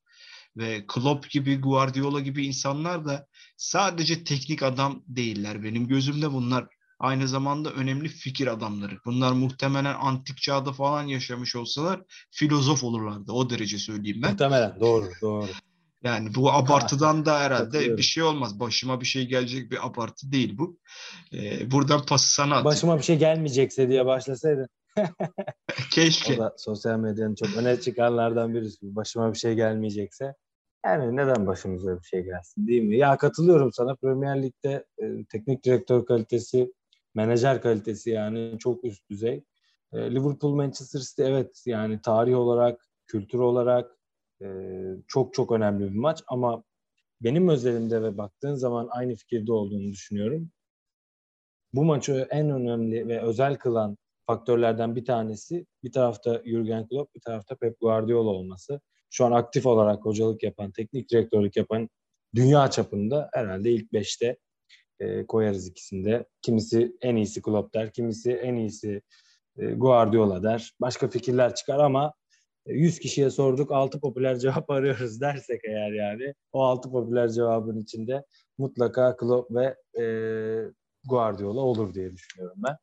Ve 0.58 0.86
Klopp 0.88 1.30
gibi, 1.30 1.58
Guardiola 1.62 2.20
gibi 2.20 2.46
insanlar 2.46 3.06
da 3.06 3.28
sadece 3.58 4.24
teknik 4.24 4.64
adam 4.64 5.04
değiller. 5.08 5.64
Benim 5.64 5.88
gözümde 5.88 6.34
bunlar 6.34 6.68
aynı 7.00 7.28
zamanda 7.28 7.72
önemli 7.72 8.08
fikir 8.08 8.48
adamları. 8.48 8.98
Bunlar 9.06 9.32
muhtemelen 9.32 9.96
antik 9.96 10.38
çağda 10.38 10.74
falan 10.74 11.04
yaşamış 11.04 11.56
olsalar 11.56 12.02
filozof 12.32 12.84
olurlardı. 12.84 13.32
O 13.32 13.50
derece 13.50 13.78
söyleyeyim 13.78 14.22
ben. 14.24 14.32
Muhtemelen 14.32 14.80
doğru, 14.80 15.10
doğru. 15.22 15.48
Yani 16.04 16.36
bu 16.36 16.52
abartıdan 16.52 17.26
da 17.26 17.40
herhalde 17.40 17.98
bir 17.98 18.04
şey 18.04 18.24
olmaz. 18.24 18.60
Başıma 18.60 19.02
bir 19.02 19.06
şey 19.06 19.28
gelecek 19.28 19.72
bir 19.72 19.88
abartı 19.88 20.32
değil 20.32 20.58
bu. 20.58 20.80
Ee, 21.34 21.72
buradan 21.72 22.06
pası 22.06 22.34
sana 22.34 22.56
atayım. 22.56 22.66
Başıma 22.66 22.98
bir 22.98 23.04
şey 23.04 23.18
gelmeyecekse 23.18 23.90
diye 23.90 24.06
başlasaydın. 24.06 24.68
Keşke. 25.92 26.34
O 26.34 26.38
da 26.38 26.56
sosyal 26.58 27.00
medyanın 27.00 27.36
çok 27.36 27.58
öne 27.58 27.82
çıkanlardan 27.82 28.54
birisi. 28.54 28.96
Başıma 28.96 29.34
bir 29.34 29.38
şey 29.38 29.54
gelmeyecekse. 29.54 30.34
Yani 30.86 31.16
neden 31.16 31.48
başımıza 31.48 32.00
bir 32.00 32.04
şey 32.04 32.24
gelsin 32.24 32.68
değil 32.68 32.84
mi? 32.84 32.98
Ya 32.98 33.18
katılıyorum 33.18 33.72
sana. 33.74 33.96
Premier 33.96 34.44
Lig'de 34.44 34.86
e, 34.98 35.26
teknik 35.26 35.66
direktör 35.66 36.06
kalitesi, 36.06 36.74
menajer 37.16 37.62
kalitesi 37.62 38.10
yani 38.10 38.56
çok 38.60 38.84
üst 38.84 39.10
düzey. 39.10 39.44
E, 39.94 39.98
Liverpool 39.98 40.56
Manchester 40.56 41.00
City 41.00 41.24
evet 41.24 41.64
yani 41.66 42.02
tarih 42.02 42.38
olarak, 42.38 42.88
kültür 43.08 43.40
olarak, 43.40 43.92
ee, 44.44 44.96
çok 45.08 45.34
çok 45.34 45.52
önemli 45.52 45.94
bir 45.94 46.00
maç 46.00 46.24
ama 46.28 46.64
benim 47.22 47.50
özelimde 47.50 48.04
ve 48.04 48.18
baktığın 48.18 48.56
zaman 48.56 48.88
aynı 48.92 49.16
fikirde 49.16 49.54
olduğunu 49.54 49.92
düşünüyorum. 49.92 50.52
Bu 51.74 51.84
maçı 51.84 52.28
en 52.30 52.50
önemli 52.50 53.08
ve 53.08 53.22
özel 53.22 53.56
kılan 53.58 53.98
faktörlerden 54.28 54.96
bir 54.96 55.06
tanesi 55.06 55.66
bir 55.84 55.92
tarafta 55.92 56.42
Jurgen 56.46 56.88
Klopp, 56.88 57.16
bir 57.16 57.22
tarafta 57.22 57.56
Pep 57.56 57.80
Guardiola 57.80 58.30
olması. 58.30 58.82
Şu 59.14 59.26
an 59.26 59.32
aktif 59.32 59.66
olarak 59.66 60.06
hocalık 60.06 60.44
yapan, 60.44 60.72
teknik 60.72 61.10
direktörlük 61.12 61.58
yapan 61.58 61.90
dünya 62.36 62.70
çapında 62.72 63.30
herhalde 63.34 63.72
ilk 63.72 63.94
beşte 63.94 64.38
e, 65.00 65.26
koyarız 65.26 65.68
ikisinde. 65.68 66.26
Kimisi 66.42 66.98
en 67.02 67.16
iyisi 67.16 67.42
Klopp 67.42 67.74
der, 67.74 67.92
kimisi 67.92 68.32
en 68.34 68.56
iyisi 68.56 69.02
e, 69.58 69.66
Guardiola 69.66 70.44
der. 70.44 70.74
Başka 70.82 71.08
fikirler 71.08 71.56
çıkar 71.56 71.80
ama 71.80 72.14
100 72.66 73.00
kişiye 73.00 73.30
sorduk 73.30 73.72
6 73.72 74.00
popüler 74.00 74.36
cevap 74.40 74.70
arıyoruz 74.70 75.22
dersek 75.22 75.62
eğer 75.66 75.92
yani 75.92 76.34
o 76.54 76.64
6 76.64 76.92
popüler 76.92 77.30
cevabın 77.30 77.82
içinde 77.82 78.24
mutlaka 78.58 79.18
Klopp 79.18 79.52
ve 79.52 79.76
e, 80.04 80.06
Guardiola 81.10 81.62
olur 81.62 81.94
diye 81.94 82.12
düşünüyorum 82.12 82.58
ben. 82.58 82.78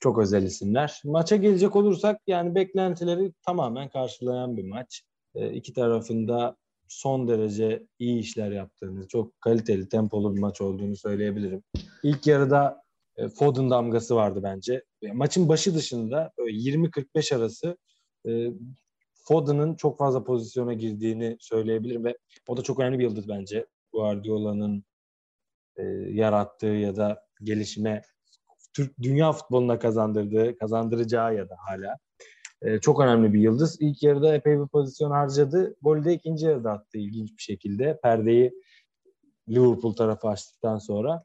Çok 0.00 0.18
özel 0.18 0.42
isimler. 0.42 1.00
Maça 1.04 1.36
gelecek 1.36 1.76
olursak 1.76 2.20
yani 2.26 2.54
beklentileri 2.54 3.32
tamamen 3.46 3.88
karşılayan 3.88 4.56
bir 4.56 4.64
maç. 4.64 5.02
E, 5.34 5.52
iki 5.52 5.72
tarafında 5.72 6.56
son 6.88 7.28
derece 7.28 7.86
iyi 7.98 8.20
işler 8.20 8.50
yaptığını, 8.50 9.08
çok 9.08 9.40
kaliteli, 9.40 9.88
tempolu 9.88 10.34
bir 10.34 10.40
maç 10.40 10.60
olduğunu 10.60 10.96
söyleyebilirim. 10.96 11.62
İlk 12.02 12.26
yarıda 12.26 12.82
e, 13.16 13.28
Foden 13.28 13.70
damgası 13.70 14.16
vardı 14.16 14.40
bence. 14.42 14.84
Maçın 15.12 15.48
başı 15.48 15.74
dışında 15.74 16.32
20-45 16.38 17.36
arası 17.36 17.76
e, 18.28 18.48
Foden'ın 19.14 19.74
çok 19.74 19.98
fazla 19.98 20.24
pozisyona 20.24 20.72
girdiğini 20.72 21.36
söyleyebilirim 21.40 22.04
ve 22.04 22.18
o 22.48 22.56
da 22.56 22.62
çok 22.62 22.80
önemli 22.80 22.98
bir 22.98 23.04
yıldız 23.04 23.28
bence. 23.28 23.66
Guardiola'nın 23.92 24.84
e, 25.76 25.82
yarattığı 26.10 26.66
ya 26.66 26.96
da 26.96 27.24
gelişime 27.42 28.02
Türk 28.72 28.98
dünya 29.02 29.32
futboluna 29.32 29.78
kazandırdığı, 29.78 30.56
kazandıracağı 30.56 31.34
ya 31.34 31.48
da 31.48 31.56
hala 31.58 31.96
e, 32.62 32.78
çok 32.80 33.00
önemli 33.00 33.32
bir 33.32 33.40
yıldız. 33.40 33.76
İlk 33.80 34.02
yarıda 34.02 34.34
epey 34.34 34.60
bir 34.60 34.66
pozisyon 34.66 35.10
harcadı. 35.10 35.76
Golü 35.82 36.04
de 36.04 36.14
ikinci 36.14 36.46
yarıda 36.46 36.72
attı 36.72 36.98
ilginç 36.98 37.30
bir 37.36 37.42
şekilde. 37.42 38.00
Perdeyi 38.02 38.52
Liverpool 39.48 39.92
tarafı 39.92 40.28
açtıktan 40.28 40.78
sonra 40.78 41.24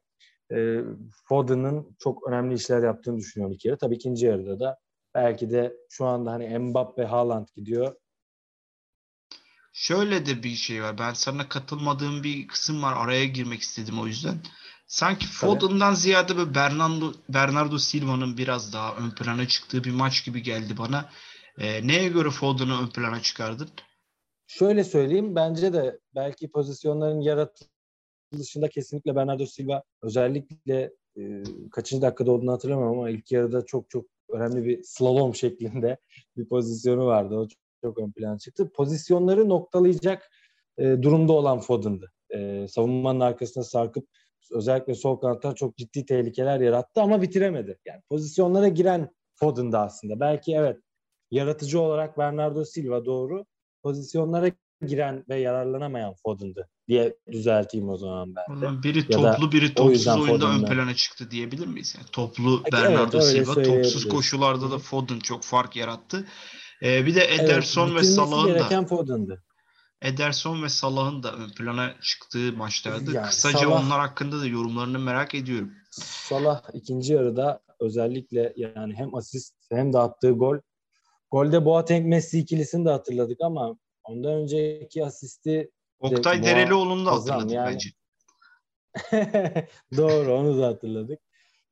e, 0.51 0.81
Foden'ın 1.29 1.95
çok 1.99 2.27
önemli 2.27 2.55
işler 2.55 2.83
yaptığını 2.83 3.17
düşünüyorum 3.17 3.53
ilk 3.53 3.65
yarı. 3.65 3.77
Tabii 3.77 3.95
ikinci 3.95 4.25
yarıda 4.25 4.59
da 4.59 4.77
Belki 5.17 5.51
de 5.51 5.77
şu 5.89 6.05
anda 6.05 6.31
hani 6.31 6.59
Mbappe, 6.59 7.03
Haaland 7.03 7.47
gidiyor. 7.55 7.95
Şöyle 9.73 10.25
de 10.25 10.43
bir 10.43 10.55
şey 10.55 10.83
var. 10.83 10.97
Ben 10.97 11.13
sana 11.13 11.49
katılmadığım 11.49 12.23
bir 12.23 12.47
kısım 12.47 12.83
var. 12.83 12.93
Araya 12.97 13.25
girmek 13.25 13.61
istedim 13.61 13.99
o 13.99 14.07
yüzden. 14.07 14.37
Sanki 14.87 15.27
Foden'dan 15.27 15.93
ziyade 15.93 16.37
böyle 16.37 16.55
Bernardo, 16.55 17.13
Bernardo 17.29 17.77
Silva'nın 17.77 18.37
biraz 18.37 18.73
daha 18.73 18.95
ön 18.95 19.09
plana 19.09 19.47
çıktığı 19.47 19.83
bir 19.83 19.91
maç 19.91 20.25
gibi 20.25 20.43
geldi 20.43 20.77
bana. 20.77 21.09
E, 21.57 21.87
neye 21.87 22.09
göre 22.09 22.29
Foden'ı 22.29 22.81
ön 22.81 22.87
plana 22.87 23.21
çıkardın? 23.21 23.69
Şöyle 24.47 24.83
söyleyeyim. 24.83 25.35
Bence 25.35 25.73
de 25.73 25.99
belki 26.15 26.51
pozisyonların 26.51 27.21
yaratılması 27.21 27.71
dışında 28.33 28.69
kesinlikle 28.69 29.15
Bernardo 29.15 29.45
Silva 29.45 29.83
özellikle 30.01 30.93
e, 31.17 31.43
kaçıncı 31.71 32.01
dakikada 32.01 32.31
olduğunu 32.31 32.51
hatırlamıyorum 32.51 32.99
ama 32.99 33.09
ilk 33.09 33.31
yarıda 33.31 33.65
çok 33.65 33.89
çok 33.89 34.05
önemli 34.29 34.65
bir 34.65 34.83
slalom 34.83 35.35
şeklinde 35.35 35.97
bir 36.37 36.47
pozisyonu 36.47 37.05
vardı. 37.05 37.35
O 37.35 37.47
çok, 37.47 37.59
çok 37.81 37.99
ön 37.99 38.11
plana 38.11 38.39
çıktı. 38.39 38.71
Pozisyonları 38.75 39.49
noktalayacak 39.49 40.31
e, 40.77 40.83
durumda 40.83 41.33
olan 41.33 41.59
Foden'dı. 41.59 42.11
E, 42.29 42.67
savunmanın 42.67 43.19
arkasına 43.19 43.63
sarkıp 43.63 44.07
özellikle 44.51 44.95
sol 44.95 45.15
kanatta 45.15 45.55
çok 45.55 45.77
ciddi 45.77 46.05
tehlikeler 46.05 46.59
yarattı 46.59 47.01
ama 47.01 47.21
bitiremedi. 47.21 47.79
Yani 47.85 48.01
pozisyonlara 48.09 48.67
giren 48.67 49.09
Foden'da 49.35 49.79
aslında. 49.79 50.19
Belki 50.19 50.55
evet 50.55 50.77
yaratıcı 51.31 51.81
olarak 51.81 52.17
Bernardo 52.17 52.65
Silva 52.65 53.05
doğru. 53.05 53.45
Pozisyonlara 53.83 54.51
giren 54.87 55.25
ve 55.29 55.39
yararlanamayan 55.39 56.13
Foden'dı 56.23 56.69
diye 56.87 57.15
düzelteyim 57.31 57.89
o 57.89 57.97
zaman 57.97 58.33
ben 58.35 58.61
de. 58.61 58.83
Biri 58.83 58.99
ya 59.09 59.33
toplu 59.33 59.51
biri 59.51 59.73
topsuz 59.73 60.07
oyunda 60.07 60.27
Foden'dan. 60.27 60.63
ön 60.63 60.65
plana 60.65 60.95
çıktı 60.95 61.31
diyebilir 61.31 61.67
miyiz? 61.67 61.95
Yani 61.97 62.07
toplu 62.11 62.63
Bernardo 62.71 63.17
evet, 63.17 63.27
Silva, 63.27 63.63
topsuz 63.63 64.07
koşularda 64.07 64.71
da 64.71 64.77
Foden 64.77 65.19
çok 65.19 65.43
fark 65.43 65.75
yarattı. 65.75 66.27
Ee, 66.83 67.05
bir 67.05 67.15
de 67.15 67.33
Ederson 67.35 67.91
evet, 67.91 68.01
ve 68.01 68.03
Salah'ın 68.03 68.55
da 68.55 68.85
Foden'dı. 68.85 69.43
Ederson 70.01 70.63
ve 70.63 70.69
Salah'ın 70.69 71.23
da 71.23 71.33
ön 71.33 71.49
plana 71.49 71.93
çıktığı 72.01 72.53
maçlardı. 72.53 73.13
Yani 73.13 73.27
Kısaca 73.27 73.59
Salah, 73.59 73.85
onlar 73.85 73.99
hakkında 73.99 74.41
da 74.41 74.45
yorumlarını 74.45 74.99
merak 74.99 75.35
ediyorum. 75.35 75.71
Salah 75.91 76.61
ikinci 76.73 77.13
yarıda 77.13 77.59
özellikle 77.79 78.53
yani 78.55 78.93
hem 78.93 79.15
asist 79.15 79.55
hem 79.71 79.93
de 79.93 79.99
attığı 79.99 80.31
gol. 80.31 80.57
Golde 81.31 81.65
Boateng 81.65 82.07
Messi 82.07 82.39
ikilisini 82.39 82.85
de 82.85 82.89
hatırladık 82.89 83.37
ama 83.41 83.77
ondan 84.03 84.33
önceki 84.33 85.05
asisti 85.05 85.71
Oktay 85.99 86.43
Derelioğlu'nu 86.43 87.05
da 87.05 87.11
hatırladık 87.11 87.51
yani. 87.51 87.73
bence. 87.73 87.89
Doğru 89.97 90.33
onu 90.33 90.61
da 90.61 90.67
hatırladık. 90.67 91.19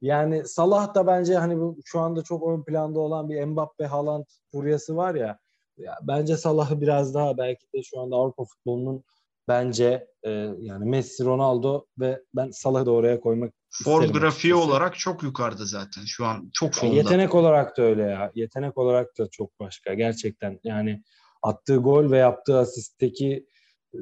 Yani 0.01 0.47
Salah 0.47 0.95
da 0.95 1.07
bence 1.07 1.35
hani 1.35 1.57
bu 1.57 1.77
şu 1.85 1.99
anda 1.99 2.23
çok 2.23 2.47
ön 2.47 2.63
planda 2.63 2.99
olan 2.99 3.29
bir 3.29 3.45
Mbappe 3.45 3.85
Haaland 3.85 4.25
furyası 4.51 4.95
var 4.95 5.15
ya 5.15 5.39
ya 5.77 5.97
bence 6.01 6.37
Salah'ı 6.37 6.81
biraz 6.81 7.13
daha 7.13 7.37
belki 7.37 7.65
de 7.75 7.83
şu 7.83 7.99
anda 7.99 8.15
Avrupa 8.15 8.45
futbolunun 8.45 9.03
bence 9.47 10.07
e, 10.23 10.29
yani 10.59 10.89
Messi, 10.89 11.25
Ronaldo 11.25 11.85
ve 11.99 12.21
ben 12.35 12.51
Salah'ı 12.51 12.85
da 12.85 12.91
oraya 12.91 13.19
koymak 13.19 13.53
Form 13.83 14.11
grafiği 14.11 14.55
olarak 14.55 14.99
çok 14.99 15.23
yukarıda 15.23 15.65
zaten. 15.65 16.01
Şu 16.05 16.25
an 16.25 16.49
çok 16.53 16.73
formda. 16.73 16.95
Yetenek 16.95 17.35
olarak 17.35 17.77
da 17.77 17.81
öyle 17.81 18.01
ya. 18.01 18.31
Yetenek 18.35 18.77
olarak 18.77 19.17
da 19.19 19.27
çok 19.29 19.59
başka. 19.59 19.93
Gerçekten 19.93 20.59
yani 20.63 21.03
attığı 21.43 21.77
gol 21.77 22.11
ve 22.11 22.17
yaptığı 22.17 22.57
asistteki 22.57 23.47
e, 23.93 23.99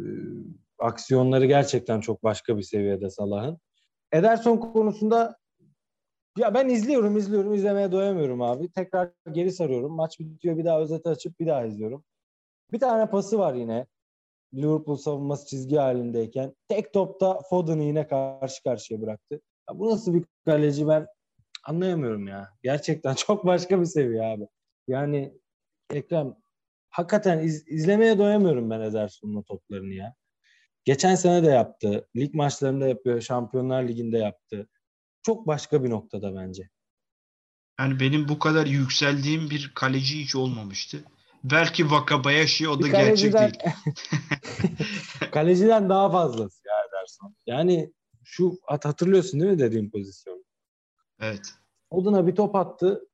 aksiyonları 0.79 1.45
gerçekten 1.45 2.01
çok 2.01 2.23
başka 2.23 2.57
bir 2.57 2.63
seviyede 2.63 3.09
Salah'ın. 3.09 3.59
Ederson 4.11 4.57
konusunda 4.57 5.37
ya 6.37 6.53
ben 6.53 6.69
izliyorum, 6.69 7.17
izliyorum, 7.17 7.53
izlemeye 7.53 7.91
doyamıyorum 7.91 8.41
abi. 8.41 8.71
Tekrar 8.71 9.11
geri 9.31 9.51
sarıyorum. 9.51 9.93
Maç 9.93 10.19
bitiyor, 10.19 10.57
bir 10.57 10.65
daha 10.65 10.81
özeti 10.81 11.09
açıp 11.09 11.39
bir 11.39 11.47
daha 11.47 11.65
izliyorum. 11.65 12.03
Bir 12.71 12.79
tane 12.79 13.09
pası 13.09 13.39
var 13.39 13.53
yine. 13.53 13.87
Liverpool 14.53 14.95
savunması 14.95 15.47
çizgi 15.47 15.75
halindeyken. 15.75 16.55
Tek 16.67 16.93
topta 16.93 17.39
Foden'ı 17.49 17.83
yine 17.83 18.07
karşı 18.07 18.63
karşıya 18.63 19.01
bıraktı. 19.01 19.41
Ya 19.69 19.79
bu 19.79 19.89
nasıl 19.91 20.13
bir 20.13 20.25
kaleci 20.45 20.87
ben 20.87 21.07
anlayamıyorum 21.65 22.27
ya. 22.27 22.49
Gerçekten 22.63 23.13
çok 23.15 23.45
başka 23.45 23.81
bir 23.81 23.85
seviye 23.85 24.23
abi. 24.23 24.47
Yani 24.87 25.39
Ekrem 25.93 26.35
hakikaten 26.89 27.39
iz, 27.39 27.67
izlemeye 27.67 28.17
doyamıyorum 28.17 28.69
ben 28.69 28.81
Ederson'un 28.81 29.43
toplarını 29.43 29.93
ya. 29.93 30.15
Geçen 30.85 31.15
sene 31.15 31.43
de 31.43 31.49
yaptı. 31.49 32.07
Lig 32.15 32.33
maçlarında 32.33 32.87
yapıyor. 32.87 33.21
Şampiyonlar 33.21 33.83
Ligi'nde 33.83 34.17
yaptı 34.17 34.67
çok 35.23 35.47
başka 35.47 35.83
bir 35.83 35.89
noktada 35.89 36.35
bence. 36.35 36.69
Yani 37.79 37.99
benim 37.99 38.27
bu 38.27 38.39
kadar 38.39 38.65
yükseldiğim 38.65 39.49
bir 39.49 39.71
kaleci 39.75 40.19
hiç 40.19 40.35
olmamıştı. 40.35 41.03
Belki 41.43 41.91
Vakabayashi 41.91 42.69
o 42.69 42.81
da 42.81 42.87
gerçek 42.87 43.33
değil. 43.33 43.53
kaleciden 45.31 45.89
daha 45.89 46.11
fazlası 46.11 46.61
ya 46.67 46.73
Ederson. 46.89 47.35
Yani 47.45 47.93
şu 48.23 48.59
at 48.67 48.85
hatırlıyorsun 48.85 49.39
değil 49.39 49.51
mi 49.51 49.59
dediğim 49.59 49.91
pozisyon? 49.91 50.45
Evet. 51.19 51.53
Oduna 51.89 52.27
bir 52.27 52.35
top 52.35 52.55
attı. 52.55 53.07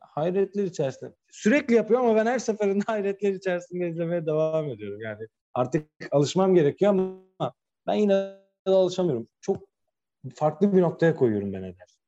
Hayretler 0.00 0.64
içerisinde. 0.64 1.14
Sürekli 1.30 1.74
yapıyor 1.74 2.00
ama 2.00 2.16
ben 2.16 2.26
her 2.26 2.38
seferinde 2.38 2.84
hayretler 2.86 3.32
içerisinde 3.32 3.88
izlemeye 3.88 4.26
devam 4.26 4.68
ediyorum. 4.68 5.00
Yani 5.00 5.26
artık 5.54 5.88
alışmam 6.10 6.54
gerekiyor 6.54 6.90
ama 6.90 7.52
ben 7.86 7.94
yine 7.94 8.12
de 8.66 8.70
alışamıyorum. 8.70 9.28
Çok 9.40 9.67
farklı 10.34 10.72
bir 10.72 10.82
noktaya 10.82 11.16
koyuyorum 11.16 11.52
ben 11.52 11.62
Ederson. 11.62 11.98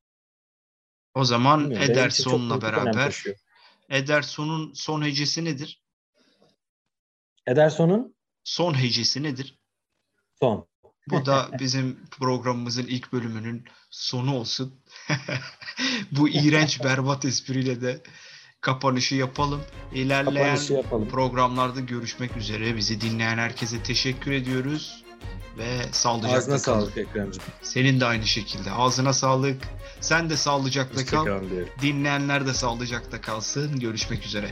O 1.15 1.25
zaman 1.25 1.61
Bilmiyorum, 1.61 1.91
Ederson'la 1.91 2.63
beraber 2.63 3.25
Ederson'un 3.89 4.73
son 4.73 5.03
hecesi 5.03 5.45
nedir? 5.45 5.83
Ederson'un 7.47 8.15
son 8.45 8.83
hecesi 8.83 9.23
nedir? 9.23 9.59
Son. 10.41 10.69
Bu 11.09 11.27
da 11.27 11.49
bizim 11.61 12.05
programımızın 12.11 12.87
ilk 12.87 13.13
bölümünün 13.13 13.65
sonu 13.91 14.37
olsun. 14.37 14.81
Bu 16.13 16.29
iğrenç 16.29 16.85
berbat 16.85 17.25
espriyle 17.25 17.81
de 17.81 18.03
kapanışı 18.61 19.15
yapalım. 19.15 19.63
İlerleyen 19.95 20.45
kapanışı 20.45 20.73
yapalım. 20.73 21.09
programlarda 21.09 21.81
görüşmek 21.81 22.37
üzere. 22.37 22.77
Bizi 22.77 23.01
dinleyen 23.01 23.39
herkese 23.39 23.83
teşekkür 23.83 24.33
ediyoruz 24.33 25.05
ve 25.59 25.93
sağlıcakla 25.93 26.37
Ağzına 26.37 26.55
kal. 26.55 26.62
sağlık 26.62 26.99
Ekrem'ciğim. 26.99 27.49
Senin 27.62 28.01
de 28.01 28.07
aynı 28.07 28.27
şekilde. 28.27 28.71
Ağzına 28.73 29.12
sağlık. 29.12 29.62
Sen 30.01 30.31
de 30.31 30.37
sağlıcakla 30.37 31.05
kal. 31.05 31.27
Dinleyenler 31.83 32.47
de 32.47 32.55
sağlıcakla 32.55 33.21
kalsın. 33.21 33.81
Görüşmek 33.81 34.27
üzere. 34.27 34.51